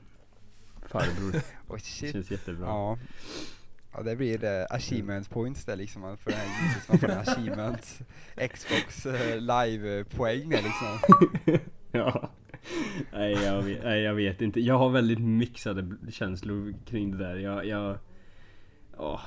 farbror. 0.88 1.40
Oh, 1.69 1.79
shit. 1.79 2.12
Känns 2.12 2.31
jättebra. 2.31 2.67
Ja. 2.67 2.99
Ja 3.94 4.02
det 4.02 4.16
blir 4.16 4.44
eh, 4.44 4.66
achievement 4.70 5.30
points 5.30 5.64
där 5.64 5.76
liksom, 5.76 6.02
man 6.02 6.16
får 6.16 6.30
den 6.30 6.40
här 6.40 6.64
ljuset, 6.64 6.88
man 6.88 6.98
får 6.98 7.11
en 7.11 7.18
achievement 7.18 8.00
Xbox 8.52 9.07
eh, 9.07 9.40
live 9.40 10.04
poäng 10.04 10.48
där 10.48 10.62
liksom. 10.62 10.98
Ja. 11.92 12.30
Nej 13.12 13.33
jag, 13.33 13.62
vet, 13.62 13.85
nej 13.85 14.02
jag 14.02 14.14
vet 14.14 14.42
inte. 14.42 14.61
Jag 14.61 14.78
har 14.78 14.90
väldigt 14.90 15.18
mixade 15.18 15.96
känslor 16.11 16.74
kring 16.85 17.11
det 17.11 17.18
där. 17.18 17.37
Jag, 17.37 17.66
jag 17.66 17.98
åh, 18.96 19.20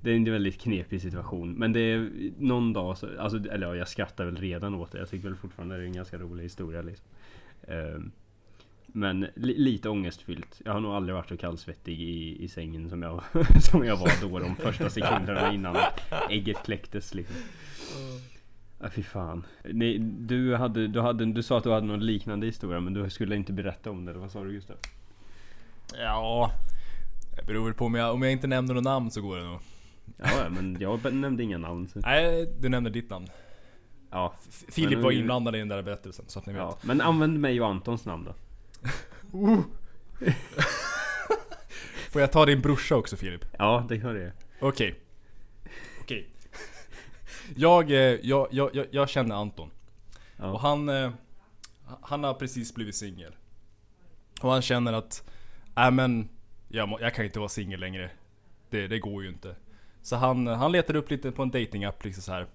det 0.00 0.10
är 0.10 0.16
en 0.16 0.24
väldigt 0.24 0.60
knepig 0.60 1.02
situation. 1.02 1.52
Men 1.52 1.72
det 1.72 1.80
är 1.80 2.10
någon 2.38 2.72
dag 2.72 2.98
så, 2.98 3.08
alltså, 3.18 3.38
eller 3.50 3.66
ja, 3.66 3.76
jag 3.76 3.88
skrattar 3.88 4.24
väl 4.24 4.36
redan 4.36 4.74
åt 4.74 4.92
det. 4.92 4.98
Jag 4.98 5.10
tycker 5.10 5.28
väl 5.28 5.36
fortfarande 5.36 5.76
det 5.76 5.82
är 5.82 5.86
en 5.86 5.92
ganska 5.92 6.18
rolig 6.18 6.42
historia 6.42 6.82
liksom. 6.82 7.06
Ehm, 7.68 8.12
men 8.96 9.26
li, 9.34 9.58
lite 9.58 9.88
ångestfyllt. 9.88 10.60
Jag 10.64 10.72
har 10.72 10.80
nog 10.80 10.94
aldrig 10.94 11.14
varit 11.14 11.28
så 11.28 11.36
kallsvettig 11.36 12.00
i, 12.00 12.44
i 12.44 12.48
sängen 12.48 12.90
som 12.90 13.02
jag, 13.02 13.22
som 13.70 13.84
jag 13.84 13.96
var 13.96 14.28
då 14.28 14.38
de 14.38 14.56
första 14.56 14.90
sekunderna 14.90 15.52
innan 15.54 15.76
ägget 16.30 16.56
kläcktes 16.64 17.14
liksom. 17.14 17.36
Ja 18.80 18.90
fy 18.90 19.02
fan. 19.02 19.46
Nej, 19.64 19.98
du, 19.98 20.56
hade, 20.56 20.86
du, 20.86 21.00
hade, 21.00 21.24
du 21.24 21.42
sa 21.42 21.58
att 21.58 21.64
du 21.64 21.72
hade 21.72 21.86
någon 21.86 22.06
liknande 22.06 22.46
historia 22.46 22.80
men 22.80 22.94
du 22.94 23.10
skulle 23.10 23.36
inte 23.36 23.52
berätta 23.52 23.90
om 23.90 24.04
det, 24.04 24.10
eller 24.10 24.20
vad 24.20 24.30
sa 24.30 24.44
du 24.44 24.52
Gustav? 24.52 24.76
Ja, 25.98 26.50
det 27.36 27.46
beror 27.46 27.64
väl 27.64 27.74
på 27.74 27.84
om 27.84 27.94
jag, 27.94 28.14
om 28.14 28.22
jag 28.22 28.32
inte 28.32 28.46
nämner 28.46 28.74
något 28.74 28.84
namn 28.84 29.10
så 29.10 29.22
går 29.22 29.36
det 29.36 29.44
nog. 29.44 29.60
Ja, 30.16 30.48
men 30.50 30.76
jag 30.80 31.14
nämnde 31.14 31.42
inga 31.42 31.58
namn. 31.58 31.88
Så. 31.88 32.00
Nej, 32.00 32.48
du 32.60 32.68
nämnde 32.68 32.90
ditt 32.90 33.10
namn. 33.10 33.26
Ja, 34.10 34.34
Filip 34.68 34.98
var 34.98 35.10
inblandad 35.10 35.56
i 35.56 35.58
den 35.58 35.68
där 35.68 35.82
berättelsen 35.82 36.24
så 36.28 36.38
att 36.38 36.46
ni 36.46 36.52
vet. 36.52 36.62
ja, 36.62 36.78
men 36.82 37.00
använd 37.00 37.40
mig 37.40 37.60
och 37.60 37.68
Antons 37.68 38.04
namn 38.04 38.24
då. 38.24 38.34
Får 42.10 42.20
jag 42.20 42.32
ta 42.32 42.46
din 42.46 42.60
brorsa 42.60 42.96
också 42.96 43.16
Filip? 43.16 43.44
Ja, 43.58 43.86
det 43.88 43.96
hör 43.96 44.14
jag. 44.14 44.32
Okej. 44.60 44.94
Okej. 46.00 46.28
Jag, 47.56 47.90
eh, 47.90 47.96
jag, 47.98 48.48
jag, 48.50 48.70
jag, 48.74 48.86
jag 48.90 49.08
känner 49.08 49.34
Anton. 49.34 49.68
Och 49.68 50.44
Ja, 50.44 50.58
han, 50.58 50.88
eh, 50.88 51.10
han 52.02 52.24
har 52.24 52.34
precis 52.34 52.74
blivit 52.74 52.96
singel. 52.96 53.34
Och 54.40 54.50
han 54.50 54.62
känner 54.62 54.92
att, 54.92 55.30
nej 55.74 55.90
men, 55.90 56.28
jag, 56.68 56.88
må, 56.88 57.00
jag 57.00 57.14
kan 57.14 57.24
inte 57.24 57.38
vara 57.38 57.48
singel 57.48 57.80
längre. 57.80 58.10
Det, 58.70 58.88
det 58.88 58.98
går 58.98 59.22
ju 59.22 59.28
inte. 59.28 59.56
Så 60.02 60.16
han, 60.16 60.46
han 60.46 60.72
letar 60.72 60.96
upp 60.96 61.10
lite 61.10 61.32
på 61.32 61.42
en 61.42 61.50
datingapp 61.50 62.04
liksom 62.04 62.22
så 62.22 62.32
här. 62.32 62.46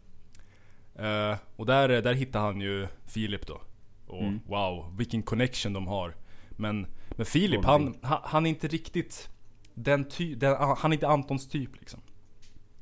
Eh, 0.96 1.38
och 1.56 1.66
där, 1.66 2.02
där 2.02 2.14
hittar 2.14 2.40
han 2.40 2.62
ju 2.62 2.88
Filip 3.06 3.48
då. 3.48 3.62
Och 4.10 4.24
Mm. 4.24 4.40
wow, 4.48 4.96
vilken 4.98 5.24
connection 5.24 5.74
de 5.74 5.88
har. 5.88 6.16
Men, 6.50 6.88
men 7.10 7.26
Filip, 7.26 7.66
han, 7.66 7.98
han, 8.02 8.46
är 8.46 8.50
inte 8.50 8.68
riktigt 8.68 9.30
den 9.74 10.10
ty, 10.10 10.36
den, 10.36 10.56
han 10.78 10.92
är 10.92 10.94
inte 10.94 11.08
Antons 11.08 11.48
typ 11.48 11.80
liksom. 11.80 12.02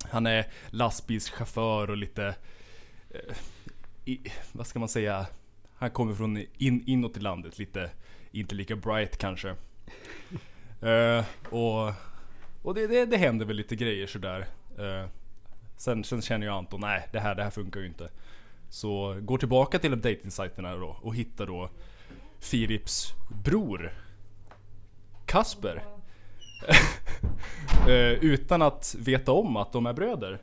Han 0.04 0.26
är 0.26 0.48
lastbilschaufför 0.70 1.90
och 1.90 1.98
lite, 1.98 2.36
eh, 3.10 3.36
i, 4.06 4.20
vad 4.52 4.68
ska 4.68 4.80
man 4.80 4.90
säga? 4.90 5.26
Han 5.76 5.90
kommer 5.90 6.16
från 6.16 6.38
in, 6.58 6.84
inåt 6.88 7.18
i 7.18 7.20
landet, 7.20 7.60
lite, 7.60 7.92
inte 8.32 8.56
lika 8.56 8.76
bright 8.76 9.18
kanske. 9.18 9.56
Eh, 10.82 11.26
och 11.50 11.94
och 12.68 12.74
det, 12.74 12.88
det, 12.88 13.06
det 13.06 13.18
händer 13.18 13.46
väl 13.46 13.56
lite 13.56 13.76
grejer 13.76 14.08
sådär. 14.08 14.48
Eh, 14.78 15.10
sen, 15.78 16.04
sen 16.04 16.22
känner 16.22 16.48
ju 16.48 16.54
Anton, 16.54 16.82
nej 16.82 17.08
det 17.12 17.20
här, 17.20 17.36
det 17.36 17.44
här 17.44 17.50
funkar 17.50 17.80
ju 17.80 17.88
inte. 17.88 18.10
Så 18.70 19.20
går 19.22 19.38
tillbaka 19.38 19.80
till 19.80 20.02
dejtingsajterna 20.02 20.76
då 20.76 20.98
och 21.02 21.16
hittar 21.16 21.46
då 21.46 21.70
Filips 22.40 23.14
bror 23.44 23.94
Kasper. 25.26 25.84
Eh, 27.88 28.12
utan 28.12 28.62
att 28.62 28.96
veta 29.00 29.32
om 29.32 29.58
att 29.58 29.74
de 29.74 29.86
är 29.86 29.94
bröder. 29.94 30.42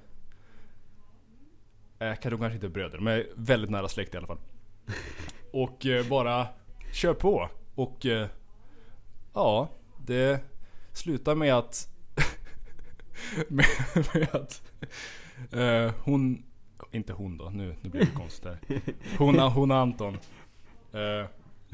Eh, 1.99 2.15
kan 2.15 2.31
de 2.31 2.41
kanske 2.41 2.55
inte 2.55 2.67
är 2.67 2.71
bröder, 2.71 2.99
men 2.99 3.13
är 3.15 3.27
väldigt 3.35 3.71
nära 3.71 3.89
släkt 3.89 4.15
i 4.15 4.17
alla 4.17 4.27
fall. 4.27 4.39
Och 5.53 5.87
eh, 5.87 6.09
bara 6.09 6.47
kör 6.93 7.15
på. 7.15 7.49
Och 7.75 8.07
eh, 8.07 8.29
ja, 9.35 9.69
det 10.07 10.41
slutar 10.93 11.35
med 11.35 11.55
att 11.55 11.89
med, 13.49 13.67
med 14.15 14.35
att 14.35 14.63
eh, 15.53 15.93
hon, 16.05 16.43
inte 16.93 17.13
hon 17.13 17.39
då, 17.39 17.51
nu, 17.51 17.77
nu 17.81 17.91
blir 17.91 18.01
det 18.01 18.15
konstigt 18.15 18.45
här. 18.45 18.59
Hon, 19.19 19.39
hon 19.39 19.71
och 19.71 19.77
Anton 19.77 20.19
eh, 20.93 21.27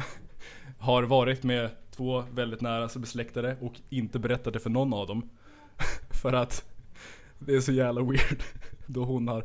har 0.79 1.03
varit 1.03 1.43
med 1.43 1.71
två 1.91 2.25
väldigt 2.33 2.61
nära 2.61 2.89
besläktade 2.97 3.57
och 3.61 3.81
inte 3.89 4.19
berättat 4.19 4.53
det 4.53 4.61
för 4.61 4.71
någon 4.71 4.95
av 4.95 5.07
dem. 5.07 5.31
för 6.11 6.33
att 6.33 6.65
det 7.39 7.55
är 7.55 7.61
så 7.61 7.73
jävla 7.73 8.03
weird. 8.03 8.43
Då 8.87 9.05
hon 9.05 9.29
har, 9.29 9.45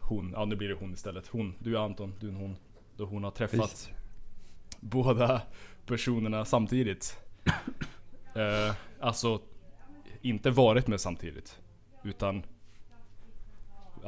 hon, 0.00 0.32
ja 0.36 0.44
nu 0.44 0.56
blir 0.56 0.68
det 0.68 0.74
hon 0.74 0.92
istället. 0.92 1.26
Hon, 1.26 1.54
du 1.58 1.76
är 1.76 1.80
Anton, 1.80 2.14
du 2.20 2.26
är 2.26 2.30
en 2.30 2.36
hon. 2.36 2.56
Då 2.96 3.04
hon 3.04 3.24
har 3.24 3.30
träffat 3.30 3.60
Visst. 3.60 3.90
båda 4.80 5.42
personerna 5.86 6.44
samtidigt. 6.44 7.18
Eh, 8.34 8.74
alltså, 9.00 9.40
inte 10.22 10.50
varit 10.50 10.86
med 10.86 11.00
samtidigt. 11.00 11.60
Utan, 12.02 12.42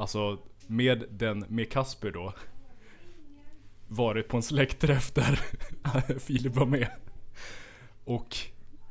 alltså 0.00 0.38
med 0.66 1.04
den, 1.10 1.44
med 1.48 1.70
Kasper 1.72 2.10
då. 2.10 2.34
Varit 3.88 4.28
på 4.28 4.36
en 4.36 4.42
släktträff 4.42 5.12
där 5.14 5.40
Filip 6.18 6.56
var 6.56 6.66
med. 6.66 6.88
Och 8.04 8.36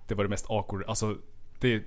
det 0.07 0.15
var 0.15 0.23
det 0.23 0.29
mest 0.29 0.45
awkward, 0.49 0.83
alltså 0.87 1.17
det 1.59 1.83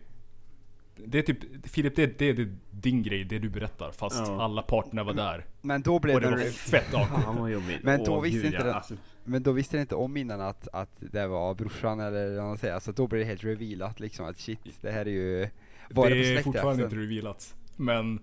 det 1.06 1.18
är 1.18 1.22
typ, 1.22 1.38
Filip 1.70 1.96
det, 1.96 2.18
det, 2.18 2.32
det 2.34 2.42
är 2.42 2.56
din 2.70 3.02
grej, 3.02 3.24
det 3.24 3.38
du 3.38 3.48
berättar 3.50 3.90
fast 3.92 4.16
Ja. 4.26 4.42
alla 4.42 4.62
parterna 4.62 5.04
var 5.04 5.14
där. 5.14 5.46
Men 5.60 5.82
då 5.82 5.98
blev 5.98 6.14
Och 6.16 6.20
det 6.20 6.30
det, 6.30 6.36
var 6.36 6.50
fett 6.50 6.94
awkward. 6.94 7.50
Jobbigt. 7.52 7.82
Men 7.82 8.04
då 8.04 8.20
visste 8.20 8.36
gud, 8.36 8.46
inte 8.46 8.56
ja, 8.56 8.64
den- 8.64 8.74
alltså, 8.74 8.94
men 9.24 9.42
då 9.42 9.52
visste 9.52 9.76
ni 9.76 9.80
inte 9.80 9.94
om 9.94 10.16
innan 10.16 10.40
att, 10.40 10.68
att 10.72 10.90
det 11.12 11.26
var 11.26 11.54
brorsan 11.54 12.00
eller 12.00 12.36
vad 12.36 12.44
man 12.44 12.58
säger, 12.58 12.78
så 12.80 12.92
då 12.92 13.06
blev 13.06 13.20
det 13.20 13.26
helt 13.26 13.44
revealat 13.44 14.00
liksom 14.00 14.26
att 14.26 14.38
shit, 14.38 14.58
det 14.80 14.90
här 14.90 15.06
är 15.06 15.10
ju 15.10 15.48
var 15.90 16.10
det 16.10 16.14
på 16.14 16.38
är 16.38 16.42
fortfarande 16.42 16.84
inte 16.84 16.96
revealat. 16.96 17.54
Men 17.76 18.20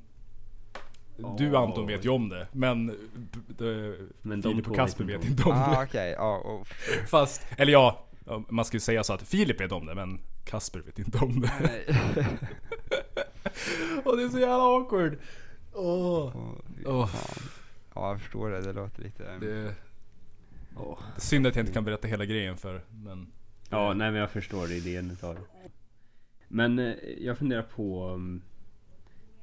Du. 1.38 1.56
Anton 1.58 1.88
vet 1.88 2.06
ju 2.06 2.10
om 2.10 2.30
det, 2.30 2.48
men 2.52 2.86
Men 4.22 4.44
Filip 4.44 4.68
och 4.70 4.76
Kasper 4.76 5.04
vet 5.04 5.26
inte 5.26 5.44
om 5.44 5.52
Ah 5.52 5.80
det. 5.80 5.86
okej, 5.86 6.12
ja 6.18 6.38
och 6.38 6.68
Fast, 7.08 7.46
eller 7.58 7.72
ja, 7.74 8.06
man 8.50 8.66
skulle 8.66 8.82
säga 8.82 9.04
så 9.04 9.14
att 9.14 9.22
Filip 9.22 9.62
vet 9.62 9.72
om 9.72 9.86
det, 9.86 9.96
men 9.96 10.20
Kasper 10.46 10.80
vet 10.80 11.00
inte 11.00 11.18
om 11.18 11.42
det. 11.42 11.52
nej. 11.62 11.86
Och 14.06 14.18
det 14.18 14.24
är 14.24 14.30
så 14.30 14.40
jävla 14.40 14.64
awkward. 14.64 15.18
Åh. 15.74 16.32
Fan. 17.08 17.50
Ja 17.96 18.10
jag 18.10 18.22
förstår 18.22 18.50
det, 18.50 18.62
det 18.62 18.74
låter 18.74 19.02
lite 19.04 19.24
Det 19.40 19.52
är 19.54 19.74
synd 21.18 21.48
att 21.48 21.56
jag 21.56 21.64
inte 21.64 21.74
kan 21.74 21.84
berätta 21.84 22.08
hela 22.08 22.26
grejen 22.26 22.58
för, 22.58 22.82
men 22.92 23.32
Ja, 23.70 23.94
nej 23.94 24.12
men 24.12 24.20
jag 24.20 24.32
förstår 24.32 24.72
idén 24.72 25.12
utav 25.12 25.36
det. 25.36 25.42
Men 26.48 26.80
eh, 26.80 26.94
jag 27.20 27.38
funderar 27.38 27.62
på 27.62 28.10
um, 28.10 28.42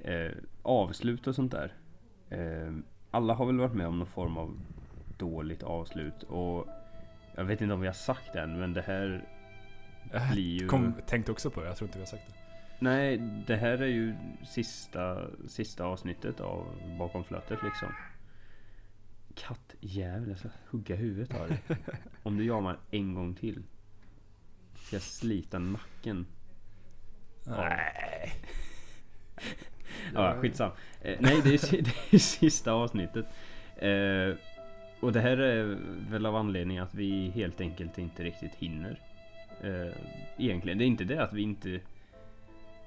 eh, 0.07 0.33
avslut 0.63 1.27
och 1.27 1.35
sånt 1.35 1.53
där. 1.53 1.73
Eh, 2.29 2.73
alla 3.11 3.35
har 3.35 3.47
väl 3.47 3.59
varit 3.59 3.75
med 3.75 3.87
om 3.87 3.99
någon 3.99 4.07
form 4.07 4.37
av 4.37 4.59
dåligt 5.19 5.63
avslut 5.63 6.23
och 6.23 6.67
jag 7.35 7.45
vet 7.45 7.61
inte 7.61 7.75
om 7.75 7.81
vi 7.81 7.87
har 7.87 7.95
sagt 7.95 8.33
det 8.33 8.41
än 8.41 8.59
men 8.59 8.73
det 8.73 8.83
här 8.83 9.29
jag 10.13 10.31
blir 10.33 10.61
ju... 10.61 10.69
kom, 10.69 10.95
tänkte 11.07 11.33
också 11.33 11.51
på 11.51 11.61
det, 11.61 11.67
jag 11.67 11.77
tror 11.77 11.89
inte 11.89 11.99
vi 11.99 12.05
har 12.05 12.09
sagt 12.09 12.27
det. 12.29 12.35
Nej, 12.79 13.19
det 13.47 13.57
här 13.57 13.79
är 13.79 13.87
ju 13.87 14.15
sista, 14.45 15.27
sista 15.49 15.85
avsnittet 15.85 16.41
av 16.41 16.67
Bakom 16.99 17.25
flötet 17.25 17.59
liksom. 17.63 17.89
Kattjävel, 19.35 20.29
jag 20.29 20.39
ska 20.39 20.49
hugga 20.71 20.97
huvudet 20.97 21.41
av 21.41 21.49
dig. 21.49 21.63
Om 22.23 22.37
du 22.37 22.45
jamar 22.45 22.79
en 22.91 23.15
gång 23.15 23.35
till. 23.35 23.63
Ska 24.75 24.97
jag 24.97 25.03
slita 25.03 25.59
nacken. 25.59 26.27
Nej. 27.47 28.33
Ja, 30.15 30.35
skitsam. 30.41 30.71
Eh, 31.03 31.17
nej, 31.21 31.41
det 31.45 31.55
är, 31.55 31.83
det 31.83 32.15
är 32.17 32.19
sista 32.19 32.73
avsnittet. 32.73 33.27
Eh, 33.77 34.35
och 35.01 35.13
det 35.13 35.21
här 35.21 35.37
är 35.37 35.79
väl 36.11 36.27
av 36.27 36.37
anledning 36.37 36.79
att 36.79 36.95
vi 36.95 37.31
helt 37.31 37.61
enkelt 37.61 37.99
inte 37.99 38.25
riktigt 38.25 38.55
hinner. 38.55 39.01
Eh, 39.63 39.93
egentligen. 40.39 40.79
Det 40.79 40.85
är 40.85 40.87
inte 40.87 41.05
det 41.05 41.23
att 41.23 41.33
vi 41.33 41.43
inte 41.43 41.81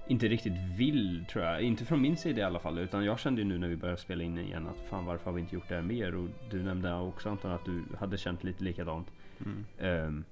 inte 0.08 0.28
riktigt 0.28 0.54
vill 0.78 1.26
tror 1.32 1.46
jag. 1.46 1.62
Inte 1.62 1.86
från 1.86 2.02
min 2.02 2.18
sida 2.18 2.40
i 2.42 2.44
alla 2.44 2.60
fall. 2.60 2.78
Utan 2.78 3.06
jag 3.06 3.20
kände 3.20 3.42
ju 3.42 3.48
nu 3.48 3.58
när 3.58 3.68
vi 3.68 3.76
började 3.76 4.02
spela 4.02 4.24
in 4.24 4.38
igen 4.38 4.68
att 4.68 4.90
fan 4.90 5.06
varför 5.06 5.26
har 5.26 5.32
vi 5.32 5.42
inte 5.42 5.56
gjort 5.56 5.70
det 5.70 5.76
här 5.76 5.82
mer? 5.82 6.16
Och 6.16 6.30
du 6.52 6.64
nämnde 6.64 6.94
också 6.96 7.30
Anton 7.30 7.52
att 7.52 7.66
du 7.66 7.84
hade 8.00 8.18
känt 8.18 8.44
lite 8.44 8.64
likadant. 8.64 9.08
Mm. 9.46 9.66
Ehm, 9.80 10.24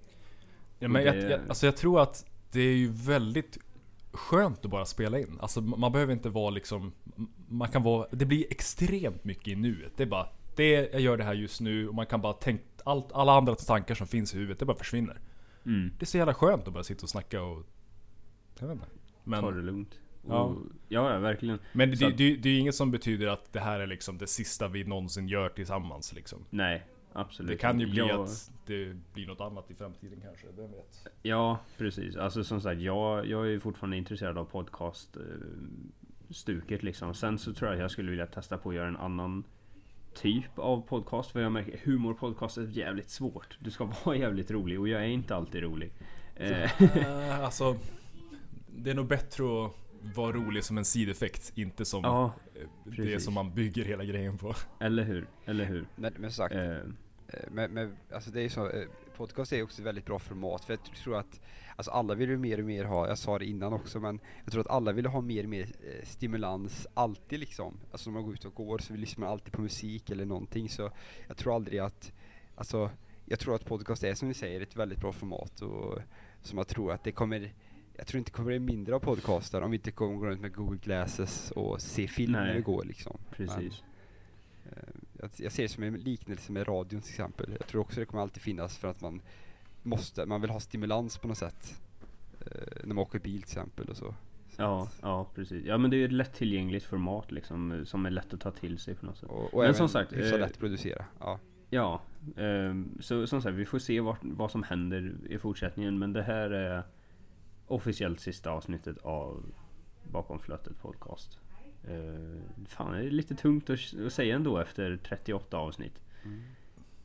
Ja, 0.80 0.88
men 0.88 1.02
Och 1.02 1.08
jag, 1.08 1.16
det- 1.16 1.30
jag, 1.30 1.40
alltså 1.50 1.66
jag 1.66 1.78
tror 1.78 2.02
att 2.02 2.26
det 2.52 2.60
är 2.62 2.76
ju 2.76 2.88
väldigt 2.92 3.58
skönt 4.18 4.66
att 4.66 4.72
bara 4.72 4.86
spela 4.86 5.20
in. 5.20 5.38
Alltså 5.40 5.62
man 5.62 5.92
behöver 5.92 6.14
inte 6.14 6.30
vara 6.30 6.50
liksom, 6.50 6.92
man 7.50 7.68
kan 7.70 7.84
vara, 7.84 8.08
det 8.12 8.26
blir 8.26 8.46
extremt 8.50 9.24
mycket 9.24 9.48
i 9.48 9.56
nuet. 9.56 9.92
Det 9.98 10.04
är 10.04 10.08
bara, 10.08 10.28
det, 10.56 10.72
jag 10.92 11.02
gör 11.02 11.18
det 11.18 11.24
här 11.24 11.34
just 11.34 11.62
nu 11.62 11.88
och 11.88 11.96
man 11.96 12.06
kan 12.06 12.22
bara 12.22 12.34
tänka, 12.34 12.64
allt, 12.86 13.12
alla 13.12 13.32
andra 13.38 13.56
tankar 13.56 13.96
som 13.96 14.08
finns 14.08 14.34
i 14.36 14.38
huvudet, 14.38 14.60
det 14.60 14.66
bara 14.66 14.78
försvinner. 14.78 15.20
mm, 15.66 15.92
Det 16.00 16.04
är 16.04 16.06
så 16.08 16.18
jävla 16.18 16.34
skönt 16.34 16.68
att 16.68 16.74
bara 16.74 16.84
sitta 16.84 17.04
och 17.04 17.10
snacka 17.10 17.42
och, 17.42 17.64
jag 18.60 18.68
vet 18.68 18.76
inte. 18.76 18.88
Men, 19.24 19.42
ta 19.42 19.52
det 19.52 19.62
lugnt. 19.62 20.00
Ja. 20.30 20.56
Ja, 20.88 21.14
ja, 21.14 21.20
verkligen. 21.20 21.60
men 21.74 21.90
det, 21.92 21.98
Så- 21.98 22.10
det, 22.10 22.36
det 22.36 22.50
är 22.50 22.54
ju 22.54 22.60
inget 22.60 22.76
som 22.76 22.92
betyder 22.92 23.28
att 23.28 23.54
det 23.54 23.60
här 23.60 23.80
är 23.80 23.88
liksom 23.88 24.18
det 24.18 24.28
sista 24.28 24.68
vi 24.68 24.84
någonsin 24.84 25.28
gör 25.28 25.50
tillsammans 25.50 26.14
liksom. 26.14 26.46
Nej, 26.50 26.86
absolut. 27.14 27.50
Det 27.52 27.58
kan 27.58 27.80
ju 27.80 27.86
bli 27.88 27.98
Jag- 28.00 28.22
att 28.22 28.52
det 28.66 28.96
blir 29.14 29.28
något 29.28 29.42
annat 29.42 29.72
i 29.72 29.76
framtiden 29.76 30.20
kanske, 30.24 30.48
vem 30.58 30.72
vet? 30.72 31.08
Ja, 31.24 31.60
precis. 31.78 32.16
Alltså 32.16 32.44
som 32.44 32.62
sagt, 32.62 32.82
jag, 32.82 33.26
jag 33.28 33.52
är 33.54 33.60
fortfarande 33.60 33.98
intresserad 33.98 34.38
av 34.38 34.46
podcast 34.46 35.18
eh, 35.18 35.22
stuket 36.30 36.84
liksom. 36.84 37.14
Sen 37.14 37.38
så 37.40 37.54
tror 37.54 37.68
jag 37.70 37.76
att 37.76 37.82
jag 37.82 37.92
skulle 37.92 38.10
vilja 38.10 38.28
testa 38.28 38.58
på 38.58 38.70
att 38.70 38.76
göra 38.76 38.88
en 38.88 38.98
annan 38.98 39.44
typ 40.14 40.60
av 40.60 40.82
podcast. 40.88 41.32
För 41.32 41.40
jag 41.42 41.52
märker 41.52 41.80
humorpodcast 41.84 42.58
är 42.58 42.68
jävligt 42.68 43.10
svårt. 43.10 43.58
Du 43.60 43.72
ska 43.72 43.86
vara 44.06 44.16
jävligt 44.16 44.52
rolig 44.52 44.80
och 44.80 44.88
jag 44.88 45.02
är 45.02 45.08
inte 45.08 45.36
alltid 45.36 45.62
rolig. 45.64 45.92
Eh, 46.36 46.82
Eh, 46.98 47.40
alltså, 47.44 47.76
det 48.68 48.90
är 48.90 48.96
nog 48.96 49.08
bättre 49.08 49.66
att 49.66 49.72
vara 50.16 50.32
rolig 50.32 50.64
som 50.64 50.78
en 50.78 50.86
sideffekt, 50.86 51.52
inte 51.56 51.86
som 51.86 52.04
ja, 52.04 52.34
eh, 52.56 52.68
det 52.86 53.20
som 53.20 53.34
man 53.34 53.54
bygger 53.54 53.86
hela 53.86 54.04
grejen 54.06 54.38
på. 54.38 54.56
eller 54.80 55.04
hur? 55.04 55.28
Eller 55.46 55.66
hur? 55.66 55.86
Men, 55.96 56.14
men 56.18 56.32
som 56.32 56.44
sagt, 56.44 56.56
Eh, 56.56 56.78
Eh, 57.34 57.40
Men, 57.52 57.72
men 57.72 57.98
alltså 58.14 58.32
det 58.32 58.42
är 58.42 58.50
så, 58.50 58.70
eh, 58.70 58.88
podcast 59.18 59.54
är 59.54 59.64
också 59.64 59.82
ett 59.82 59.86
väldigt 59.86 60.06
bra 60.06 60.20
format 60.20 60.66
för 60.66 60.74
jag 60.74 60.84
tror 60.84 61.18
att 61.18 61.42
Alltså 61.76 61.92
alla 61.92 62.16
vill 62.16 62.30
ju 62.30 62.38
mer 62.38 62.60
och 62.60 62.66
mer 62.66 62.84
ha, 62.84 63.08
jag 63.08 63.18
sa 63.18 63.40
det 63.40 63.46
innan 63.46 63.74
också 63.74 64.00
men 64.00 64.20
Jag 64.44 64.52
tror 64.52 64.62
att 64.62 64.70
alla 64.70 64.92
vill 64.92 65.06
ha 65.06 65.22
mer 65.22 65.44
och 65.44 65.50
mer 65.50 65.68
stimulans 66.04 66.88
alltid 66.94 67.40
liksom 67.40 67.80
Alltså 67.92 68.10
när 68.10 68.14
man 68.14 68.24
går 68.24 68.34
ut 68.34 68.46
och 68.46 68.54
går 68.54 68.78
så 68.78 68.94
lyssnar 68.94 69.26
man 69.26 69.32
alltid 69.32 69.54
på 69.54 69.62
musik 69.62 70.10
eller 70.10 70.26
någonting 70.26 70.70
så 70.70 70.92
Jag 71.28 71.38
tror 71.38 71.56
aldrig 71.56 71.80
att 71.80 72.12
Alltså 72.56 72.90
Jag 73.26 73.40
tror 73.40 73.56
att 73.56 73.66
podcast 73.66 74.04
är 74.04 74.14
som 74.14 74.28
ni 74.28 74.34
säger 74.34 74.62
ett 74.62 74.76
väldigt 74.76 75.00
bra 75.00 75.12
format 75.12 75.62
och 75.62 76.00
Som 76.42 76.58
jag 76.58 76.68
tror 76.68 76.92
att 76.92 77.04
det 77.04 77.12
kommer 77.12 77.54
Jag 77.98 78.08
tror 78.08 78.20
inte 78.20 78.32
det 78.32 78.36
kommer 78.36 78.48
bli 78.48 78.60
mindre 78.60 78.96
av 78.96 79.00
podcaster 79.00 79.62
om 79.62 79.72
vi 79.72 79.78
inte 79.78 79.92
kommer 79.92 80.16
gå 80.18 80.26
runt 80.26 80.42
med 80.42 80.54
Google 80.56 80.78
Glasses 80.84 81.52
och 81.52 81.82
se 81.82 82.08
filmer 82.08 82.40
Nej. 82.40 82.48
när 82.48 82.56
vi 82.56 82.62
går 82.62 82.84
liksom 82.86 83.18
precis. 83.32 83.84
Eh, 84.66 84.72
Jag, 85.20 85.30
jag 85.38 85.52
ser 85.52 85.64
det 85.64 85.70
som 85.70 85.84
en 85.84 85.94
liknelse 85.94 86.52
med 86.52 86.68
radion 86.68 87.02
till 87.02 87.10
exempel. 87.12 87.56
Jag 87.60 87.68
tror 87.68 87.82
också 87.82 88.00
det 88.00 88.06
kommer 88.06 88.24
alltid 88.24 88.42
finnas 88.44 88.78
för 88.78 88.88
att 88.88 89.02
man 89.02 89.22
måste, 89.84 90.26
man 90.26 90.42
vill 90.42 90.50
ha 90.50 90.60
stimulans 90.60 91.18
på 91.18 91.28
något 91.28 91.38
sätt. 91.38 91.82
Eh, 92.40 92.48
när 92.84 92.96
man 92.96 92.98
åker 92.98 93.20
bil 93.20 93.34
till 93.34 93.44
exempel 93.44 93.90
och 93.90 93.98
så. 93.98 94.06
så 94.06 94.16
Ja, 94.62 94.84
att- 94.84 95.00
ja 95.02 95.28
precis. 95.36 95.66
Ja 95.66 95.78
men 95.78 95.92
det 95.92 95.98
är 95.98 96.06
ett 96.06 96.12
lättillgängligt 96.12 96.86
format 96.86 97.32
liksom. 97.32 97.72
eh, 97.72 97.84
Som 97.84 98.06
är 98.06 98.10
lätt 98.12 98.34
att 98.34 98.42
ta 98.42 98.52
till 98.52 98.78
sig 98.80 98.96
på 98.96 99.06
något 99.06 99.18
sätt. 99.18 99.30
Och, 99.30 99.44
och 99.44 99.54
Men 99.54 99.64
även 99.64 99.76
som 99.76 99.90
sagt, 99.90 100.14
hyfsat 100.14 100.34
eh, 100.34 100.40
lätt 100.40 100.52
att 100.52 100.60
producera. 100.60 101.06
Ja. 101.20 101.40
Ja, 101.70 102.02
ehm, 102.38 102.98
så 103.02 103.28
som 103.28 103.42
sagt 103.42 103.56
vi 103.56 103.66
får 103.66 103.80
se 103.80 104.00
vart, 104.00 104.20
vad 104.22 104.52
som 104.52 104.64
händer 104.64 105.16
i 105.30 105.38
fortsättningen 105.38 106.00
men 106.00 106.14
det 106.14 106.24
här 106.24 106.50
är 106.52 106.84
officiellt 107.68 108.20
sista 108.20 108.52
avsnittet 108.52 108.98
av 108.98 109.44
Bakom 110.12 110.40
flötet 110.40 110.82
podcast. 110.82 111.40
Uh, 111.90 112.42
fan 112.68 112.94
det 112.94 113.00
är 113.00 113.10
lite 113.10 113.36
tungt 113.36 113.70
att, 113.70 113.80
att 114.06 114.14
säga 114.14 114.36
ändå 114.36 114.58
efter 114.58 115.00
38 115.04 115.58
avsnitt. 115.58 116.02
Mm. 116.24 116.42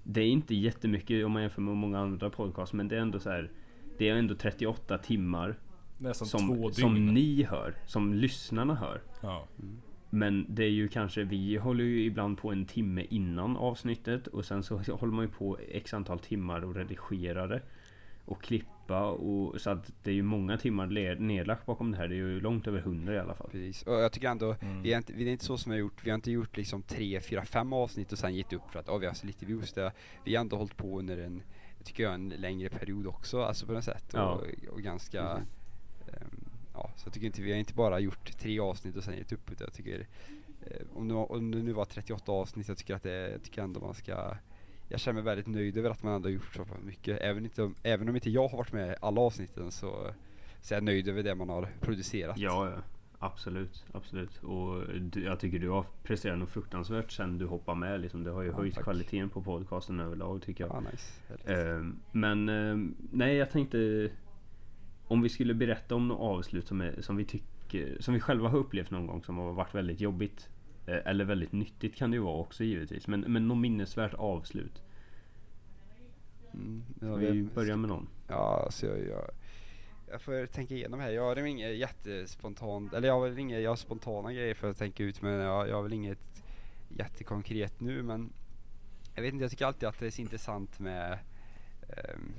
Det 0.03 0.21
är 0.21 0.27
inte 0.27 0.55
jättemycket 0.55 1.25
om 1.25 1.33
man 1.33 1.43
jämför 1.43 1.63
med 1.63 1.77
många 1.77 1.99
andra 1.99 2.31
podcast 2.31 2.73
men 2.73 2.89
det 2.89 2.97
är 2.97 3.01
ändå 3.01 3.19
så 3.19 3.31
här. 3.31 3.51
Det 3.99 4.09
är 4.09 4.15
ändå 4.15 4.35
38 4.35 4.99
timmar 4.99 5.57
Nästan 5.99 6.29
som, 6.29 6.73
som 6.73 7.07
ni 7.07 7.43
hör, 7.43 7.75
som 7.87 8.15
lyssnarna 8.15 8.75
hör. 8.75 9.01
Ja. 9.21 9.47
Men 10.11 10.47
det 10.49 10.65
är 10.65 10.71
ju 10.71 10.89
kanske, 10.89 11.25
vi 11.25 11.57
håller 11.57 11.85
ju 11.85 12.05
ibland 12.05 12.39
på 12.39 12.53
en 12.53 12.67
timme 12.67 13.07
innan 13.11 13.57
avsnittet 13.57 14.27
och 14.27 14.45
sen 14.45 14.63
så 14.63 14.77
håller 14.77 15.13
man 15.13 15.25
ju 15.25 15.31
på 15.31 15.59
x 15.69 15.95
antal 15.95 16.19
timmar 16.19 16.65
och 16.65 16.75
redigera 16.75 17.47
det. 17.47 17.63
Och 18.25 18.43
klippa 18.87 19.05
och 19.11 19.61
så 19.61 19.71
att 19.71 19.93
det 20.03 20.11
är 20.11 20.15
ju 20.15 20.23
många 20.23 20.59
timmar 20.59 20.87
nedlagt 21.17 21.67
bakom 21.67 21.91
det 21.91 21.97
här. 21.97 22.09
Det 22.09 22.15
är 22.15 22.17
ju 22.17 22.41
långt 22.41 22.67
över 22.67 22.79
100 22.79 23.15
i 23.15 23.19
alla 23.19 23.35
fall. 23.35 23.49
Precis. 23.51 23.83
Och 23.83 23.95
jag 23.95 24.13
tycker 24.13 24.29
ändå, 24.29 24.57
Mm. 24.61 24.83
vi, 24.83 24.93
är 24.93 24.97
inte, 24.99 25.13
vi 25.13 25.29
är 25.29 25.33
inte 25.33 25.45
så 25.45 25.59
som 25.59 25.73
vi 25.73 25.79
har 25.79 25.81
gjort, 25.81 26.05
vi 26.05 26.11
har 26.11 26.15
inte 26.15 26.31
gjort 26.31 26.57
liksom 26.57 26.83
tre, 26.83 27.21
fyra, 27.21 27.45
fem 27.45 27.73
avsnitt 27.73 28.13
och 28.13 28.19
sen 28.19 28.35
gett 28.35 28.53
upp 28.53 28.71
för 28.73 28.81
att 28.81 28.89
oh, 28.89 28.99
vi 28.99 29.07
har 29.07 29.15
så 29.15 29.27
lite 29.27 29.47
views. 29.47 29.73
Det, 29.73 29.93
vi 30.25 30.35
har 30.35 30.41
ändå 30.41 30.57
hållit 30.57 30.77
på 30.77 30.99
under 30.99 31.19
en, 31.19 31.43
tycker 31.85 32.03
jag, 32.03 32.15
en 32.15 32.29
längre 32.29 32.69
period 32.69 33.07
också, 33.07 33.43
alltså 33.43 33.67
på 33.67 33.73
något 33.73 33.85
sätt. 33.85 34.05
Ja. 34.13 34.31
Och, 34.31 34.47
och 34.73 34.81
ganska, 34.83 35.23
Mhm. 35.23 35.43
ehm, 36.09 36.45
ja, 36.75 36.91
så 36.97 37.07
jag 37.07 37.13
tycker 37.15 37.27
inte, 37.27 37.43
vi 37.43 37.51
har 37.53 37.59
inte 37.59 37.75
bara 37.75 38.01
gjort 38.01 38.39
tre 38.39 38.61
avsnitt 38.61 38.97
och 38.97 39.05
sen 39.05 39.17
gett 39.17 39.33
upp 39.33 39.51
utan 39.53 39.65
jag 39.65 39.73
tycker, 39.75 40.07
eh, 40.67 40.87
om, 40.95 41.09
det 41.09 41.15
var, 41.15 41.33
om 41.33 41.51
det 41.51 41.59
nu 41.63 41.73
var 41.73 41.85
38 41.85 42.33
avsnitt, 42.33 42.69
jag 42.69 42.77
tycker 42.79 42.95
att 42.95 43.03
det, 43.03 43.31
jag 43.31 43.43
tycker 43.43 43.63
ändå 43.63 43.81
man 43.81 43.95
ska 43.95 44.37
jag 44.93 45.01
känner 45.01 45.15
mig 45.15 45.23
väldigt 45.23 45.47
nöjd 45.47 45.77
över 45.77 45.91
att 45.91 46.03
man 46.03 46.13
ändå 46.15 46.29
har 46.29 46.33
gjort 46.33 46.55
så 46.55 46.67
mycket. 46.85 47.19
Även, 47.21 47.45
inte, 47.45 47.71
även 47.83 48.09
om 48.09 48.15
inte 48.15 48.31
jag 48.31 48.49
har 48.49 48.59
varit 48.59 48.73
med 48.73 48.93
i 48.93 48.95
alla 49.01 49.21
avsnitten 49.21 49.71
så, 49.71 50.11
så 50.61 50.75
är 50.75 50.77
jag 50.77 50.85
nöjd 50.85 51.09
över 51.09 51.23
det 51.23 51.35
man 51.35 51.49
har 51.49 51.69
producerat. 51.81 52.39
Ja, 52.39 52.71
ja. 52.71 52.77
Absolut, 53.19 53.85
absolut. 53.93 54.43
Och 54.43 54.83
du, 55.01 55.25
jag 55.25 55.41
tycker 55.41 55.59
du 55.59 55.69
har 55.69 55.85
presterat 56.03 56.39
något 56.39 56.51
fruktansvärt 56.51 57.13
sen 57.13 57.39
du 57.39 57.47
hoppade 57.47 57.79
med. 57.79 58.01
Liksom. 58.01 58.25
Det 58.25 58.31
har 58.31 58.43
ju 58.43 58.49
Ja, 58.49 58.55
höjt 58.57 58.75
tack. 58.75 58.85
kvaliteten 58.85 59.31
på 59.31 59.43
podcasten 59.43 60.01
överlag 60.01 60.43
tycker 60.43 60.65
jag. 60.65 60.77
Ja, 60.77 60.81
nice. 60.91 61.53
Ehm, 61.53 61.97
men 62.13 62.49
ehm, 62.49 62.95
nej, 63.13 63.37
jag 63.37 63.51
tänkte 63.51 64.11
om 65.09 65.23
vi 65.23 65.29
skulle 65.29 65.55
berätta 65.55 65.95
om 65.95 66.09
något 66.09 66.21
avslut 66.21 66.69
som, 66.69 66.81
är, 66.81 67.01
som 67.01 67.17
vi 67.17 67.25
tycker, 67.25 67.97
som 68.01 68.15
vi 68.15 68.21
själva 68.21 68.49
har 68.49 68.59
upplevt 68.59 68.91
någon 68.91 69.07
gång 69.07 69.25
som 69.25 69.39
har 69.39 69.53
varit 69.53 69.75
väldigt 69.75 70.01
jobbigt. 70.01 70.49
Eh, 70.87 70.97
Eller 71.05 71.25
väldigt 71.25 71.53
nyttigt 71.53 71.97
kan 71.97 72.11
det 72.11 72.15
ju 72.17 72.23
vara 72.23 72.37
också 72.41 72.65
givetvis. 72.65 73.07
Men, 73.07 73.21
men 73.21 73.49
något 73.49 73.59
minnesvärt 73.59 74.15
avslut. 74.15 74.83
Mm, 76.55 76.83
Ska 76.97 77.15
vi 77.15 77.31
vi- 77.31 77.43
börja 77.43 77.77
med 77.77 77.89
någon? 77.89 78.09
Ja, 78.29 78.63
alltså 78.65 78.87
jag, 78.87 78.99
jag, 79.09 79.31
jag 80.11 80.23
får 80.23 80.47
tänka 80.47 80.75
igenom 80.75 81.01
här. 81.01 81.11
Jag 81.11 81.23
har 81.23 81.37
inget 81.47 81.77
jättespontant, 81.77 82.93
eller 82.93 83.09
jag 83.09 83.15
har 83.21 83.29
väl 83.29 83.39
inga, 83.39 83.61
jag 83.61 83.71
har 83.71 83.77
spontana 83.77 84.33
grejer 84.33 84.55
för 84.55 84.71
att 84.71 84.79
tänka 84.79 85.03
ut 85.05 85.23
men 85.23 85.33
jag, 85.33 85.69
jag 85.69 85.77
har 85.77 85.83
väl 85.83 85.93
inget 85.93 86.43
jättekonkret 86.89 87.81
nu 87.81 88.03
men 88.03 88.33
jag 89.15 89.23
vet 89.23 89.33
inte, 89.33 89.45
jag 89.45 89.51
tycker 89.51 89.67
alltid 89.67 89.89
att 89.89 89.99
det 89.99 90.07
är 90.07 90.11
så 90.11 90.21
intressant 90.23 90.79
med 90.79 91.19
um, 92.15 92.33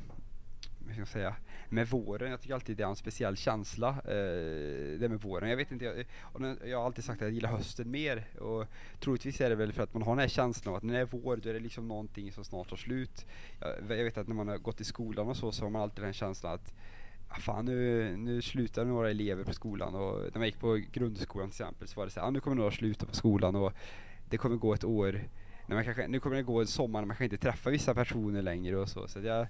hur 0.88 0.94
ska 0.94 1.02
jag 1.02 1.08
säga, 1.08 1.36
med 1.70 1.88
våren. 1.88 2.32
Jag 2.32 2.42
tycker 2.42 2.54
alltid 2.54 2.78
det 2.78 2.84
är 2.84 2.88
en 2.88 2.96
speciell 2.96 3.38
känsla, 3.38 3.90
eh, 3.90 5.00
det 5.00 5.10
med 5.10 5.22
våren. 5.22 5.50
Jag 5.50 5.58
vet 5.58 5.72
inte, 5.72 5.86
jag, 5.86 6.06
jag 6.66 6.78
har 6.78 6.86
alltid 6.86 7.04
sagt 7.04 7.22
att 7.22 7.28
jag 7.28 7.34
gillar 7.34 7.50
hösten 7.50 7.92
mer 7.92 8.26
och 8.40 8.66
troligtvis 9.00 9.42
är 9.42 9.50
det 9.50 9.56
väl 9.56 9.74
för 9.74 9.84
att 9.84 9.94
man 9.94 10.04
har 10.04 10.12
den 10.12 10.20
här 10.20 10.28
känslan 10.28 10.74
av 10.74 10.78
att 10.78 10.84
när 10.84 10.94
det 10.94 11.00
är 11.00 11.06
vår 11.06 11.38
då 11.38 11.50
är 11.50 11.54
det 11.54 11.60
liksom 11.60 11.88
någonting 11.88 12.32
som 12.32 12.44
snart 12.44 12.70
tar 12.70 12.78
slut. 12.78 13.26
Jag, 13.60 13.98
jag 13.98 14.04
vet 14.04 14.18
att 14.18 14.28
när 14.28 14.36
man 14.36 14.48
har 14.48 14.58
gått 14.58 14.82
i 14.82 14.84
skolan 14.84 15.28
och 15.28 15.38
så 15.38 15.52
så 15.52 15.66
har 15.66 15.70
man 15.70 15.82
alltid 15.82 16.04
den 16.04 16.14
känslan 16.14 16.54
att 16.54 16.74
ah, 17.30 17.36
fan 17.36 17.66
nu, 17.66 18.18
nu 18.18 18.42
slutar 18.42 18.86
några 18.86 19.10
elever 19.10 19.44
på 19.44 19.54
skolan 19.54 19.96
och 19.96 20.20
när 20.20 20.38
man 20.38 20.46
gick 20.46 20.60
på 20.60 20.82
grundskolan 20.92 21.50
till 21.50 21.62
exempel 21.62 21.88
så 21.88 22.00
var 22.00 22.06
det 22.06 22.12
så 22.12 22.20
här, 22.20 22.28
ah, 22.28 22.30
nu 22.30 22.40
kommer 22.40 22.56
några 22.56 22.72
sluta 22.72 23.06
på 23.06 23.16
skolan 23.16 23.56
och 23.56 23.74
det 24.30 24.38
kommer 24.38 24.56
gå 24.56 24.74
ett 24.74 24.84
år 24.84 25.22
när 25.66 25.76
man 25.76 25.86
kanske, 25.86 26.08
nu 26.08 26.20
kommer 26.20 26.36
det 26.36 26.44
gå 26.44 26.62
en 26.62 26.68
sommar 26.68 27.02
när 27.02 27.08
man 27.08 27.16
kanske 27.16 27.24
inte 27.24 27.38
träffar 27.38 27.72
vissa 27.72 27.94
personer 27.94 28.42
längre 28.42 28.78
och 28.78 28.90
så. 28.90 29.08
Så 29.08 29.20
att 29.20 29.26
jag, 29.26 29.48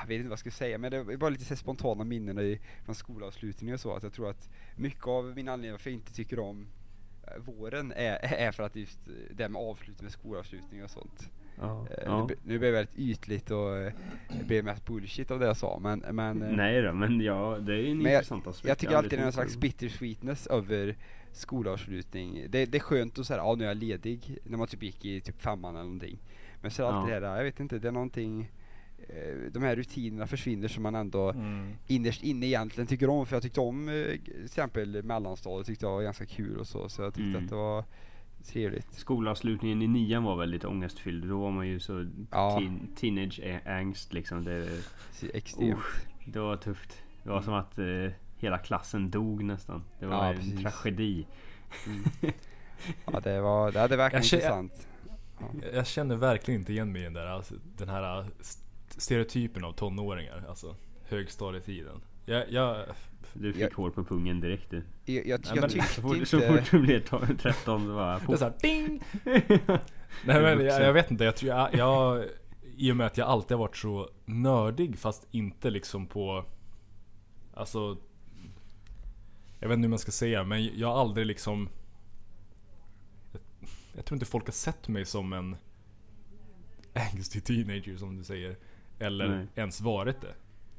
jag 0.00 0.06
vet 0.08 0.14
inte 0.16 0.28
vad 0.28 0.32
jag 0.32 0.38
ska 0.38 0.50
säga 0.50 0.78
men 0.78 0.90
det 0.90 0.96
är 0.96 1.16
bara 1.16 1.30
lite 1.30 1.44
så 1.44 1.48
här 1.48 1.56
spontana 1.56 2.04
minnen 2.04 2.38
i, 2.38 2.60
från 2.84 2.94
skolavslutningar 2.94 3.74
och 3.74 3.80
så. 3.80 3.92
Att 3.96 4.02
jag 4.02 4.12
tror 4.12 4.30
att 4.30 4.50
mycket 4.76 5.06
av 5.06 5.32
min 5.36 5.48
anledning 5.48 5.70
varför 5.72 5.90
jag 5.90 5.94
inte 5.96 6.12
tycker 6.14 6.38
om 6.38 6.66
eh, 7.26 7.42
våren 7.42 7.92
är, 7.96 8.16
är 8.22 8.52
för 8.52 8.62
att 8.62 8.76
just 8.76 8.98
eh, 9.08 9.12
det 9.36 9.48
med 9.48 9.62
avslutning 9.62 10.04
med 10.04 10.12
skolavslutning 10.12 10.84
och 10.84 10.90
sånt. 10.90 11.30
Ja. 11.60 11.86
Eh, 11.90 11.96
ja. 12.04 12.20
Nu, 12.20 12.26
blir- 12.26 12.38
nu 12.44 12.58
blev 12.58 12.72
det 12.72 12.78
väldigt 12.78 12.98
ytligt 12.98 13.50
och 13.50 13.76
eh, 13.76 13.92
det 14.38 14.44
blev 14.44 14.64
mest 14.64 14.86
bullshit 14.86 15.30
av 15.30 15.38
det 15.38 15.46
jag 15.46 15.56
sa 15.56 15.78
men, 15.82 15.98
men 15.98 16.42
eh, 16.42 16.48
Nej 16.56 16.82
då, 16.82 16.92
men 16.92 17.20
ja, 17.20 17.58
det 17.60 17.72
är 17.74 17.78
en 17.78 18.00
jag- 18.00 18.12
intressant 18.12 18.46
aspekt. 18.46 18.68
jag 18.68 18.78
tycker 18.78 18.92
har 18.94 18.98
alltid 18.98 19.18
det 19.18 19.22
är 19.22 19.24
någon 19.24 19.32
slags 19.32 19.56
bittersweetness 19.56 20.46
över 20.46 20.96
skolavslutning. 21.32 22.46
Det, 22.50 22.66
det 22.66 22.78
är 22.78 22.80
skönt 22.80 23.18
att 23.18 23.26
säga, 23.26 23.36
ja 23.36 23.54
nu 23.54 23.64
är 23.64 23.68
jag 23.68 23.76
ledig, 23.76 24.38
när 24.44 24.58
man 24.58 24.66
typ 24.68 24.82
gick 24.82 25.04
i 25.04 25.20
typ 25.20 25.40
femman 25.40 25.74
eller 25.74 25.84
någonting. 25.84 26.18
Men 26.62 26.70
så 26.70 26.82
är 26.82 26.86
det 26.86 26.92
alltid 26.98 27.14
Ja. 27.14 27.20
det 27.20 27.28
här, 27.28 27.36
jag 27.36 27.44
vet 27.44 27.60
inte, 27.60 27.78
det 27.78 27.88
är 27.88 27.92
någonting, 27.92 28.50
de 29.52 29.62
här 29.62 29.76
rutinerna 29.76 30.26
försvinner 30.26 30.68
som 30.68 30.82
man 30.82 30.94
ändå 30.94 31.30
Mm. 31.30 31.72
innerst 31.86 32.22
inne 32.22 32.46
egentligen 32.46 32.86
tycker 32.86 33.08
om. 33.10 33.26
För 33.26 33.36
jag 33.36 33.42
tyckte 33.42 33.60
om 33.60 33.88
eh, 33.88 33.94
till 34.24 34.44
exempel 34.44 35.02
mellanstadiet 35.02 35.66
tyckte 35.66 35.86
jag 35.86 35.92
var 35.92 36.02
ganska 36.02 36.26
kul 36.26 36.58
och 36.58 36.66
så. 36.66 36.88
Så 36.88 37.02
jag 37.02 37.14
tyckte 37.14 37.28
Mm. 37.28 37.44
att 37.44 37.48
det 37.50 37.56
var 37.56 37.84
trevligt. 38.46 38.92
Skolavslutningen 38.94 39.82
i 39.82 39.86
nian 39.86 40.24
var 40.24 40.36
väldigt 40.36 40.64
ångestfylld. 40.64 41.28
Då 41.28 41.40
var 41.40 41.50
man 41.50 41.68
ju 41.68 41.80
så 41.80 42.06
Ja. 42.30 42.58
teen, 42.58 42.88
teenage 42.96 43.40
a- 43.44 43.60
angst 43.70 44.12
liksom. 44.12 44.44
Det, 44.44 44.68
Extremt. 45.34 45.78
det 46.26 46.40
var 46.40 46.56
tufft. 46.56 47.02
Det 47.22 47.30
var 47.30 47.42
som 47.42 47.54
att 47.54 47.78
eh, 47.78 48.10
hela 48.36 48.58
klassen 48.58 49.10
dog 49.10 49.44
nästan. 49.44 49.82
Det 50.00 50.06
var 50.06 50.14
Ja, 50.16 50.30
en 50.32 50.36
precis. 50.36 50.60
tragedi. 50.62 51.26
Ja, 53.12 53.20
det 53.20 53.40
var, 53.40 53.72
det 53.72 53.80
hade 53.80 53.96
verkligen 53.96 54.24
Jag 54.24 54.34
intressant. 54.34 54.88
Jag- 55.62 55.74
Jag 55.74 55.86
känner 55.86 56.16
verkligen 56.16 56.60
inte 56.60 56.72
igen 56.72 56.92
mig 56.92 57.00
i 57.00 57.04
den 57.04 57.12
där, 57.12 57.26
alltså, 57.26 57.54
den 57.76 57.88
här 57.88 58.26
st- 58.40 58.63
stereotypen 58.98 59.64
av 59.64 59.72
tonåringar. 59.72 60.44
Alltså 60.48 60.76
högstadietiden. 61.08 62.00
Jag, 62.26 62.50
jag, 62.52 62.86
Du 63.32 63.52
fick 63.52 63.62
Jag- 63.62 63.70
hår 63.74 63.90
på 63.90 64.04
pungen 64.04 64.40
direkt 64.40 64.70
du. 64.70 64.82
Jag, 65.04 65.26
jag, 65.26 65.40
Nej, 65.44 65.52
jag 65.54 65.60
men- 65.60 65.70
Så 65.70 65.76
tyckte 65.76 66.00
fort, 66.02 66.16
inte... 66.16 66.26
så 66.26 66.40
fort 66.40 66.70
du 66.70 66.78
blev 66.80 67.04
to- 67.04 67.36
13 67.38 67.86
så 67.86 67.94
bara 67.94 68.18
det 68.18 68.32
är 68.32 68.36
såhär 68.36 68.54
ding! 68.60 69.02
Nej 70.24 70.42
men 70.42 70.64
jag, 70.66 70.82
jag 70.82 70.92
vet 70.92 71.10
inte, 71.10 71.24
jag 71.24 71.36
tror 71.36 71.50
jag, 71.52 71.74
jag 71.74 72.24
I 72.76 72.92
och 72.92 72.96
med 72.96 73.06
att 73.06 73.18
jag 73.18 73.28
alltid 73.28 73.50
har 73.56 73.64
varit 73.64 73.76
så 73.76 74.10
nördig 74.24 74.98
fast 74.98 75.26
inte 75.30 75.70
liksom 75.70 76.06
på 76.06 76.44
Alltså 77.54 77.96
Jag 79.60 79.68
vet 79.68 79.74
inte 79.76 79.84
hur 79.84 79.90
man 79.90 79.98
ska 79.98 80.12
säga 80.12 80.44
men 80.44 80.78
jag 80.78 80.88
har 80.88 81.00
aldrig 81.00 81.26
liksom 81.26 81.68
jag, 83.32 83.40
jag 83.96 84.04
tror 84.04 84.16
inte 84.16 84.26
folk 84.26 84.44
har 84.46 84.52
sett 84.52 84.88
mig 84.88 85.04
som 85.04 85.32
en 85.32 85.56
ängslig 86.94 87.44
teenager 87.44 87.96
som 87.96 88.16
du 88.16 88.24
säger 88.24 88.56
Eller 88.98 89.28
Nej. 89.28 89.46
ens 89.54 89.80
varit 89.80 90.20
det 90.20 90.34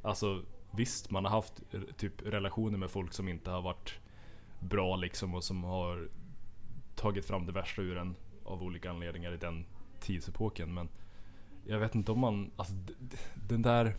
Alltså 0.06 0.44
visst, 0.72 1.12
man 1.12 1.26
har 1.26 1.32
haft 1.32 1.62
eh, 1.72 1.82
typ 1.98 2.22
relationer 2.22 2.78
med 2.78 2.92
folk 2.92 3.14
som 3.14 3.28
inte 3.28 3.52
har 3.52 3.62
varit 3.62 4.00
bra 4.60 4.96
liksom 4.96 5.36
och 5.36 5.44
som 5.44 5.64
har 5.64 6.10
tagit 6.96 7.26
fram 7.26 7.46
det 7.46 7.52
värsta 7.52 7.82
ur 7.82 7.98
en 7.98 8.16
av 8.44 8.64
olika 8.64 8.90
anledningar 8.90 9.32
i 9.32 9.38
den 9.38 9.66
tidsepoken. 10.00 10.74
Men 10.74 10.90
jag 11.68 11.80
vet 11.80 11.96
inte 11.96 12.12
om 12.12 12.20
man, 12.20 12.52
alltså 12.56 12.74
den 13.48 13.62
där 13.62 13.96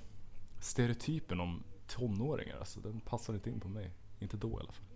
stereotypen 0.60 1.40
om 1.40 1.62
tonåringar, 1.86 2.58
alltså 2.58 2.80
den 2.80 3.00
passar 3.00 3.34
inte 3.34 3.50
in 3.50 3.60
på 3.60 3.68
mig. 3.68 3.90
Inte 4.18 4.36
då 4.36 4.48
i 4.48 4.60
alla 4.60 4.72
fall. 4.72 4.86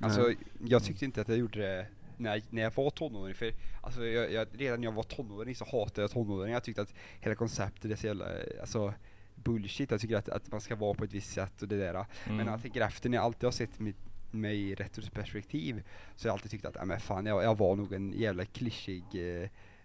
Alltså, 0.00 0.32
jag 0.66 0.84
tyckte 0.84 1.04
inte 1.04 1.20
att 1.20 1.28
jag 1.28 1.38
gjorde 1.38 1.58
det 1.58 1.86
när, 2.16 2.42
när 2.50 2.62
jag 2.62 2.74
var 2.76 2.90
tonåring, 2.90 3.34
för 3.34 3.52
alltså, 3.82 4.06
jag, 4.06 4.32
jag, 4.32 4.48
redan 4.52 4.80
när 4.80 4.86
jag 4.86 4.92
var 4.92 5.02
tonåring 5.02 5.54
så 5.56 5.64
hatade 5.64 6.00
jag 6.00 6.10
tonåringar. 6.10 6.56
Jag 6.56 6.64
tyckte 6.64 6.82
att 6.82 6.94
hela 7.20 7.34
konceptet 7.34 7.90
är 7.90 7.96
så 7.96 8.06
jävla, 8.06 8.26
alltså 8.60 8.94
bullshit. 9.34 9.90
Jag 9.90 10.00
tycker 10.00 10.16
att, 10.16 10.28
att 10.28 10.50
man 10.52 10.60
ska 10.60 10.76
vara 10.76 10.94
på 10.94 11.04
ett 11.04 11.12
visst 11.12 11.32
sätt 11.32 11.62
och 11.62 11.68
det 11.68 11.76
där. 11.76 11.92
Men 11.92 12.06
Mm. 12.34 12.46
när 12.46 12.52
jag 12.52 12.62
tänker 12.62 12.80
efter, 12.80 13.08
när 13.08 13.16
jag 13.18 13.24
alltid 13.24 13.44
har 13.44 13.50
sett 13.52 13.80
mitt, 13.80 13.96
mig 14.30 14.70
i 14.70 14.74
retroperspektiv, 14.74 15.82
så 16.16 16.24
har 16.24 16.30
jag 16.30 16.32
alltid 16.32 16.50
tyckt 16.50 16.64
att, 16.64 16.74
ja 16.74 16.84
men 16.84 17.00
fan 17.00 17.26
jag, 17.26 17.44
jag 17.44 17.58
var 17.58 17.76
nog 17.76 17.92
en 17.92 18.12
jävla 18.12 18.44
klyschig 18.44 19.04
eh, 19.14 19.42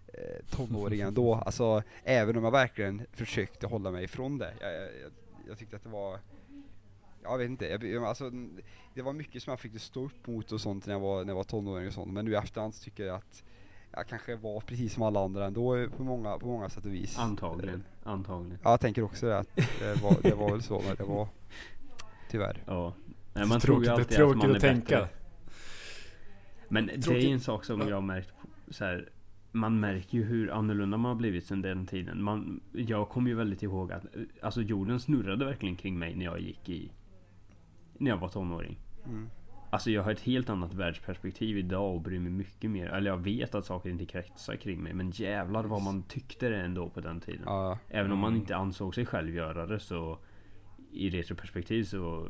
eh, 0.08 0.44
tonåring 0.50 1.00
ändå. 1.00 1.34
Alltså, 1.46 1.82
även 2.04 2.36
om 2.36 2.44
jag 2.44 2.50
verkligen 2.50 3.06
försökte 3.12 3.66
hålla 3.66 3.90
mig 3.90 4.04
ifrån 4.04 4.38
det. 4.38 4.54
Jag, 4.60 4.72
jag, 4.74 4.82
jag, 4.82 5.10
jag 5.48 5.58
tyckte 5.58 5.76
att 5.76 5.82
det 5.82 5.88
var 5.88 6.18
jag 7.22 7.38
vet 7.38 7.50
inte, 7.50 7.66
jag, 7.66 8.04
alltså, 8.04 8.30
det 8.94 9.02
var 9.02 9.12
mycket 9.12 9.42
som 9.42 9.50
jag 9.50 9.60
fick 9.60 9.80
stå 9.80 10.04
upp 10.04 10.26
mot 10.26 10.52
och 10.52 10.60
sånt 10.60 10.86
när 10.86 10.94
jag 10.94 11.00
var, 11.00 11.24
när 11.24 11.30
jag 11.30 11.36
var 11.36 11.44
tonåring 11.44 11.86
och 11.86 11.92
sånt. 11.92 12.12
Men 12.12 12.24
nu 12.24 12.30
i 12.32 12.34
efterhand 12.34 12.74
så 12.74 12.84
tycker 12.84 13.04
jag 13.04 13.16
att 13.16 13.42
jag 13.92 14.06
kanske 14.08 14.36
var 14.36 14.60
precis 14.60 14.94
som 14.94 15.02
alla 15.02 15.24
andra 15.24 15.46
ändå 15.46 15.88
på 15.96 16.02
många, 16.04 16.38
på 16.38 16.46
många 16.46 16.68
sätt 16.68 16.86
och 16.86 16.92
vis. 16.94 17.18
Antagligen. 17.18 17.84
Antagligen. 18.04 18.58
Ja, 18.62 18.70
jag 18.70 18.80
tänker 18.80 19.02
också 19.02 19.26
det 19.26 19.38
att 19.38 19.56
det 19.56 20.02
var, 20.02 20.16
det 20.22 20.34
var 20.34 20.50
väl 20.50 20.62
så 20.62 20.82
när 20.82 20.96
det 20.96 21.04
var. 21.04 21.28
Tyvärr. 22.30 22.62
Ja. 22.66 22.94
Nej, 23.34 23.46
man 23.46 23.60
tror 23.60 23.78
ju 23.78 23.84
tråkigt, 23.86 24.00
alltid 24.00 24.18
det 24.18 24.22
är 24.22 24.30
att 24.30 24.36
man 24.36 24.40
tråkigt 24.40 24.62
är 24.64 24.68
att 24.68 24.74
tänka. 24.74 25.00
bättre. 25.00 25.08
Men 26.68 26.86
det 26.86 26.92
är 26.92 27.00
Tråkigt. 27.02 27.24
en 27.30 27.40
sak 27.40 27.64
som 27.64 27.80
jag 27.88 27.96
har 27.96 28.00
märkt 28.02 28.32
så 28.70 28.84
här, 28.84 29.08
Man 29.52 29.80
märker 29.80 30.18
ju 30.18 30.24
hur 30.24 30.50
annorlunda 30.50 30.96
man 30.96 31.08
har 31.08 31.16
blivit 31.16 31.46
sedan 31.46 31.62
den 31.62 31.86
tiden. 31.86 32.22
Man, 32.22 32.60
jag 32.72 33.08
kommer 33.08 33.30
ju 33.30 33.36
väldigt 33.36 33.62
ihåg 33.62 33.92
att 33.92 34.04
Alltså 34.42 34.62
jorden 34.62 35.00
snurrade 35.00 35.44
verkligen 35.44 35.76
kring 35.76 35.98
mig 35.98 36.14
när 36.16 36.24
jag 36.24 36.40
gick 36.40 36.68
i 36.68 36.92
När 38.00 38.10
jag 38.10 38.16
var 38.18 38.28
tonåring. 38.28 38.78
Mm. 39.06 39.30
Alltså 39.70 39.90
jag 39.90 40.02
har 40.02 40.12
ett 40.12 40.20
helt 40.20 40.48
annat 40.50 40.74
världsperspektiv 40.74 41.58
idag 41.58 41.94
och 41.94 42.00
bryr 42.00 42.18
mig 42.18 42.32
mycket 42.32 42.70
mer. 42.70 42.86
Eller 42.88 43.10
jag 43.10 43.16
vet 43.18 43.54
att 43.54 43.66
saker 43.66 43.90
inte 43.90 44.06
kretsar 44.06 44.56
kring 44.56 44.82
mig. 44.82 44.92
Men 44.94 45.10
jävlar 45.10 45.64
vad 45.64 45.82
man 45.82 46.02
tyckte 46.02 46.48
det 46.48 46.60
ändå 46.60 46.88
på 46.90 47.00
den 47.00 47.20
tiden. 47.20 47.42
Ja, 47.46 47.78
Även 47.88 48.12
om 48.12 48.18
man 48.18 48.30
Mm. 48.32 48.40
inte 48.40 48.56
ansåg 48.56 48.94
sig 48.94 49.06
själv 49.06 49.34
göra 49.34 49.66
det 49.66 49.80
så 49.80 50.18
I 50.92 51.10
retroperspektiv 51.10 51.84
så 51.84 52.28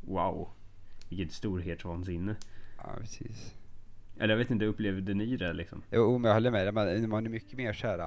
Wow 0.00 0.48
Vilket 1.08 1.32
storhetsvansinne 1.32 2.36
ja 2.78 2.94
precis. 3.00 3.54
Eller 4.18 4.34
jag 4.34 4.38
vet 4.38 4.50
inte, 4.50 4.64
upplevde 4.64 5.14
ni 5.14 5.36
det 5.36 5.52
liksom? 5.52 5.82
Jo, 5.90 6.18
men 6.18 6.28
jag 6.28 6.34
håller 6.34 6.50
med 6.50 6.66
dig. 6.66 6.72
Man, 6.72 7.08
man 7.10 7.26
är 7.26 7.30
mycket 7.30 7.56
mer 7.56 7.72
såhär, 7.72 7.98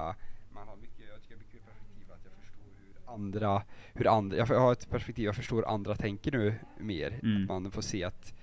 man 0.54 0.68
har 0.68 0.76
mycket, 0.76 1.04
jag 1.12 1.22
tycker 1.22 1.36
mycket 1.36 1.66
perspektiv 1.66 2.12
att 2.12 2.20
jag 2.24 2.32
förstår 2.40 2.62
hur 2.64 3.01
andra, 3.12 3.62
hur 3.92 4.06
andra, 4.06 4.36
jag 4.36 4.46
har 4.46 4.72
ett 4.72 4.90
perspektiv, 4.90 5.24
jag 5.24 5.36
förstår 5.36 5.68
andra 5.68 5.94
tänker 5.94 6.32
nu 6.32 6.54
mer. 6.78 7.20
Mm. 7.22 7.42
Att 7.42 7.48
man 7.48 7.70
får 7.70 7.82
se 7.82 8.04
att 8.04 8.34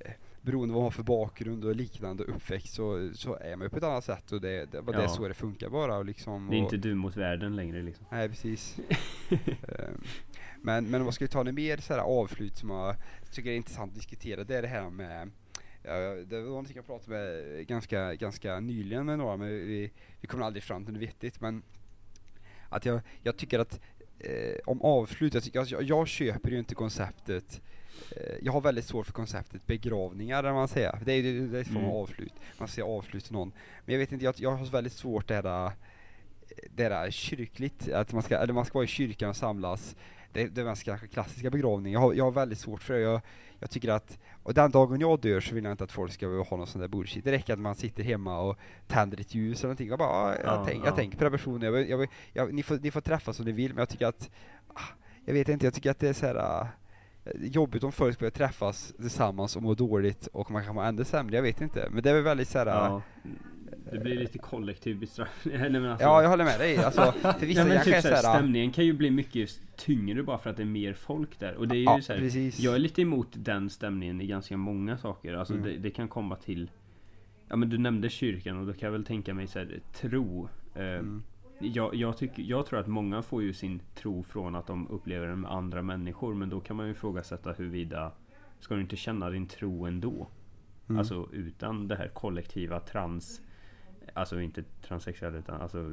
eh, 0.00 0.12
beroende 0.42 0.72
på 0.72 0.74
vad 0.74 0.82
man 0.82 0.84
har 0.84 0.90
för 0.90 1.02
bakgrund 1.02 1.64
och 1.64 1.76
liknande 1.76 2.24
uppväxt 2.24 2.74
så, 2.74 3.10
så 3.14 3.36
är 3.36 3.56
man 3.56 3.64
ju 3.64 3.68
på 3.68 3.76
ett 3.76 3.84
annat 3.84 4.04
sätt 4.04 4.32
och 4.32 4.40
det, 4.40 4.72
det, 4.72 4.82
det 4.82 5.02
är 5.02 5.08
så 5.08 5.28
det 5.28 5.34
funkar 5.34 5.68
bara 5.68 5.96
och 5.96 6.04
liksom. 6.04 6.50
Det 6.50 6.56
är 6.56 6.58
och, 6.58 6.64
inte 6.64 6.88
du 6.88 6.94
mot 6.94 7.16
världen 7.16 7.56
längre 7.56 7.82
liksom. 7.82 8.06
Nej 8.10 8.28
precis. 8.28 8.78
Ehm, 9.30 10.02
men, 10.62 10.90
men 10.90 11.02
man 11.02 11.12
ska 11.12 11.26
ta 11.26 11.42
något 11.42 11.54
mer 11.54 11.76
så 11.76 11.92
här 11.92 12.00
avslut 12.00 12.56
som 12.56 12.70
jag 12.70 12.96
tycker 13.32 13.50
är 13.50 13.56
intressant 13.56 13.90
att 13.90 13.96
diskutera, 13.96 14.44
det 14.44 14.56
är 14.56 14.62
det 14.62 14.68
här 14.68 14.90
med 14.90 15.30
Ja, 15.82 15.94
det 16.26 16.40
var 16.40 16.48
någonting 16.48 16.76
jag 16.76 16.86
pratade 16.86 17.16
med 17.16 17.66
ganska, 17.66 18.14
ganska 18.14 18.60
nyligen 18.60 19.06
med 19.06 19.18
några, 19.18 19.36
men 19.36 19.48
vi, 19.48 19.90
vi 20.20 20.28
kommer 20.28 20.44
aldrig 20.44 20.62
fram 20.62 20.84
till 20.84 20.94
något 20.94 21.02
vettigt. 21.02 21.40
Men 21.40 21.62
att 22.68 22.84
jag, 22.84 23.00
jag 23.22 23.36
tycker 23.36 23.58
att 23.58 23.80
eh, 24.20 24.56
om 24.64 24.82
avslut, 24.82 25.34
jag, 25.34 25.42
tycker, 25.42 25.66
jag, 25.70 25.82
jag 25.82 26.08
köper 26.08 26.50
ju 26.50 26.58
inte 26.58 26.74
konceptet 26.74 27.60
eh, 28.16 28.34
jag 28.42 28.52
har 28.52 28.60
väldigt 28.60 28.84
svårt 28.84 29.06
för 29.06 29.12
konceptet 29.12 29.66
begravningar, 29.66 30.42
kan 30.42 30.54
man 30.54 30.68
säga. 30.68 30.98
Det 31.04 31.12
är 31.12 31.16
ju 31.22 31.48
det 31.48 31.56
är 31.56 31.60
en 31.60 31.64
form 31.64 31.76
av 31.76 31.82
Mm. 31.82 31.96
avslut. 31.96 32.32
Man 32.58 32.68
säger 32.68 32.88
avslut 32.88 33.24
till 33.24 33.32
någon. 33.32 33.52
Men 33.84 33.92
jag 33.92 33.98
vet 33.98 34.12
inte, 34.12 34.24
jag, 34.24 34.34
jag 34.38 34.50
har 34.50 34.66
väldigt 34.66 34.92
svårt 34.92 35.28
det 35.28 35.34
eh, 35.66 35.72
det 36.76 36.88
där 36.88 37.10
kyrkligt, 37.10 37.88
att 37.88 38.12
man 38.12 38.22
ska, 38.22 38.36
eller 38.38 38.52
man 38.52 38.64
ska 38.64 38.78
vara 38.78 38.84
i 38.84 38.88
kyrkan 38.88 39.28
och 39.30 39.36
samlas. 39.36 39.96
Det, 40.32 40.46
det 40.46 40.60
är 40.60 40.64
ganska 40.64 40.98
klassiska 40.98 41.50
begravning. 41.50 41.92
Jag 41.92 42.00
har, 42.00 42.14
jag 42.14 42.24
har 42.24 42.32
väldigt 42.32 42.58
svårt 42.58 42.82
för 42.82 42.94
det. 42.94 43.00
Jag, 43.00 43.20
jag 43.60 43.70
tycker 43.70 43.88
att, 43.88 44.18
och 44.42 44.54
den 44.54 44.70
dagen 44.70 45.00
jag 45.00 45.20
dör 45.20 45.40
så 45.40 45.54
vill 45.54 45.64
jag 45.64 45.72
inte 45.72 45.84
att 45.84 45.92
folk 45.92 46.12
ska 46.12 46.26
ha 46.26 46.56
någon 46.56 46.66
sån 46.66 46.80
där 46.80 46.88
bullshit. 46.88 47.24
Det 47.24 47.32
räcker 47.32 47.52
att 47.52 47.58
man 47.58 47.74
sitter 47.74 48.02
hemma 48.02 48.38
och 48.38 48.58
tänder 48.86 49.20
ett 49.20 49.34
ljus 49.34 49.58
eller 49.58 49.68
någonting. 49.68 49.88
Jag 49.88 49.98
bara, 49.98 50.34
ja, 50.34 50.40
jag, 50.44 50.54
Ja, 50.54 50.64
tänk, 50.66 50.82
ja. 50.82 50.86
jag 50.86 50.96
tänker 50.96 51.18
på 51.18 51.24
den 51.24 51.32
personen. 51.32 51.74
Jag, 51.74 51.88
jag, 51.90 52.08
jag, 52.32 52.54
ni, 52.54 52.62
får, 52.62 52.78
ni 52.78 52.90
får 52.90 53.00
träffas 53.00 53.38
om 53.38 53.44
ni 53.44 53.52
vill, 53.52 53.74
men 53.74 53.78
jag 53.78 53.88
tycker 53.88 54.06
att, 54.06 54.30
ah, 54.74 54.80
jag 55.24 55.34
vet 55.34 55.48
inte, 55.48 55.66
jag 55.66 55.74
tycker 55.74 55.90
att 55.90 55.98
det 55.98 56.08
är 56.08 56.12
så 56.12 56.26
här 56.26 56.36
ah, 56.36 56.66
jobbigt 57.34 57.84
om 57.84 57.92
folk 57.92 58.18
börjar 58.18 58.30
träffas 58.30 58.94
tillsammans 58.96 59.56
och 59.56 59.62
må 59.62 59.74
dåligt 59.74 60.26
och 60.26 60.50
man 60.50 60.64
kan 60.64 60.74
vara 60.74 60.86
ännu 60.86 61.04
sämre, 61.04 61.36
jag 61.36 61.42
vet 61.42 61.60
inte. 61.60 61.88
Men 61.90 62.02
det 62.02 62.10
är 62.10 62.14
väl 62.14 62.22
väldigt 62.22 62.48
så 62.48 62.58
här, 62.58 62.66
ah, 62.66 62.70
Ja. 62.70 63.02
Det 63.92 63.98
blir 63.98 64.14
lite 64.14 64.38
kollektiv 64.38 64.98
bestraffning. 65.00 65.54
Alltså, 65.86 66.04
Ja, 66.04 66.22
jag 66.22 66.28
håller 66.28 66.44
med 66.44 66.60
dig. 66.60 66.76
Alltså, 66.76 67.12
för 67.22 67.46
vissa 67.46 67.60
ja, 67.60 67.66
men 67.66 67.74
kanske 67.74 67.90
typ 67.90 67.96
är 67.96 68.00
såhär, 68.00 68.22
såhär... 68.22 68.34
stämningen 68.38 68.72
kan 68.72 68.84
ju 68.84 68.92
bli 68.92 69.10
mycket 69.10 69.60
tyngre 69.76 70.22
bara 70.22 70.38
för 70.38 70.50
att 70.50 70.56
det 70.56 70.62
är 70.62 70.66
mer 70.66 70.92
folk 70.92 71.38
där. 71.38 71.54
Och 71.54 71.68
det 71.68 71.74
är 71.74 71.78
ju 71.78 71.84
Ja, 71.84 72.00
så 72.02 72.12
här, 72.12 72.20
precis. 72.20 72.60
Jag 72.60 72.74
är 72.74 72.78
lite 72.78 73.02
emot 73.02 73.28
den 73.32 73.70
stämningen 73.70 74.20
i 74.20 74.26
ganska 74.26 74.56
många 74.56 74.98
saker. 74.98 75.34
Alltså 75.34 75.54
Mm. 75.54 75.64
det, 75.66 75.76
det 75.78 75.90
kan 75.90 76.08
komma 76.08 76.36
till 76.36 76.70
Ja 77.48 77.56
men 77.56 77.68
du 77.68 77.78
nämnde 77.78 78.08
kyrkan 78.08 78.58
och 78.58 78.66
då 78.66 78.72
kan 78.72 78.86
jag 78.86 78.92
väl 78.92 79.04
tänka 79.04 79.34
mig 79.34 79.46
så 79.46 79.58
här, 79.58 79.80
tro. 79.94 80.48
Eh, 80.74 80.82
Mm. 80.82 81.22
jag, 81.60 81.94
jag, 81.94 82.16
tycker, 82.18 82.42
jag 82.42 82.66
tror 82.66 82.80
att 82.80 82.86
många 82.86 83.22
får 83.22 83.42
ju 83.42 83.52
sin 83.52 83.80
tro 83.94 84.22
från 84.22 84.54
att 84.54 84.66
de 84.66 84.88
upplever 84.88 85.26
den 85.26 85.40
med 85.40 85.50
andra 85.52 85.82
människor. 85.82 86.34
Men 86.34 86.48
då 86.48 86.60
kan 86.60 86.76
man 86.76 86.86
ju 86.86 86.92
ifrågasätta 86.92 87.52
huruvida 87.52 88.12
Ska 88.60 88.74
du 88.74 88.80
inte 88.80 88.96
känna 88.96 89.30
din 89.30 89.46
tro 89.46 89.86
ändå? 89.86 90.28
Mm. 90.88 90.98
Alltså 90.98 91.28
utan 91.32 91.88
det 91.88 91.96
här 91.96 92.08
kollektiva 92.08 92.80
trans 92.80 93.40
Alltså 94.14 94.40
inte 94.40 94.64
transsexuell 94.88 95.34
utan 95.34 95.60
alltså 95.60 95.78
eh, 95.78 95.88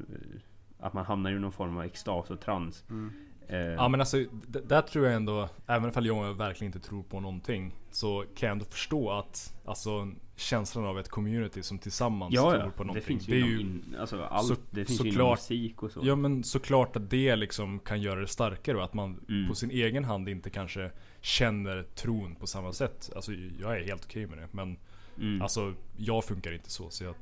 Att 0.79 0.93
man 0.93 1.05
hamnar 1.05 1.31
i 1.31 1.39
någon 1.39 1.51
form 1.51 1.77
av 1.77 1.83
extas 1.83 2.29
och 2.31 2.39
trans 2.39 2.83
Mm. 2.89 3.11
eh, 3.47 3.57
Ja 3.57 3.87
men 3.87 3.99
alltså, 3.99 4.17
där 4.47 4.81
tror 4.81 5.05
jag 5.05 5.15
ändå, 5.15 5.49
även 5.67 5.91
om 5.97 6.05
jag 6.05 6.33
verkligen 6.33 6.73
inte 6.73 6.87
tror 6.87 7.03
på 7.03 7.19
någonting, 7.19 7.73
så 7.91 8.25
kan 8.35 8.47
jag 8.47 8.51
ändå 8.51 8.65
förstå 8.65 9.11
att, 9.11 9.53
alltså 9.65 10.11
känslan 10.35 10.85
av 10.85 10.99
ett 10.99 11.09
community 11.09 11.63
som 11.63 11.79
tillsammans 11.79 12.33
ja, 12.33 12.51
tror 12.51 12.63
ja, 12.63 12.69
på 12.69 12.83
det 12.83 12.87
någonting. 12.87 13.03
finns 13.07 13.25
det 13.25 13.35
ju 13.35 13.41
är 13.41 13.45
inom 13.45 13.51
ju, 13.59 13.59
in, 13.61 13.95
alltså 13.99 14.23
allt, 14.23 14.47
så- 14.47 14.55
det 14.71 14.85
finns 14.85 15.05
ju 15.05 15.11
såklart- 15.11 15.39
musik 15.39 15.83
och 15.83 15.91
så 15.91 15.99
ja 16.03 16.15
men 16.15 16.43
såklart 16.43 16.95
att 16.95 17.09
det 17.09 17.35
liksom 17.35 17.79
kan 17.79 18.01
göra 18.01 18.19
det 18.19 18.27
starkare 18.27 18.77
och 18.77 18.83
att 18.83 18.93
man 18.93 19.19
Mm. 19.29 19.47
på 19.49 19.55
sin 19.55 19.71
egen 19.71 20.03
hand 20.03 20.29
inte 20.29 20.49
kanske 20.49 20.91
känner 21.21 21.83
tron 21.83 22.35
på 22.35 22.47
samma 22.47 22.73
sätt. 22.73 23.09
Alltså 23.15 23.31
jag 23.59 23.77
är 23.79 23.83
helt 23.83 24.05
okej 24.05 24.27
med 24.27 24.37
det, 24.37 24.47
men 24.51 24.77
mm. 25.17 25.41
alltså 25.41 25.73
jag 25.97 26.23
funkar 26.25 26.51
inte 26.51 26.71
så, 26.71 26.89
så 26.89 27.03
jag, 27.03 27.15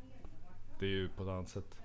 det 0.83 0.89
är 0.89 0.91
ju 0.91 1.09
på 1.09 1.23
ett 1.23 1.29
annat 1.29 1.49
sätt. 1.49 1.75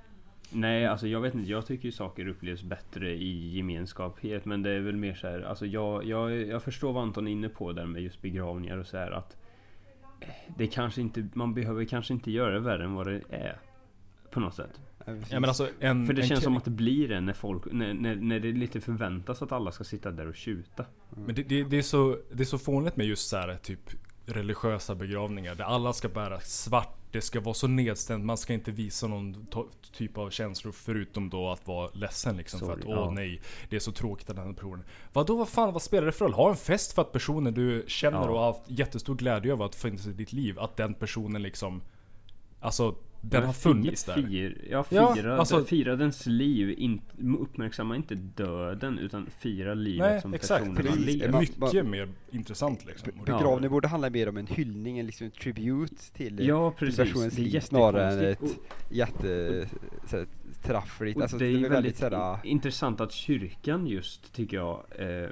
Nej 0.51 0.87
alltså 0.87 1.07
jag 1.07 1.21
vet 1.21 1.35
inte, 1.35 1.51
jag 1.51 1.67
tycker 1.67 1.85
ju 1.85 1.93
saker 1.93 2.29
upplevs 2.29 2.63
bättre 2.63 3.11
i 3.11 3.57
gemenskaphet 3.57 4.45
Men 4.45 4.63
det 4.63 4.71
är 4.71 4.81
väl 4.81 4.97
mer 4.97 5.15
så 5.15 5.27
här, 5.27 5.41
alltså 5.41 5.67
jag, 5.67 6.05
jag, 6.05 6.47
jag 6.47 6.63
förstår 6.63 6.93
vad 6.93 7.03
Anton 7.03 7.27
är 7.27 7.33
inne 7.33 7.49
på 7.49 7.73
där 7.73 7.87
med 7.87 8.03
just 8.03 8.23
begravningar 8.23 8.79
och 8.79 8.87
så 8.87 8.97
här 8.97 9.11
att 9.11 9.37
Det 10.57 10.67
kanske 10.67 11.01
inte, 11.01 11.29
man 11.35 11.55
behöver 11.55 11.85
kanske 11.85 12.13
inte 12.13 12.31
göra 12.31 12.55
det 12.55 12.61
värre 12.61 12.85
än 12.85 12.95
vad 12.95 13.07
det 13.07 13.23
är. 13.31 13.59
På 14.31 14.41
något 14.41 14.55
sätt. 14.55 14.81
Ja, 15.07 15.41
men 15.41 15.45
alltså 15.45 15.69
en... 15.81 16.07
För 16.07 16.15
det 16.15 16.23
en 16.23 16.29
känns 16.29 16.45
som 16.45 16.57
att 16.57 16.65
det 16.65 16.71
blir 16.71 17.09
det 17.09 17.21
när 17.21 17.33
folk, 17.33 17.73
när, 17.73 17.95
när, 17.95 18.17
när 18.17 18.41
det 18.41 18.53
lite 18.53 18.81
förväntas 18.81 19.43
att 19.43 19.53
alla 19.53 19.73
ska 19.73 19.85
sitta 19.85 20.11
där 20.11 20.29
och 20.29 20.35
tjuta. 20.35 20.85
Men 21.11 21.35
det, 21.35 21.43
det, 21.43 21.63
det, 21.63 21.79
är 21.79 21.83
så, 21.83 22.19
det 22.33 22.43
är 22.43 22.45
så 22.45 22.59
fånigt 22.59 22.97
med 22.97 23.07
just 23.07 23.29
så 23.29 23.37
här, 23.37 23.55
typ 23.55 23.91
religiösa 24.27 24.95
begravningar 24.95 25.55
där 25.55 25.65
alla 25.65 25.93
ska 25.93 26.09
bära 26.09 26.41
svart. 26.41 26.98
Det 27.11 27.21
ska 27.21 27.41
vara 27.41 27.55
så 27.55 27.67
nedstämt. 27.67 28.25
Man 28.25 28.37
ska 28.37 28.53
inte 28.53 28.71
visa 28.71 29.07
någon 29.07 29.47
typ 29.93 30.19
av 30.19 30.31
känslor 30.31 30.73
förutom 30.73 31.31
då 31.31 31.51
att 31.51 31.67
vara 31.67 31.91
ledsen 31.95 32.37
liksom. 32.37 32.61
för 32.61 32.67
Sorry, 32.67 32.81
att 32.81 32.87
åh 32.89 32.95
ja. 32.95 33.11
nej, 33.11 33.41
det 33.69 33.77
är 33.77 33.81
så 33.81 33.93
tråkigt 33.93 34.31
att 34.31 34.37
den 34.37 34.47
här 34.47 34.53
personen. 34.53 34.85
Vadå 35.13 35.37
vad 35.37 35.49
fan, 35.49 35.73
vad 35.73 35.83
spelar 35.83 36.07
det 36.07 36.13
för 36.13 36.25
roll? 36.25 36.35
Ha 36.35 36.51
en 36.51 36.57
fest 36.57 36.93
för 36.93 37.03
att 37.03 37.13
personen 37.13 37.55
du 37.55 37.85
känner 37.87 38.19
Ja. 38.19 38.29
och 38.29 38.39
har 38.39 38.47
haft 38.47 38.63
jättestor 38.67 39.15
glädje 39.15 39.53
av 39.53 39.63
att 39.63 39.75
finnas 39.75 40.07
i 40.07 40.13
ditt 40.13 40.33
liv. 40.33 40.59
Att 40.59 40.77
den 40.77 40.95
personen 40.95 41.43
liksom 41.43 41.83
Alltså, 42.61 42.95
den 43.21 43.45
har 43.45 43.53
funnits 43.53 44.05
där. 44.05 44.15
Fir, 44.15 44.59
ja, 44.71 44.85
Ja, 44.89 45.15
fira, 45.15 45.39
alltså- 45.39 45.65
fira 45.65 45.97
dens 45.97 46.27
liv. 46.27 46.75
In, 46.79 47.01
uppmärksamma 47.41 47.97
inte 47.97 48.15
döden 48.15 48.99
utan 48.99 49.27
fira 49.39 49.75
livet 49.75 50.11
Nej, 50.11 50.21
som 50.21 50.35
exakt. 50.35 50.65
personen 50.65 50.77
Precis. 50.77 51.05
Det 51.21 51.25
är 51.27 51.33
levt. 51.41 51.57
bara- 51.57 51.67
Mycket 51.73 51.87
mer 51.87 52.09
intressant 52.31 52.85
liksom. 52.87 53.13
Begravning 53.27 53.71
borde 53.71 53.89
handla 53.89 54.11
mer 54.11 54.29
om 54.29 54.37
en 54.37 54.47
hyllning, 54.47 54.99
en 54.99 55.07
liksom 55.07 55.31
tribute 55.31 56.13
till, 56.13 56.47
Ja 56.49 56.71
till 56.79 56.97
personens 56.97 57.35
det 57.35 57.43
är 57.43 57.45
liv 57.45 57.61
snarare 57.61 58.13
än 58.13 58.19
ett 58.19 58.25
jättekonstigt. 58.25 58.63
jätte 58.91 59.69
såhär, 60.07 60.27
traffligt. 60.63 61.17
Och 61.17 61.23
Alltså 61.23 61.39
det 61.39 61.45
är 61.47 61.49
det 61.49 61.55
är 61.55 61.61
väldigt 61.61 61.75
väldigt 61.75 61.97
såhär, 61.97 62.35
in- 62.45 62.51
intressant 62.51 63.01
att 63.01 63.13
kyrkan 63.13 63.87
just, 63.87 64.33
tycker 64.35 64.57
jag, 64.57 64.85
eh, 64.99 65.29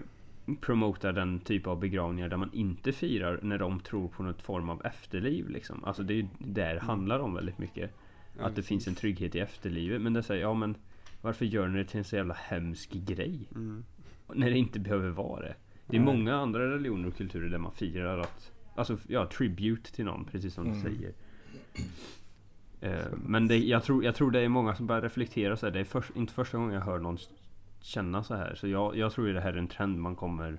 promotar 0.61 1.13
den 1.13 1.41
typ 1.41 1.67
av 1.67 1.81
begravningar 1.81 2.29
där 2.29 2.37
man 2.37 2.51
inte 2.53 2.93
firar 2.93 3.39
när 3.43 3.59
de 3.59 3.81
tror 3.81 4.09
på 4.09 4.23
något 4.23 4.43
form 4.43 4.71
av 4.71 4.87
efterliv 4.87 5.49
liksom. 5.49 5.85
Alltså 5.85 6.03
det 6.03 6.13
är 6.15 6.17
ju 6.17 6.27
där 6.39 6.75
det 6.75 6.81
handlar 6.81 7.19
om 7.19 7.35
väldigt 7.35 7.59
mycket. 7.59 7.91
Ja, 8.39 8.45
att 8.45 8.57
det 8.57 8.63
finns 8.63 8.87
en 8.89 8.95
trygghet 8.95 9.35
i 9.35 9.39
efterlivet. 9.39 10.01
Men 10.03 10.13
det 10.13 10.23
säger, 10.23 10.43
ja 10.43 10.55
men 10.55 10.75
varför 11.21 11.45
gör 11.45 11.69
ni 11.69 11.79
det 11.79 11.85
till 11.85 11.99
en 11.99 12.05
så 12.05 12.17
jävla 12.17 12.35
hemsk 12.35 12.93
grej? 12.93 13.49
mm. 13.55 13.85
När 14.35 14.51
det 14.51 14.59
inte 14.59 14.81
behöver 14.81 15.11
vara 15.11 15.41
det. 15.41 15.55
Det 15.87 15.97
är 15.97 16.01
Nej. 16.01 16.15
många 16.17 16.35
andra 16.37 16.71
religioner 16.75 17.09
och 17.09 17.17
kulturer 17.17 17.49
där 17.49 17.59
man 17.59 17.73
firar 17.73 18.19
att 18.19 18.53
Alltså 18.75 18.99
ja, 19.09 19.27
tribute 19.27 19.93
till 19.93 20.05
någon, 20.05 20.25
precis 20.25 20.55
som 20.55 20.67
Mm. 20.67 20.77
du 20.77 20.83
säger. 20.91 21.13
Eh, 22.81 23.07
men 23.27 23.49
det, 23.49 23.57
jag, 23.59 23.83
tror, 23.85 24.05
jag 24.05 24.15
tror 24.15 24.31
det 24.31 24.41
är 24.41 24.49
många 24.49 24.75
som 24.75 24.87
börjar 24.87 25.03
reflektera 25.03 25.57
så 25.57 25.67
här. 25.67 25.73
Det 25.73 25.81
är 25.81 25.85
först, 25.85 26.17
inte 26.17 26.33
första 26.33 26.59
gången 26.59 26.75
jag 26.75 26.81
hör 26.81 26.99
någon 26.99 27.19
känna 27.87 28.23
så 28.23 28.35
här. 28.35 28.55
Så 28.55 28.69
jag, 28.69 28.97
jag 28.97 29.13
tror 29.13 29.27
ju 29.27 29.33
det 29.33 29.41
här 29.41 29.53
är 29.53 29.57
en 29.59 29.69
trend 29.69 29.99
man 29.99 30.17
kommer 30.17 30.59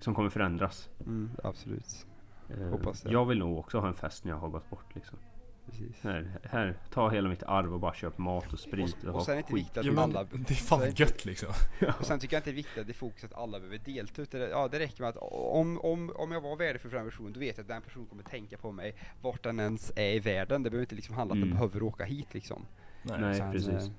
Som 0.00 0.14
kommer 0.14 0.30
förändras. 0.30 0.88
Mm, 1.00 1.30
absolut. 1.44 2.06
Eh, 2.50 2.68
Hoppas 2.68 3.00
det. 3.00 3.12
jag 3.12 3.24
vill 3.26 3.38
nog 3.38 3.58
också 3.58 3.78
ha 3.80 3.88
en 3.88 3.94
fest 3.94 4.24
när 4.24 4.32
jag 4.32 4.38
har 4.38 4.48
gått 4.48 4.70
bort 4.70 4.94
liksom. 4.94 5.18
Precis. 5.66 6.00
Här, 6.02 6.38
här 6.42 6.76
ta 6.90 7.08
hela 7.10 7.28
mitt 7.28 7.42
arv 7.42 7.74
och 7.74 7.80
bara 7.80 7.94
köp 7.94 8.18
mat 8.18 8.52
och 8.52 8.58
sprit 8.58 8.96
och, 9.02 9.08
Och 9.08 9.14
ha 9.14 9.24
sen 9.24 9.32
är 9.32 9.36
det 9.36 9.40
inte 9.40 9.54
viktigt 9.54 9.76
att 9.78 9.84
Ja, 9.84 10.02
alla 10.02 10.24
det 10.24 10.50
är 10.50 10.54
fan 10.54 10.82
är- 10.82 11.00
gött 11.00 11.24
liksom. 11.24 11.48
Och 12.00 12.06
sen 12.06 12.18
tycker 12.18 12.36
jag 12.36 12.40
inte 12.40 12.50
det 12.50 12.54
är 12.54 12.56
viktigt 12.56 12.78
att 12.78 12.86
det 12.86 12.90
är 12.92 12.94
fokus 12.94 13.24
att 13.24 13.34
alla 13.34 13.58
behöver 13.58 13.78
delta 13.78 14.22
utan 14.22 14.40
det, 14.40 14.48
ja, 14.48 14.68
det 14.68 14.78
räcker 14.78 15.00
med 15.02 15.08
att 15.10 15.16
om, 15.20 15.80
om, 15.80 16.12
om 16.16 16.32
jag 16.32 16.40
var 16.40 16.56
värdefull 16.56 16.90
för 16.90 16.98
en 16.98 17.04
person 17.04 17.32
då 17.32 17.40
vet 17.40 17.56
jag 17.56 17.64
att 17.64 17.68
den 17.68 17.82
personen 17.82 18.06
kommer 18.06 18.22
tänka 18.22 18.58
på 18.58 18.72
mig 18.72 18.94
vart 19.22 19.42
den 19.42 19.60
ens 19.60 19.92
är 19.96 20.14
i 20.14 20.18
världen. 20.20 20.62
Det 20.62 20.70
behöver 20.70 20.84
inte 20.84 20.94
liksom 20.94 21.14
handla 21.14 21.32
om 21.32 21.38
att 21.38 21.42
Mm. 21.46 21.48
den 21.48 21.56
behöver 21.68 21.82
åka 21.82 22.04
hit 22.04 22.34
liksom. 22.34 22.66
Nej. 23.02 23.20
Nej, 23.20 23.34
Sen, 23.34 23.52
precis. 23.52 23.90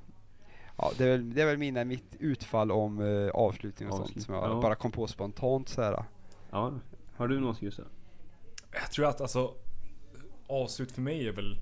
Eh, 0.77 0.85
Ja, 0.85 0.91
det 0.97 1.03
är, 1.03 1.09
väl, 1.09 1.33
det 1.33 1.41
är 1.41 1.45
väl 1.45 1.57
mina, 1.57 1.85
mitt 1.85 2.15
utfall 2.19 2.71
om 2.71 2.99
uh, 2.99 3.31
avslutning 3.31 3.89
och 3.89 3.95
sånt 3.95 4.09
Avslut- 4.09 4.25
som 4.25 4.33
jag 4.35 4.43
ja. 4.43 4.61
bara 4.61 4.75
kom 4.75 4.91
på 4.91 5.07
spontant 5.07 5.69
så 5.69 5.81
här. 5.81 6.03
Ja, 6.51 6.73
har 7.15 7.27
du 7.27 7.39
något 7.39 7.59
Gustav? 7.59 7.85
Jag 8.71 8.91
tror 8.91 9.05
att 9.05 9.21
alltså 9.21 9.53
Avslut 10.47 10.91
för 10.91 11.01
mig 11.01 11.27
är 11.27 11.31
väl 11.31 11.59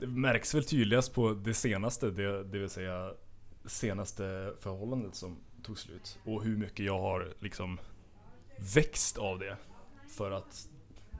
Det 0.00 0.06
märks 0.06 0.54
väl 0.54 0.64
tydligast 0.64 1.14
på 1.14 1.32
det 1.32 1.54
senaste, 1.54 2.10
det, 2.10 2.44
det 2.44 2.58
vill 2.58 2.70
säga 2.70 3.12
Senaste 3.64 4.52
förhållandet 4.60 5.14
som 5.14 5.36
tog 5.62 5.78
slut 5.78 6.18
och 6.24 6.44
hur 6.44 6.56
mycket 6.56 6.86
jag 6.86 7.00
har 7.00 7.34
liksom 7.38 7.80
Växt 8.74 9.18
av 9.18 9.38
det 9.38 9.56
För 10.08 10.30
att 10.30 10.68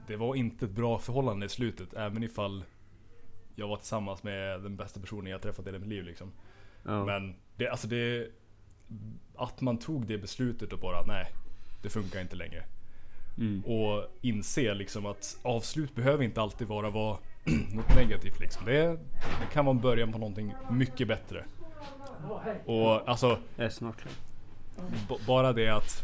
Det 0.07 0.15
var 0.15 0.35
inte 0.35 0.65
ett 0.65 0.71
bra 0.71 0.99
förhållande 0.99 1.45
i 1.45 1.49
slutet 1.49 1.93
även 1.93 2.23
ifall 2.23 2.63
Jag 3.59 3.67
var 3.67 3.77
tillsammans 3.77 4.23
med 4.23 4.61
den 4.61 4.75
bästa 4.75 4.99
personen 4.99 5.31
jag 5.31 5.41
träffat 5.41 5.65
i 5.65 5.69
hela 5.69 5.79
mitt 5.79 5.89
liv 5.89 6.03
liksom 6.03 6.31
Ja. 6.83 7.05
Men 7.05 7.35
det, 7.57 7.67
alltså 7.67 7.87
det 7.87 8.27
Att 9.35 9.61
man 9.61 9.77
tog 9.79 10.07
det 10.07 10.17
beslutet 10.17 10.73
och 10.73 10.79
bara 10.79 11.05
nej 11.05 11.25
Det 11.81 11.89
funkar 11.89 12.21
inte 12.21 12.35
längre 12.35 12.63
Mm. 13.37 13.63
och 13.65 14.17
inse 14.21 14.73
liksom 14.73 15.05
att 15.05 15.37
avslut 15.43 15.95
behöver 15.95 16.23
inte 16.23 16.41
alltid 16.41 16.67
vara 16.67 16.89
vara 16.89 17.17
något 17.73 17.95
negativt 17.95 18.39
liksom. 18.39 18.65
Det, 18.65 18.87
det 19.13 19.53
kan 19.53 19.65
vara 19.65 19.73
början 19.75 20.11
på 20.11 20.17
någonting 20.17 20.53
mycket 20.71 21.07
bättre. 21.07 21.45
Och 22.65 23.09
alltså 23.09 23.39
Jag 23.55 23.65
är 23.65 23.69
snart 23.69 23.97
klar. 24.01 24.11
b- 25.09 25.15
bara 25.27 25.53
det 25.53 25.69
att 25.69 26.03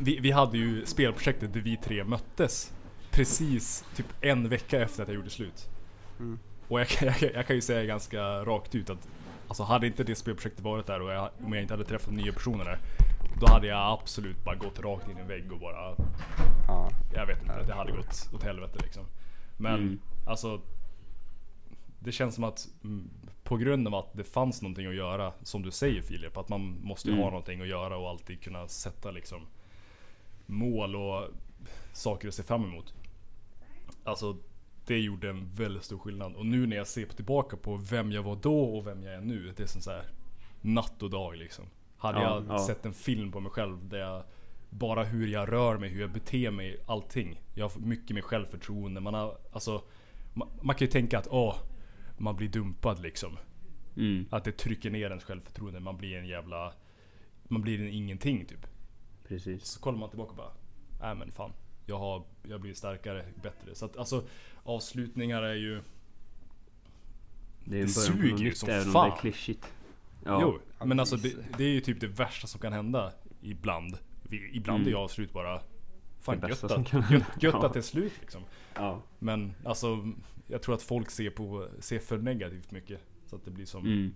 vi, 0.00 0.18
vi 0.20 0.30
hade 0.30 0.58
ju 0.58 0.86
spelprojektet 0.86 1.52
där 1.52 1.60
vi 1.60 1.76
tre 1.76 2.04
möttes 2.04 2.72
precis 3.10 3.84
typ 3.96 4.06
en 4.20 4.48
vecka 4.48 4.80
efter 4.82 5.02
att 5.02 5.08
jag 5.08 5.14
gjorde 5.16 5.30
slut. 5.30 5.68
Mm. 6.18 6.38
Och 6.72 6.80
jag, 6.80 6.88
kan- 6.88 7.08
jag, 7.20 7.34
jag 7.34 7.46
kan 7.46 7.56
ju 7.56 7.62
säga 7.62 7.84
ganska 7.84 8.44
rakt 8.44 8.74
ut 8.74 8.90
att 8.90 9.08
Alltså 9.48 9.62
hade 9.62 9.86
inte 9.86 10.04
det 10.04 10.14
spelprojektet 10.14 10.64
varit 10.64 10.86
där 10.86 11.00
och 11.02 11.12
jag, 11.12 11.30
om 11.44 11.52
jag 11.52 11.62
inte 11.62 11.74
hade 11.74 11.84
träffat 11.84 12.14
nya 12.14 12.32
personer 12.32 12.64
där 12.64 12.78
Då 13.40 13.46
hade 13.46 13.66
jag 13.66 13.92
absolut 14.00 14.44
bara 14.44 14.54
gått 14.54 14.80
rakt 14.80 15.08
in 15.10 15.18
i 15.18 15.20
en 15.20 15.28
vägg 15.28 15.52
och 15.52 15.58
bara 15.60 15.96
Ja. 16.68 16.90
jag 17.14 17.26
vet 17.26 17.42
inte, 17.42 17.62
det 17.62 17.74
hade 17.74 17.92
gått 17.92 18.30
åt 18.34 18.42
helvete 18.42 18.78
liksom. 18.82 19.04
Men 19.56 19.74
Mm. 19.74 19.98
alltså 20.26 20.60
Det 21.98 22.12
känns 22.12 22.34
som 22.34 22.44
att 22.44 22.68
mm, 22.84 23.10
på 23.44 23.56
grund 23.56 23.86
av 23.88 23.94
att 23.94 24.12
det 24.12 24.24
fanns 24.24 24.62
någonting 24.62 24.86
att 24.86 24.94
göra, 24.94 25.32
som 25.42 25.62
du 25.62 25.70
säger 25.70 26.02
Filip, 26.02 26.36
att 26.36 26.48
man 26.48 26.78
måste 26.82 27.08
ju 27.08 27.12
Mm. 27.12 27.24
ha 27.24 27.30
någonting 27.30 27.60
att 27.60 27.68
göra 27.68 27.96
och 27.96 28.08
alltid 28.10 28.42
kunna 28.42 28.68
sätta 28.68 29.10
liksom 29.10 29.46
mål 30.46 30.96
och 30.96 31.24
saker 31.92 32.28
att 32.28 32.34
se 32.34 32.42
fram 32.42 32.64
emot. 32.64 32.94
Alltså 34.04 34.36
det 34.86 34.98
gjorde 35.00 35.30
en 35.30 35.54
väldigt 35.54 35.84
stor 35.84 35.98
skillnad. 35.98 36.34
Och 36.34 36.46
nu 36.46 36.66
när 36.66 36.76
jag 36.76 36.86
ser 36.86 37.06
tillbaka 37.06 37.56
på 37.56 37.76
vem 37.76 38.12
jag 38.12 38.22
var 38.22 38.36
då 38.36 38.64
och 38.64 38.86
vem 38.86 39.02
jag 39.02 39.14
är 39.14 39.20
nu, 39.20 39.52
det 39.56 39.62
är 39.62 39.66
som 39.66 39.80
så 39.80 39.90
här 39.90 40.04
natt 40.60 41.02
och 41.02 41.10
dag 41.10 41.36
liksom. 41.36 41.64
Hade 41.96 42.20
Ja, 42.20 42.42
jag 42.48 42.56
ja. 42.58 42.66
sett 42.66 42.86
en 42.86 42.94
film 42.94 43.32
på 43.32 43.40
mig 43.40 43.52
själv 43.52 43.88
där 43.88 43.98
jag 43.98 44.24
bara 44.70 45.04
hur 45.04 45.26
jag 45.26 45.52
rör 45.52 45.78
mig, 45.78 45.88
hur 45.88 46.00
jag 46.00 46.12
beter 46.12 46.50
mig, 46.50 46.80
allting. 46.86 47.40
Jag 47.54 47.68
har 47.68 47.80
mycket 47.80 48.14
mer 48.14 48.22
självförtroende. 48.22 49.00
Man 49.00 49.14
har, 49.14 49.38
alltså, 49.52 49.82
man, 50.34 50.48
man 50.62 50.76
kan 50.76 50.86
ju 50.86 50.90
tänka 50.90 51.18
att 51.18 51.28
åh, 51.30 51.56
man 52.18 52.36
blir 52.36 52.48
dumpad 52.48 53.02
liksom. 53.02 53.38
Mm. 53.96 54.26
Att 54.30 54.44
det 54.44 54.52
trycker 54.52 54.90
ner 54.90 55.08
ens 55.08 55.24
självförtroende. 55.24 55.80
Man 55.80 55.96
blir 55.96 56.16
en 56.16 56.26
jävla, 56.26 56.72
man 57.44 57.62
blir 57.62 57.80
en 57.80 57.88
ingenting 57.88 58.44
typ. 58.46 58.66
Precis. 59.28 59.64
Så 59.64 59.80
kollar 59.80 59.98
man 59.98 60.10
tillbaka 60.10 60.30
och 60.30 60.36
bara, 60.36 60.52
nej 61.00 61.14
men 61.14 61.32
fan. 61.32 61.52
Jag 61.86 61.98
har, 61.98 62.24
jag 62.48 62.60
blir 62.60 62.74
starkare, 62.74 63.24
bättre. 63.42 63.74
Så 63.74 63.84
att 63.84 63.96
alltså 63.96 64.24
avslutningar 64.62 65.42
är 65.42 65.54
ju, 65.54 65.82
Det, 67.64 67.76
är 67.78 67.82
Det 67.82 67.88
suger 67.88 68.36
ju 68.44 68.54
som 68.54 68.68
även 68.68 68.92
fan. 68.92 69.10
det 69.10 69.16
är 69.16 69.20
klyschigt. 69.20 69.72
Ja. 70.24 70.38
jo. 70.42 70.58
Men 70.86 71.00
alltså 71.00 71.16
det, 71.16 71.34
det 71.58 71.64
är 71.64 71.68
ju 71.68 71.80
typ 71.80 72.00
det 72.00 72.06
värsta 72.06 72.46
som 72.46 72.60
kan 72.60 72.72
hända 72.72 73.12
ibland. 73.40 73.98
Ibland 74.52 74.82
Mm. 74.82 74.94
är 74.94 74.98
avslut 74.98 75.32
bara, 75.32 75.60
fan 76.20 76.40
Det 76.40 76.48
gött 76.48 76.64
att, 76.64 76.92
gött, 76.92 77.10
gött 77.10 77.24
Ja. 77.40 77.66
att 77.66 77.72
det 77.72 77.78
är 77.80 77.82
slut 77.82 78.12
liksom. 78.20 78.42
ja. 78.74 79.02
Men 79.18 79.54
alltså, 79.64 80.12
jag 80.46 80.62
tror 80.62 80.74
att 80.74 80.82
folk 80.82 81.10
ser 81.10 81.30
på, 81.30 81.68
ser 81.80 81.98
för 81.98 82.18
negativt 82.18 82.70
mycket. 82.70 83.00
Så 83.26 83.36
att 83.36 83.44
det 83.44 83.50
blir 83.50 83.66
som, 83.66 83.86
Mm. 83.86 84.14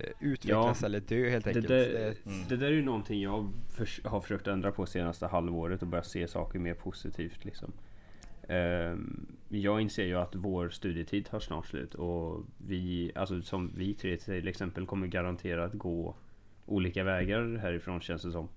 Eh, 0.00 0.04
Utvecklas 0.20 0.80
Ja. 0.82 0.86
eller 0.86 1.00
dö 1.00 1.28
helt 1.30 1.44
Det, 1.44 1.50
enkelt. 1.50 1.68
där, 1.68 1.76
Det 1.78 1.98
är- 1.98 2.14
Mm. 2.26 2.48
det 2.48 2.56
där 2.56 2.66
är 2.66 2.70
ju 2.72 2.82
någonting 2.82 3.22
jag 3.22 3.52
förs- 3.70 4.00
har 4.04 4.20
försökt 4.20 4.46
ändra 4.46 4.72
på 4.72 4.86
senaste 4.86 5.26
halvåret 5.26 5.82
och 5.82 5.88
börja 5.88 6.02
se 6.04 6.28
saker 6.28 6.58
mer 6.58 6.74
positivt 6.74 7.44
liksom. 7.44 7.72
Ehm, 8.48 9.26
jag 9.48 9.80
inser 9.80 10.04
ju 10.04 10.14
att 10.14 10.34
vår 10.34 10.68
studietid 10.68 11.26
tar 11.26 11.40
snart 11.40 11.66
slut 11.66 11.94
och 11.94 12.44
vi, 12.66 13.12
alltså 13.14 13.42
som 13.42 13.72
vi 13.76 13.94
tre 13.94 14.16
till 14.16 14.48
exempel 14.48 14.86
kommer 14.86 15.06
garanterat 15.06 15.72
gå 15.72 16.14
olika 16.66 17.04
vägar 17.04 17.56
härifrån 17.56 18.00
känns 18.00 18.22
det 18.22 18.32
som. 18.32 18.48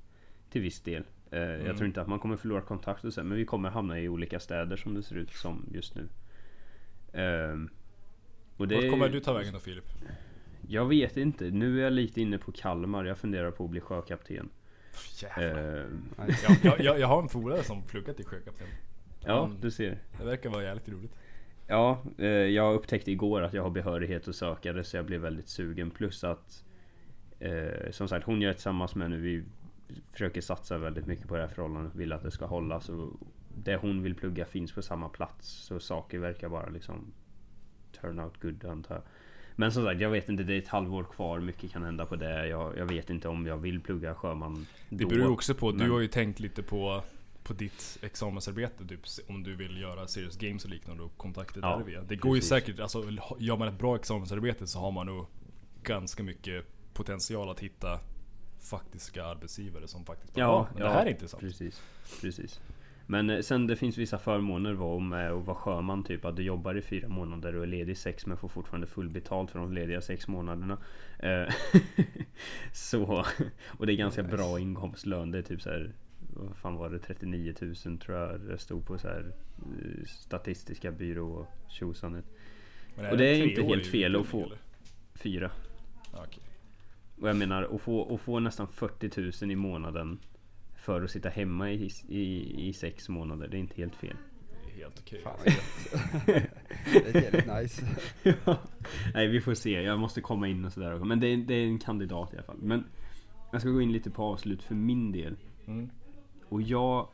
Till 0.50 0.62
viss 0.62 0.82
del. 0.82 1.04
Eh, 1.32 1.42
Mm. 1.42 1.66
Jag 1.66 1.76
tror 1.78 1.88
inte 1.88 2.02
att 2.02 2.08
man 2.08 2.20
kommer 2.20 2.38
förlora 2.38 2.62
kontakt 2.62 3.06
och 3.06 3.14
så, 3.14 3.24
men 3.24 3.38
vi 3.38 3.46
kommer 3.46 3.70
hamna 3.70 4.00
i 4.00 4.10
olika 4.10 4.39
städer 4.39 4.76
som 4.76 4.94
det 4.94 5.04
ser 5.04 5.16
ut 5.16 5.32
som 5.34 5.66
just 5.74 5.96
nu. 5.96 6.08
Ehm, 7.14 7.70
och 8.58 8.68
det 8.68 8.76
Vart 8.76 8.84
är- 8.84 8.89
kommer 8.89 9.10
du 9.10 9.20
ta 9.20 9.34
vägen 9.34 9.54
då 9.54 9.60
Filip? 9.60 9.86
Jag 10.68 10.86
vet 10.86 11.18
inte. 11.18 11.51
Nu 11.51 11.80
är 11.80 11.84
jag 11.84 11.93
lite 11.93 12.22
inne 12.22 12.38
på 12.38 12.51
Kalmar. 12.51 13.05
Jag 13.05 13.18
funderar 13.18 13.51
på 13.51 13.64
att 13.64 13.70
bli 13.70 13.82
sjökapten. 13.82 14.49
Jävlar. 15.22 15.78
Ehm, 15.78 16.14
Jag, 16.64 16.80
jag, 16.80 16.99
jag, 16.99 17.07
har 17.07 17.22
en 17.22 17.28
polare 17.28 17.64
som 17.64 17.84
pluggat 17.84 18.16
till 18.16 18.26
sjökapten. 18.26 18.68
ja, 19.26 19.51
du 19.62 19.72
ser. 19.72 19.97
Det 20.18 20.24
verkar 20.24 20.49
vara 20.49 20.64
jävligt 20.64 20.89
roligt. 20.89 21.12
Ja, 21.68 22.01
eh, 22.18 22.28
jag 22.28 22.76
upptäckte 22.76 23.12
igår 23.12 23.41
att 23.41 23.53
jag 23.53 23.64
har 23.64 23.70
behörighet 23.70 24.28
att 24.28 24.36
söka 24.36 24.74
det 24.74 24.84
så 24.84 24.97
jag 24.97 25.05
blev 25.05 25.22
väldigt 25.22 25.49
sugen. 25.49 25.91
Plus 25.91 26.24
att 26.24 26.64
eh, 27.39 27.91
som 27.91 28.07
sagt 28.07 28.26
hon 28.26 28.41
jag 28.41 28.49
är 28.49 28.53
tillsammans 28.53 28.95
med 28.95 29.09
nu, 29.09 29.22
vi 29.22 29.43
försöker 30.12 30.41
satsa 30.41 30.78
väldigt 30.78 31.05
mycket 31.05 31.28
på 31.28 31.36
det 31.36 31.41
här 31.41 31.49
förhållandet. 31.49 31.95
Vill 31.95 32.14
att 32.14 32.24
det 32.24 32.32
ska 32.32 32.45
hålla. 32.45 32.82
Så 32.82 33.09
det 33.57 33.76
hon 33.76 34.03
vill 34.03 34.16
plugga 34.16 34.45
finns 34.45 34.72
på 34.72 34.82
samma 34.82 35.09
plats. 35.09 35.47
Så 35.47 35.80
saker 35.80 36.20
verkar 36.20 36.49
bara 36.49 36.70
liksom 36.70 37.14
turn 38.01 38.20
out 38.20 38.41
good 38.41 38.66
antar 38.66 38.95
jag. 38.95 39.03
Men 39.56 39.72
som 39.72 39.84
sagt, 39.86 40.02
jag 40.02 40.10
vet 40.10 40.30
inte. 40.30 40.43
Det 40.43 40.54
är 40.54 40.58
ett 40.60 40.68
halvår 40.68 41.04
kvar. 41.04 41.39
Mycket 41.39 41.72
kan 41.72 41.84
hända 41.84 42.06
på 42.06 42.16
det. 42.16 42.47
Jag, 42.47 42.78
jag 42.78 42.86
vet 42.86 43.10
inte 43.10 43.28
om 43.28 43.45
jag 43.45 43.58
vill 43.58 43.82
plugga 43.82 44.16
sjöman 44.16 44.66
Det 44.89 45.06
beror 45.06 45.22
ju 45.22 45.28
också 45.30 45.56
på, 45.56 45.72
du 45.72 45.78
men- 45.78 45.91
har 45.91 45.99
ju 45.99 46.08
tänkt 46.08 46.39
lite 46.39 46.64
på 46.64 47.04
på 47.43 47.54
ditt 47.54 47.97
examensarbete 48.02 48.88
typ 48.88 48.99
om 49.30 49.43
du 49.43 49.56
vill 49.56 49.82
göra 49.82 50.08
serious 50.08 50.38
games 50.38 50.64
och 50.66 50.70
liknande 50.72 51.04
och 51.04 51.18
kontakter 51.18 51.62
Ja, 51.64 51.78
där 51.78 51.84
via. 51.86 52.02
Det 52.02 52.16
går 52.16 52.36
ju 52.36 52.39
precis. 52.41 52.49
säkert, 52.49 52.80
alltså 52.80 53.04
gör 53.39 53.58
man 53.58 53.68
ett 53.68 53.80
bra 53.80 53.95
examensarbete 53.95 54.68
så 54.68 54.80
har 54.80 54.91
man 54.91 55.06
nog 55.06 55.26
ganska 55.84 56.24
mycket 56.24 56.66
potential 56.93 57.49
att 57.49 57.60
hitta 57.60 57.99
faktiska 58.60 59.26
arbetsgivare 59.26 59.88
som 59.88 60.06
faktiskt 60.06 60.34
bara, 60.34 60.41
Ja, 60.41 60.47
"Ja, 60.47 60.68
men 60.74 60.82
ja, 60.84 60.88
det 60.89 60.93
här 60.93 61.06
är 61.06 61.10
intressant. 61.10 61.41
Precis, 61.43 61.82
precis. 62.22 62.60
Men 63.12 63.30
eh, 63.30 63.39
sen 63.41 63.68
det 63.68 63.76
finns 63.76 63.97
vissa 63.97 64.18
förmåner 64.18 64.74
var 64.74 64.99
med 64.99 65.32
att 65.32 65.45
vara 65.45 65.57
sjöman 65.57 66.03
typ 66.03 66.26
att 66.26 66.36
du 66.36 66.43
jobbar 66.43 66.76
i 66.76 66.82
fyra 66.82 67.07
månader 67.07 67.55
och 67.55 67.64
är 67.64 67.68
ledig 67.68 67.91
i 67.91 67.95
sex 67.95 68.26
men 68.26 68.38
får 68.38 68.47
fortfarande 68.47 68.88
fullbetalt 68.88 69.51
för 69.51 69.59
de 69.59 69.74
lediga 69.74 70.01
sex 70.01 70.28
månaderna. 70.28 70.78
Eh, 71.20 71.53
så, 72.74 73.26
och 73.68 73.86
det 73.88 73.93
är 73.93 73.97
ganska 73.97 74.22
Nice. 74.24 74.36
bra 74.38 74.59
ingångslön. 74.59 75.32
Det 75.32 75.38
är 75.38 75.41
typ 75.41 75.62
så 75.62 75.70
här, 75.70 75.91
vad 76.34 76.55
fan 76.57 76.76
var 76.76 76.89
det? 76.89 76.99
39 76.99 77.53
000 77.86 77.97
tror 77.97 78.18
jag 78.18 78.39
det 78.39 78.57
stod 78.57 78.86
på 78.86 78.97
så 78.97 79.07
här 79.07 79.34
eh, 79.57 80.05
Statistiska 80.05 80.91
byrå 80.91 81.47
tjosanet. 81.68 82.26
Men 82.95 83.12
Och 83.12 83.18
det 83.18 83.26
är 83.26 83.47
inte 83.47 83.64
helt 83.64 83.88
fel 83.88 84.16
att 84.16 84.26
få. 84.26 84.45
eller? 84.45 84.57
Fyra. 85.16 85.51
Okej. 86.14 86.43
Och 87.22 87.30
jag 87.30 87.36
menar 87.36 87.64
att 87.76 87.82
få, 87.82 88.16
att 88.16 88.22
få 88.22 88.39
nästan 88.39 88.68
40 88.68 89.43
000 89.45 89.51
i 89.51 89.55
månaden 89.55 90.20
för 90.82 91.02
att 91.02 91.12
sitta 91.12 91.30
hemma 91.30 91.72
i, 91.72 91.92
i, 92.08 92.68
i 92.68 92.74
sex 92.74 93.10
månader. 93.10 93.48
Det 93.48 93.58
är 93.58 93.60
inte 93.60 93.76
helt 93.76 93.96
fel. 93.96 94.16
Det 94.66 94.72
är 94.72 94.84
helt 94.84 95.00
okej. 95.00 95.22
Fan 95.24 95.38
vad 95.38 95.54
gött. 95.54 96.26
det 96.94 97.16
är 97.16 97.22
jävligt 97.22 97.62
nice. 97.62 97.86
Ja. 98.46 98.58
Nej 99.14 99.28
vi 99.28 99.42
får 99.42 99.54
se, 99.54 99.82
jag 99.82 100.00
måste 100.00 100.22
komma 100.22 100.48
in 100.48 100.66
och 100.66 100.74
sådär 100.74 100.94
också. 100.94 101.06
Men 101.06 101.20
det 101.20 101.28
är, 101.28 101.38
det 101.38 101.54
är 101.54 101.66
en 101.66 101.80
kandidat 101.80 102.34
i 102.34 102.38
alla 102.38 102.46
fall. 102.46 102.58
Men 102.62 102.86
jag 103.52 103.62
ska 103.62 103.70
gå 103.70 103.82
in 103.82 103.92
lite 103.92 104.10
på 104.10 104.24
avslut 104.24 104.64
för 104.64 104.76
min 104.76 105.12
del. 105.12 105.36
Mm. 105.68 105.90
Och 106.50 106.62
jag 106.62 107.08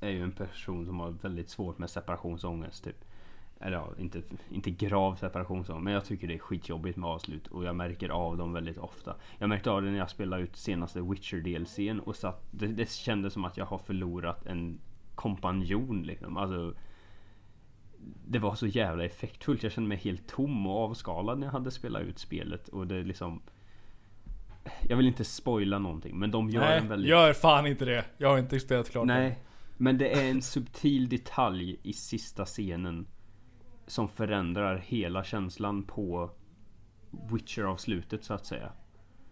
är 0.00 0.10
ju 0.10 0.22
en 0.22 0.32
person 0.32 0.86
som 0.86 1.00
har 1.00 1.10
väldigt 1.10 1.48
svårt 1.48 1.78
med 1.78 1.90
separationsångest 1.90 2.84
typ. 2.84 3.04
Eller 3.60 3.76
ja, 3.76 3.88
inte, 3.98 4.22
inte 4.50 4.70
grav 4.70 5.14
separationsångest. 5.14 5.84
Men 5.84 5.92
jag 5.92 6.04
tycker 6.04 6.28
det 6.28 6.34
är 6.34 6.38
skitjobbigt 6.38 6.96
med 6.96 7.10
avslut. 7.10 7.46
Och 7.46 7.64
jag 7.64 7.76
märker 7.76 8.08
av 8.08 8.36
dem 8.36 8.52
väldigt 8.52 8.78
ofta. 8.78 9.16
Jag 9.38 9.48
märkte 9.48 9.70
av 9.70 9.82
det 9.82 9.90
när 9.90 9.98
jag 9.98 10.10
spelade 10.10 10.42
ut 10.42 10.56
senaste 10.56 11.00
Witcher 11.00 11.40
DLCn. 11.40 12.00
Och 12.00 12.16
satt, 12.16 12.44
det, 12.50 12.66
det 12.66 12.90
kändes 12.90 13.32
som 13.32 13.44
att 13.44 13.56
jag 13.56 13.66
har 13.66 13.78
förlorat 13.78 14.46
en 14.46 14.80
kompanjon 15.14 16.02
liksom. 16.02 16.36
Alltså, 16.36 16.74
det 18.26 18.38
var 18.38 18.54
så 18.54 18.66
jävla 18.66 19.04
effektfullt. 19.04 19.62
Jag 19.62 19.72
kände 19.72 19.88
mig 19.88 19.98
helt 19.98 20.28
tom 20.28 20.66
och 20.66 20.84
avskalad 20.84 21.38
när 21.38 21.46
jag 21.46 21.52
hade 21.52 21.70
spelat 21.70 22.02
ut 22.02 22.18
spelet. 22.18 22.68
Och 22.68 22.86
det 22.86 23.02
liksom... 23.02 23.42
Jag 24.88 24.96
vill 24.96 25.06
inte 25.06 25.24
spoila 25.24 25.78
någonting 25.78 26.18
men 26.18 26.30
de 26.30 26.50
gör 26.50 26.62
en 26.62 26.68
Nej, 26.68 26.88
väldigt... 26.88 27.10
gör 27.10 27.32
fan 27.32 27.66
inte 27.66 27.84
det. 27.84 28.04
Jag 28.18 28.28
har 28.28 28.38
inte 28.38 28.60
spelat 28.60 28.90
klart 28.90 29.08
det. 29.08 29.14
Nej, 29.14 29.38
men 29.76 29.98
det 29.98 30.08
är 30.08 30.30
en 30.30 30.42
subtil 30.42 31.08
detalj 31.08 31.80
i 31.82 31.92
sista 31.92 32.44
scenen 32.44 33.06
som 33.86 34.08
förändrar 34.08 34.76
hela 34.76 35.24
känslan 35.24 35.82
på 35.82 36.30
Witcher-avslutet 37.30 38.24
så 38.24 38.34
att 38.34 38.46
säga. 38.46 38.72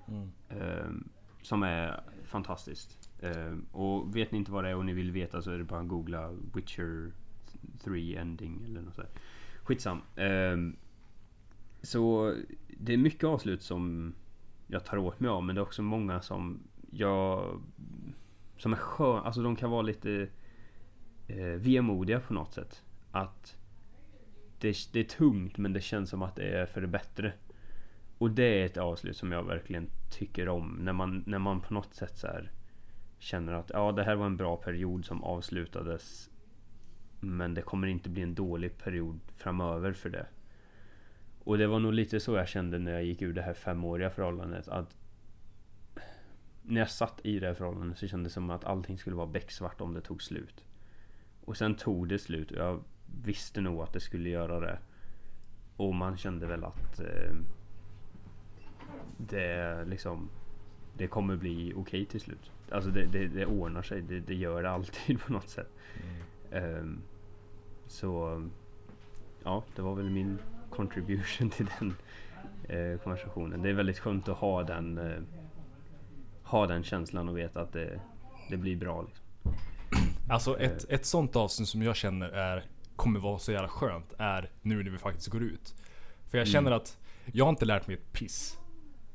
Mm. 0.08 0.30
Ehm, 0.48 1.08
som 1.42 1.62
är 1.62 2.00
fantastiskt. 2.24 3.10
Ehm, 3.22 3.66
och 3.72 4.16
vet 4.16 4.32
ni 4.32 4.38
inte 4.38 4.52
vad 4.52 4.64
det 4.64 4.70
är 4.70 4.76
och 4.76 4.84
ni 4.84 4.92
vill 4.92 5.12
veta 5.12 5.42
så 5.42 5.50
är 5.50 5.58
det 5.58 5.64
bara 5.64 5.80
att 5.80 5.88
googla 5.88 6.30
Witcher 6.54 7.12
3 7.84 8.16
ending 8.16 8.64
eller 8.64 8.80
något 8.80 8.94
sånt. 8.94 9.08
Skitsam. 9.62 10.02
Ehm, 10.16 10.76
så 11.82 12.34
det 12.68 12.92
är 12.92 12.98
mycket 12.98 13.24
avslut 13.24 13.62
som 13.62 14.14
jag 14.66 14.84
tar 14.84 14.96
åt 14.96 15.20
mig 15.20 15.30
av 15.30 15.44
men 15.44 15.54
det 15.54 15.60
är 15.60 15.62
också 15.62 15.82
många 15.82 16.20
som 16.20 16.60
jag 16.90 17.60
som 18.56 18.72
är 18.72 18.76
skön, 18.76 19.24
alltså 19.24 19.42
de 19.42 19.56
kan 19.56 19.70
vara 19.70 19.82
lite 19.82 20.28
eh, 21.28 21.44
vemodiga 21.44 22.20
på 22.20 22.34
något 22.34 22.52
sätt. 22.52 22.82
Att 23.10 23.56
det, 24.62 24.76
det 24.92 25.00
är 25.00 25.04
tungt 25.04 25.58
men 25.58 25.72
det 25.72 25.80
känns 25.80 26.10
som 26.10 26.22
att 26.22 26.36
det 26.36 26.48
är 26.48 26.66
för 26.66 26.80
det 26.80 26.86
bättre. 26.86 27.32
Och 28.18 28.30
det 28.30 28.60
är 28.62 28.66
ett 28.66 28.76
avslut 28.76 29.16
som 29.16 29.32
jag 29.32 29.44
verkligen 29.44 29.90
tycker 30.10 30.48
om. 30.48 30.78
När 30.80 30.92
man, 30.92 31.24
när 31.26 31.38
man 31.38 31.60
på 31.60 31.74
något 31.74 31.94
sätt 31.94 32.18
så 32.18 32.26
här 32.26 32.50
känner 33.18 33.52
att 33.52 33.70
ja, 33.74 33.92
det 33.92 34.04
här 34.04 34.14
var 34.14 34.26
en 34.26 34.36
bra 34.36 34.56
period 34.56 35.04
som 35.04 35.24
avslutades. 35.24 36.30
Men 37.20 37.54
det 37.54 37.62
kommer 37.62 37.86
inte 37.86 38.08
bli 38.08 38.22
en 38.22 38.34
dålig 38.34 38.78
period 38.78 39.20
framöver 39.36 39.92
för 39.92 40.10
det. 40.10 40.26
Och 41.44 41.58
det 41.58 41.66
var 41.66 41.78
nog 41.78 41.92
lite 41.92 42.20
så 42.20 42.36
jag 42.36 42.48
kände 42.48 42.78
när 42.78 42.92
jag 42.92 43.04
gick 43.04 43.22
ur 43.22 43.32
det 43.32 43.42
här 43.42 43.54
femåriga 43.54 44.10
förhållandet. 44.10 44.68
Att 44.68 44.96
när 46.62 46.80
jag 46.80 46.90
satt 46.90 47.20
i 47.24 47.38
det 47.38 47.46
här 47.46 47.54
förhållandet 47.54 47.98
så 47.98 48.08
kändes 48.08 48.32
det 48.32 48.34
som 48.34 48.50
att 48.50 48.64
allting 48.64 48.98
skulle 48.98 49.16
vara 49.16 49.26
becksvart 49.26 49.80
om 49.80 49.94
det 49.94 50.00
tog 50.00 50.22
slut. 50.22 50.64
Och 51.44 51.56
sen 51.56 51.74
tog 51.74 52.08
det 52.08 52.18
slut 52.18 52.50
och 52.50 52.56
jag 52.56 52.82
visste 53.24 53.60
nog 53.60 53.82
att 53.82 53.92
det 53.92 54.00
skulle 54.00 54.28
göra 54.28 54.60
det. 54.60 54.78
Och 55.76 55.94
man 55.94 56.16
kände 56.16 56.46
väl 56.46 56.64
att 56.64 57.00
eh, 57.00 57.34
det 59.16 59.84
liksom 59.84 60.28
Det 60.96 61.06
kommer 61.06 61.36
bli 61.36 61.72
okej 61.76 62.04
till 62.04 62.20
slut. 62.20 62.50
Alltså 62.70 62.90
det, 62.90 63.06
det, 63.06 63.28
det 63.28 63.46
ordnar 63.46 63.82
sig. 63.82 64.02
Det, 64.02 64.20
det 64.20 64.34
gör 64.34 64.62
det 64.62 64.70
alltid 64.70 65.20
på 65.26 65.32
något 65.32 65.48
sätt. 65.48 65.70
Ehm, 66.50 67.02
så 67.86 68.42
Ja, 69.44 69.62
det 69.76 69.82
var 69.82 69.94
väl 69.94 70.10
min 70.10 70.38
contribution 70.70 71.50
till 71.56 71.70
den 71.78 71.94
eh, 72.64 72.98
konversationen. 72.98 73.62
Det 73.62 73.68
är 73.68 73.74
väldigt 73.74 73.98
skönt 73.98 74.28
att 74.28 74.36
ha 74.36 74.62
den 74.62 74.98
eh, 74.98 75.22
Ha 76.42 76.66
den 76.66 76.84
känslan 76.84 77.28
och 77.28 77.38
veta 77.38 77.60
att 77.60 77.72
det, 77.72 78.00
det 78.50 78.56
blir 78.56 78.76
bra. 78.76 79.02
Liksom. 79.02 79.26
Alltså 80.28 80.58
ett, 80.58 80.90
ett 80.90 81.04
sånt 81.04 81.36
avsnitt 81.36 81.68
som 81.68 81.82
jag 81.82 81.96
känner 81.96 82.28
är 82.28 82.64
kommer 82.96 83.20
vara 83.20 83.38
så 83.38 83.52
jävla 83.52 83.68
skönt 83.68 84.12
är 84.18 84.50
nu 84.62 84.82
när 84.82 84.90
vi 84.90 84.98
faktiskt 84.98 85.28
går 85.28 85.42
ut. 85.42 85.74
För 86.30 86.38
jag 86.38 86.48
känner 86.48 86.70
att 86.70 86.98
jag 87.32 87.44
har 87.44 87.50
inte 87.50 87.64
lärt 87.64 87.86
mig 87.86 87.96
ett 87.96 88.12
piss. 88.12 88.58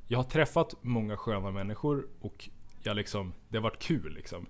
Jag 0.08 0.20
har 0.20 0.24
träffat 0.24 0.76
många 0.82 1.18
sköna 1.18 1.52
människor 1.52 2.08
och 2.22 2.50
jag 2.84 2.96
liksom, 2.96 3.34
det 3.50 3.58
har 3.58 3.64
varit 3.64 3.82
kul 3.82 4.14
liksom. 4.14 4.46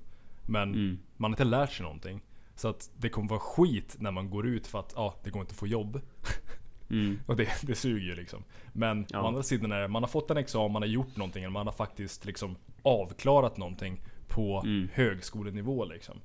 Men 0.45 0.73
Mm. 0.73 0.99
man 1.17 1.31
har 1.31 1.33
inte 1.35 1.43
lärt 1.43 1.71
sig 1.71 1.83
någonting. 1.83 2.21
Så 2.55 2.67
att 2.67 2.91
det 2.97 3.09
kommer 3.09 3.29
vara 3.29 3.39
skit 3.39 3.95
när 3.99 4.11
man 4.11 4.29
går 4.29 4.47
ut 4.47 4.67
för 4.67 4.79
att 4.79 4.93
ja, 4.95 5.15
det 5.23 5.29
går 5.29 5.41
inte 5.41 5.51
att 5.51 5.57
få 5.59 5.67
jobb. 5.67 6.01
Mm. 6.89 7.19
Och 7.25 7.35
det, 7.35 7.49
det 7.61 7.75
suger 7.75 8.05
ju 8.05 8.15
liksom. 8.15 8.43
Men 8.73 9.05
Ja. 9.09 9.21
å 9.21 9.27
andra 9.27 9.43
sidan 9.43 9.71
är 9.71 9.79
det, 9.81 9.87
man 9.87 10.03
har 10.03 10.07
fått 10.07 10.31
en 10.31 10.37
examen, 10.37 10.71
man 10.71 10.81
har 10.81 10.87
gjort 10.89 11.15
någonting, 11.15 11.43
eller 11.43 11.51
man 11.53 11.67
har 11.67 11.73
faktiskt 11.73 12.25
liksom 12.25 12.55
avklarat 12.81 13.57
någonting 13.57 14.01
på 14.27 14.61
Mm. 14.65 14.89
högskolenivå 14.93 15.85
liksom. 15.85 16.21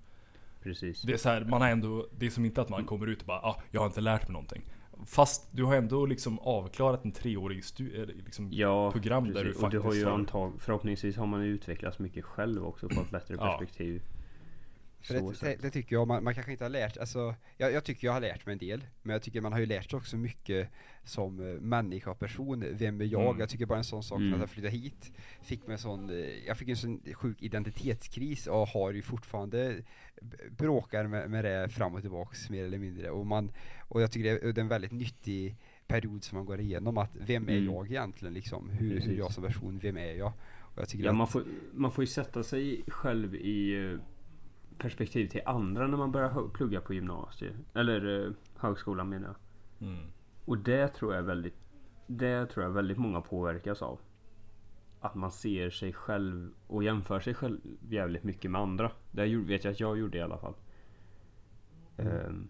Precis. 0.62 1.02
Det 1.02 1.12
är 1.12 1.16
så 1.16 1.28
här, 1.28 1.44
man 1.44 1.60
har 1.62 1.68
ändå, 1.68 2.06
det 2.18 2.26
är 2.26 2.30
som 2.30 2.44
inte 2.44 2.60
att 2.62 2.68
man 2.68 2.84
kommer 2.84 3.06
ut 3.06 3.20
och 3.20 3.26
bara 3.26 3.38
ah, 3.38 3.62
jag 3.70 3.80
har 3.80 3.86
inte 3.86 4.00
lärt 4.00 4.22
mig 4.22 4.32
någonting. 4.32 4.62
Fast 5.06 5.48
du 5.52 5.64
har 5.64 5.76
ändå 5.76 6.06
liksom 6.06 6.38
avklarat 6.38 7.04
en 7.04 7.12
treårig 7.12 7.62
eller 7.78 8.14
liksom 8.14 8.48
Ja, 8.52 8.90
program 8.90 9.32
där 9.32 9.44
precis. 9.44 9.60
du 9.60 9.64
och 9.64 9.70
du 9.70 9.78
har 9.78 9.84
faktiskt 9.84 10.06
ju 10.06 10.10
antag 10.10 10.52
Förhoppningsvis 10.58 11.16
har 11.16 11.26
man 11.26 11.42
utvecklats 11.42 11.98
mycket 11.98 12.24
själv 12.24 12.64
också 12.64 12.88
på 12.88 13.00
ett 13.00 13.10
bättre 13.10 13.34
Ja. 13.38 13.60
För 15.02 15.14
det, 15.14 15.40
det, 15.40 15.62
det 15.62 15.70
tycker 15.70 15.96
jag, 15.96 16.08
man, 16.08 16.24
man 16.24 16.34
kanske 16.34 16.52
inte 16.52 16.64
har 16.64 16.68
lärt, 16.70 16.96
alltså, 16.96 17.34
jag, 17.56 17.72
jag 17.72 17.84
tycker 17.84 18.06
jag 18.06 18.12
har 18.12 18.20
lärt 18.20 18.46
mig 18.46 18.52
en 18.52 18.58
del, 18.58 18.84
men 19.02 19.12
jag 19.12 19.22
tycker 19.22 19.40
man 19.40 19.52
har 19.52 19.60
ju 19.60 19.66
lärt 19.66 19.90
sig 19.90 19.96
också 19.96 20.16
mycket 20.16 20.68
som 21.04 21.40
eh, 21.40 21.60
människa 21.60 22.10
och 22.10 22.18
person, 22.18 22.64
vem 22.72 23.00
är 23.00 23.04
jag? 23.04 23.26
Mm. 23.28 23.40
Jag 23.40 23.48
tycker 23.48 23.66
bara 23.66 23.78
en 23.78 23.84
sån 23.84 24.02
sak 24.02 24.18
Mm. 24.18 24.34
att 24.34 24.40
jag 24.40 24.50
flyttade 24.50 24.76
hit, 24.76 25.12
fick 25.42 25.66
mig 25.66 25.72
en 25.72 25.78
sån, 25.78 26.10
eh, 26.10 26.16
jag 26.46 26.58
fick 26.58 26.68
en 26.68 26.76
sån 26.76 27.00
sjuk 27.14 27.42
identitetskris 27.42 28.46
och 28.46 28.68
har 28.68 28.92
ju 28.92 29.02
fortfarande 29.02 29.82
bråkar 30.50 31.06
med, 31.06 31.30
med 31.30 31.44
det 31.44 31.68
fram 31.68 31.94
och 31.94 32.00
tillbaks 32.00 32.50
mer 32.50 32.64
eller 32.64 32.78
mindre 32.78 33.10
och 33.10 33.26
man, 33.26 33.50
och 33.88 34.02
jag 34.02 34.12
tycker 34.12 34.30
det 34.34 34.42
är, 34.48 34.52
det 34.52 34.58
är 34.60 34.62
en 34.62 34.68
väldigt 34.68 34.92
nyttig 34.92 35.56
period 35.86 36.24
som 36.24 36.36
man 36.38 36.46
går 36.46 36.60
igenom 36.60 36.98
att 36.98 37.16
vem 37.16 37.48
är 37.48 37.52
Mm. 37.52 37.64
jag 37.74 37.90
egentligen 37.90 38.34
liksom? 38.34 38.70
Hur, 38.70 39.00
hur 39.00 39.12
är 39.12 39.18
jag 39.18 39.32
som 39.32 39.44
person, 39.44 39.78
vem 39.78 39.96
är 39.96 40.12
jag? 40.14 40.32
Och 40.60 40.78
jag 40.80 40.88
tycker 40.88 41.04
Ja, 41.04 41.10
att, 41.10 41.16
man, 41.16 41.28
får, 41.28 41.44
man 41.72 41.92
får 41.92 42.04
ju 42.04 42.08
sätta 42.08 42.42
sig 42.42 42.82
själv 42.88 43.34
i 43.34 43.84
eh, 43.92 43.98
perspektiv 44.78 45.26
till 45.28 45.40
andra 45.46 45.86
när 45.86 45.98
man 45.98 46.12
börjar 46.12 46.48
plugga 46.48 46.80
på 46.80 46.94
gymnasiet. 46.94 47.54
Eller 47.74 48.26
eh, 48.26 48.32
högskolan 48.56 49.08
menar 49.08 49.26
jag. 49.28 49.88
Mm. 49.88 50.06
Och 50.44 50.58
det 50.58 50.88
tror 50.88 51.14
jag 51.14 51.22
väldigt 51.22 51.54
Det 52.06 52.46
tror 52.46 52.64
jag 52.64 52.72
väldigt 52.72 52.98
många 52.98 53.20
påverkas 53.20 53.82
av. 53.82 54.00
Att 55.00 55.14
man 55.14 55.30
ser 55.30 55.70
sig 55.70 55.92
själv 55.92 56.50
och 56.66 56.84
jämför 56.84 57.20
sig 57.20 57.34
själv 57.34 57.60
jävligt 57.88 58.24
mycket 58.24 58.50
med 58.50 58.60
andra. 58.60 58.90
Det 59.10 59.36
vet 59.36 59.64
jag 59.64 59.72
att 59.72 59.80
jag 59.80 59.98
gjorde 59.98 60.18
i 60.18 60.22
alla 60.22 60.38
fall. 60.38 60.54
Ehm, 61.96 62.48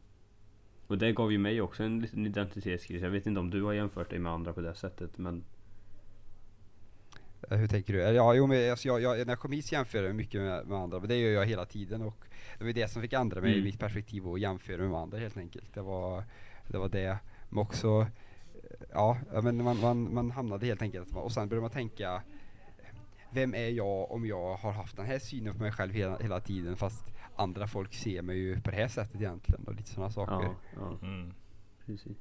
och 0.87 0.99
det 0.99 1.13
gav 1.13 1.33
ju 1.33 1.39
mig 1.39 1.61
också 1.61 1.83
en 1.83 2.01
liten 2.01 2.27
identitetskris. 2.27 3.03
Jag 3.03 3.11
vet 3.11 3.27
inte 3.27 3.41
om 3.41 3.51
du 3.51 3.63
har 3.63 3.73
jämfört 3.73 4.11
dig 4.11 4.19
med 4.19 4.33
andra 4.33 4.53
på 4.53 4.61
det 4.61 4.75
sättet 4.75 5.19
men 5.19 5.45
Hur 7.57 7.67
tänker 7.69 7.93
du? 7.93 8.03
Eller 8.03 8.17
Ja, 8.17 8.35
jo, 8.35 8.47
men 8.47 8.71
alltså, 8.71 8.89
jag, 8.89 9.01
jag, 9.03 9.19
när 9.19 9.33
jag 9.33 9.39
kom 9.39 9.53
hit 9.53 9.65
så 9.67 9.75
jämför 9.75 10.03
jag 10.05 10.15
mycket 10.15 10.41
med, 10.41 10.67
med 10.67 10.79
andra, 10.79 10.99
men 10.99 11.09
det 11.09 11.17
gör 11.17 11.31
jag 11.33 11.47
hela 11.47 11.65
tiden 11.67 12.03
och 12.03 12.25
det 12.59 12.65
var 12.65 12.73
det 12.73 12.89
som 12.89 13.03
fick 13.03 13.13
ändra 13.13 13.41
mig 13.41 13.51
i 13.51 13.55
Mm. 13.55 13.65
mitt 13.65 13.79
perspektiv 13.79 14.29
och 14.29 14.39
jämföra 14.39 14.83
med 14.89 14.99
andra 15.01 15.19
helt 15.19 15.37
enkelt. 15.37 15.75
Det 15.75 15.83
var 15.83 16.25
det, 16.69 16.79
var 16.79 16.89
det. 16.89 17.19
men 17.49 17.59
också, 17.59 18.01
eh, 18.71 18.87
ja, 18.93 19.19
ja, 19.33 19.41
men 19.41 19.65
man, 19.65 19.81
man, 19.81 20.15
man 20.15 20.31
hamnade 20.31 20.67
helt 20.67 20.83
enkelt, 20.83 21.17
och 21.17 21.33
sen 21.33 21.49
började 21.49 21.63
man 21.63 21.71
tänka 21.71 22.23
vem 23.31 23.55
är 23.55 23.69
jag 23.69 24.11
om 24.13 24.27
jag 24.27 24.55
har 24.55 24.73
haft 24.73 24.97
den 24.97 25.07
här 25.07 25.19
synen 25.19 25.55
på 25.55 25.63
mig 25.63 25.73
själv 25.73 25.93
hela, 25.93 26.19
hela 26.19 26.41
tiden 26.41 26.77
fast 26.77 27.13
andra 27.37 27.67
folk 27.67 27.95
ser 27.95 28.23
mig 28.23 28.39
ju 28.39 28.61
på 28.61 28.71
det 28.71 28.77
här 28.77 28.89
sättet 28.89 29.21
egentligen 29.21 29.65
och 29.65 29.75
lite 29.75 29.89
sådana 29.91 30.11
saker. 30.11 30.45
Ja, 30.45 30.55
ja, 30.77 30.99
Mm. 31.07 31.35
precis. 31.87 32.17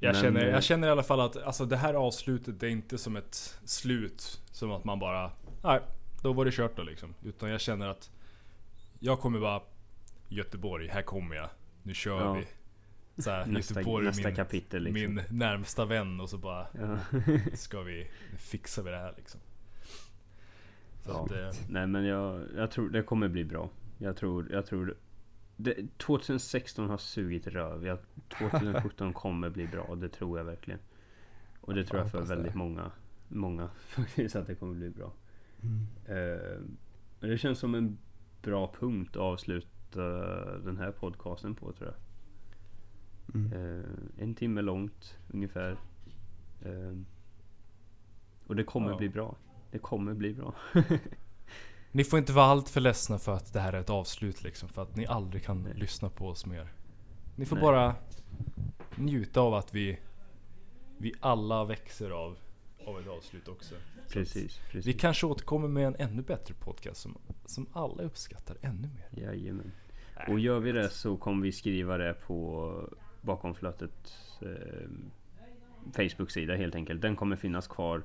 Jag, 0.00 0.12
Men, 0.12 0.22
känner, 0.22 0.46
eh, 0.46 0.50
jag 0.52 0.62
känner 0.62 0.88
i 0.88 0.90
alla 0.90 1.02
fall 1.02 1.20
att 1.20 1.36
alltså, 1.36 1.64
det 1.64 1.76
här 1.76 1.94
avslutet 1.94 2.60
det 2.60 2.66
är 2.66 2.70
inte 2.70 2.98
som 2.98 3.16
ett 3.16 3.58
slut. 3.64 4.40
Som 4.52 4.70
att 4.72 4.84
man 4.84 4.98
bara, 4.98 5.30
nej, 5.62 5.80
då 6.22 6.32
var 6.32 6.44
det 6.44 6.50
kört 6.54 6.76
då 6.76 6.82
liksom. 6.82 7.14
Utan 7.24 7.50
jag 7.50 7.60
känner 7.60 7.88
att 7.88 8.10
jag 8.98 9.20
kommer 9.20 9.40
bara 9.40 9.62
Göteborg, 10.28 10.88
här 10.88 11.02
kommer 11.02 11.36
jag. 11.36 11.48
Nu 11.82 11.94
kör 11.94 12.20
Ja. 12.20 12.32
vi. 12.32 12.46
Så 13.22 13.30
här, 13.30 13.46
Nästa, 13.46 13.74
Göteborg 13.74 14.06
nästa 14.06 14.28
min, 14.28 14.36
kapitel 14.36 14.82
liksom. 14.82 15.14
min 15.14 15.22
närmsta 15.38 15.84
vän 15.84 16.20
och 16.20 16.30
så 16.30 16.38
bara 16.38 16.66
Ja. 16.80 16.98
ska 17.54 17.80
vi 17.82 18.10
fixa 18.38 18.82
vi 18.82 18.90
det 18.90 18.96
här 18.96 19.14
liksom. 19.16 19.40
Så 21.04 21.10
Ja. 21.10 21.24
att, 21.24 21.30
eh, 21.32 21.60
Nej 21.68 21.86
men 21.86 22.04
jag, 22.04 22.40
jag 22.56 22.70
tror 22.70 22.88
det 22.90 23.02
kommer 23.02 23.28
bli 23.28 23.44
bra. 23.44 23.70
Jag 23.98 24.16
tror, 24.16 24.48
jag 24.52 24.66
tror 24.66 24.96
det, 25.56 25.76
2016 25.98 26.88
har 26.90 26.98
sugit 26.98 27.46
röv. 27.46 27.86
Jag, 27.86 27.98
2017 28.28 29.12
kommer 29.12 29.50
bli 29.50 29.66
bra. 29.66 29.94
Det 29.94 30.08
tror 30.08 30.38
jag 30.38 30.44
verkligen. 30.44 30.80
Och 31.60 31.74
det 31.74 31.84
tror 31.84 31.98
Jag 31.98 32.04
jag 32.04 32.10
för 32.10 32.18
hoppas 32.18 32.28
det. 32.30 32.36
väldigt 32.36 32.54
många. 32.54 32.90
Många 33.28 33.68
faktiskt 33.88 34.36
att 34.36 34.46
det 34.46 34.54
kommer 34.54 34.74
bli 34.74 34.90
bra. 34.90 35.12
Mm. 35.62 35.86
Men 37.20 37.30
det 37.30 37.38
känns 37.38 37.58
som 37.58 37.74
en 37.74 37.98
bra 38.42 38.72
punkt 38.80 39.10
att 39.16 39.22
avsluta 39.22 40.00
den 40.58 40.76
här 40.76 40.92
podcasten 40.92 41.54
på 41.54 41.72
tror 41.72 41.88
jag. 41.88 41.96
Mm. 43.34 43.52
Eh, 43.52 43.84
en 44.18 44.34
timme 44.34 44.62
långt 44.62 45.18
ungefär. 45.28 45.70
Eh, 46.64 46.96
och 48.46 48.56
det 48.56 48.64
kommer 48.64 48.90
Ja. 48.90 48.96
bli 48.96 49.08
bra. 49.08 49.36
Det 49.70 49.78
kommer 49.78 50.14
bli 50.14 50.34
bra. 50.34 50.54
Ni 51.92 52.04
får 52.04 52.18
inte 52.18 52.32
vara 52.32 52.46
allt 52.46 52.68
för 52.68 52.80
ledsna 52.80 53.18
för 53.18 53.32
att 53.34 53.52
det 53.52 53.60
här 53.60 53.72
är 53.72 53.80
ett 53.80 53.90
avslut 53.90 54.42
liksom. 54.42 54.68
För 54.68 54.82
att 54.82 54.96
ni 54.96 55.06
aldrig 55.06 55.44
kan 55.44 55.62
Nej. 55.62 55.74
lyssna 55.76 56.08
på 56.10 56.28
oss 56.28 56.46
mer. 56.46 56.72
Ni 57.36 57.46
får 57.46 57.56
Nej. 57.56 57.62
bara 57.62 57.94
njuta 58.94 59.40
av 59.40 59.54
att 59.54 59.74
vi, 59.74 59.98
vi 60.98 61.14
alla 61.20 61.64
växer 61.64 62.10
av, 62.10 62.36
av 62.84 63.00
ett 63.00 63.08
avslut 63.08 63.48
också. 63.48 63.74
Precis, 64.08 64.60
precis. 64.70 64.86
Vi 64.86 64.92
kanske 64.92 65.26
återkommer 65.26 65.68
med 65.68 65.86
en 65.86 65.96
ännu 65.98 66.22
bättre 66.22 66.54
podcast 66.54 67.00
som, 67.00 67.18
som 67.46 67.66
alla 67.72 68.02
uppskattar 68.02 68.56
ännu 68.62 68.88
mer. 68.88 69.24
Jajamän. 69.24 69.72
Och 70.28 70.38
gör 70.38 70.60
vi 70.60 70.72
det 70.72 70.88
så 70.88 71.16
kommer 71.16 71.42
vi 71.42 71.52
skriva 71.52 71.96
det 71.96 72.14
på 72.14 72.72
bakom 73.20 73.54
flötet 73.54 74.12
eh, 74.42 74.90
Facebook-sida 75.92 76.54
helt 76.56 76.74
enkelt. 76.74 77.02
Den 77.02 77.16
kommer 77.16 77.36
finnas 77.36 77.66
kvar. 77.66 78.02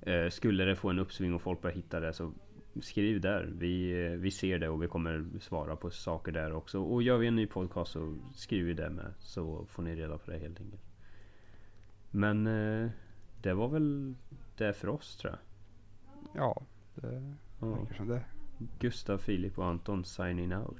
Eh, 0.00 0.28
skulle 0.28 0.64
det 0.64 0.76
få 0.76 0.90
en 0.90 0.98
uppsving 0.98 1.34
och 1.34 1.42
folk 1.42 1.62
börjar 1.62 1.76
hitta 1.76 2.00
det 2.00 2.12
så 2.12 2.32
skriv 2.80 3.20
där. 3.20 3.52
Vi, 3.52 3.92
vi 4.16 4.30
ser 4.30 4.58
det 4.58 4.68
och 4.68 4.82
vi 4.82 4.88
kommer 4.88 5.24
svara 5.40 5.76
på 5.76 5.90
saker 5.90 6.32
där 6.32 6.52
också. 6.52 6.80
Och 6.80 7.02
gör 7.02 7.18
vi 7.18 7.26
en 7.26 7.36
ny 7.36 7.46
podcast 7.46 7.92
så 7.92 8.18
skriver 8.34 8.66
vi 8.66 8.74
det 8.74 8.90
med. 8.90 9.14
Så 9.18 9.66
får 9.66 9.82
ni 9.82 9.96
reda 9.96 10.18
på 10.18 10.30
det 10.30 10.38
helt 10.38 10.60
enkelt. 10.60 10.82
Men 12.10 12.46
eh, 12.46 12.90
det 13.42 13.54
var 13.54 13.68
väl 13.68 14.14
det 14.56 14.72
för 14.72 14.88
oss 14.88 15.16
tror 15.16 15.32
jag. 15.32 15.40
Ja, 16.34 16.62
det 16.94 17.36
verkar 17.58 17.94
som 17.94 18.08
det. 18.08 18.24
Gustav, 18.78 19.18
Filip 19.18 19.58
och 19.58 19.66
Anton 19.66 20.04
signing 20.04 20.56
out. 20.56 20.78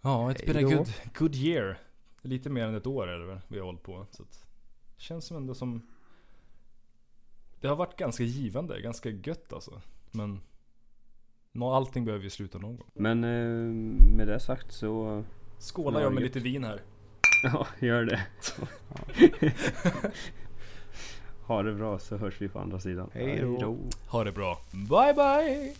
Ja, 0.00 0.30
it's 0.30 0.46
been 0.46 0.66
a 0.66 0.76
good, 0.76 0.88
good 1.18 1.34
year. 1.34 1.78
Lite 2.22 2.50
mer 2.50 2.66
än 2.66 2.74
ett 2.74 2.86
år 2.86 3.08
är 3.08 3.18
det 3.18 3.26
väl 3.26 3.40
vi 3.48 3.58
har 3.58 3.66
hållit 3.66 3.82
på. 3.82 4.06
Så 4.10 4.22
att, 4.22 4.46
känns 4.96 5.24
som 5.24 5.36
ändå 5.36 5.54
som... 5.54 5.88
Det 7.60 7.68
har 7.68 7.76
varit 7.76 7.96
ganska 7.96 8.24
givande, 8.24 8.80
ganska 8.80 9.10
gött 9.10 9.52
alltså. 9.52 9.82
Men... 10.14 10.40
Allting 11.62 12.04
behöver 12.04 12.24
ju 12.24 12.30
sluta 12.30 12.58
någon 12.58 12.76
gång. 12.76 12.90
Men 12.94 13.24
eh, 13.24 13.72
med 14.16 14.28
det 14.28 14.40
sagt 14.40 14.72
så 14.72 15.24
Skålar 15.58 16.00
Ja, 16.00 16.04
jag 16.04 16.12
med 16.14 16.22
gött. 16.22 16.34
lite 16.34 16.44
vin 16.44 16.64
här. 16.64 16.80
Ja, 17.42 17.66
gör 17.80 18.04
det. 18.04 18.20
ha 21.46 21.62
det 21.62 21.74
bra 21.74 21.98
så 21.98 22.16
hörs 22.16 22.40
vi 22.40 22.48
på 22.48 22.58
andra 22.58 22.80
sidan. 22.80 23.10
Hej 23.12 23.38
då. 23.60 23.78
Ha 24.08 24.24
det 24.24 24.32
bra. 24.32 24.58
Bye 24.72 25.14
bye! 25.14 25.74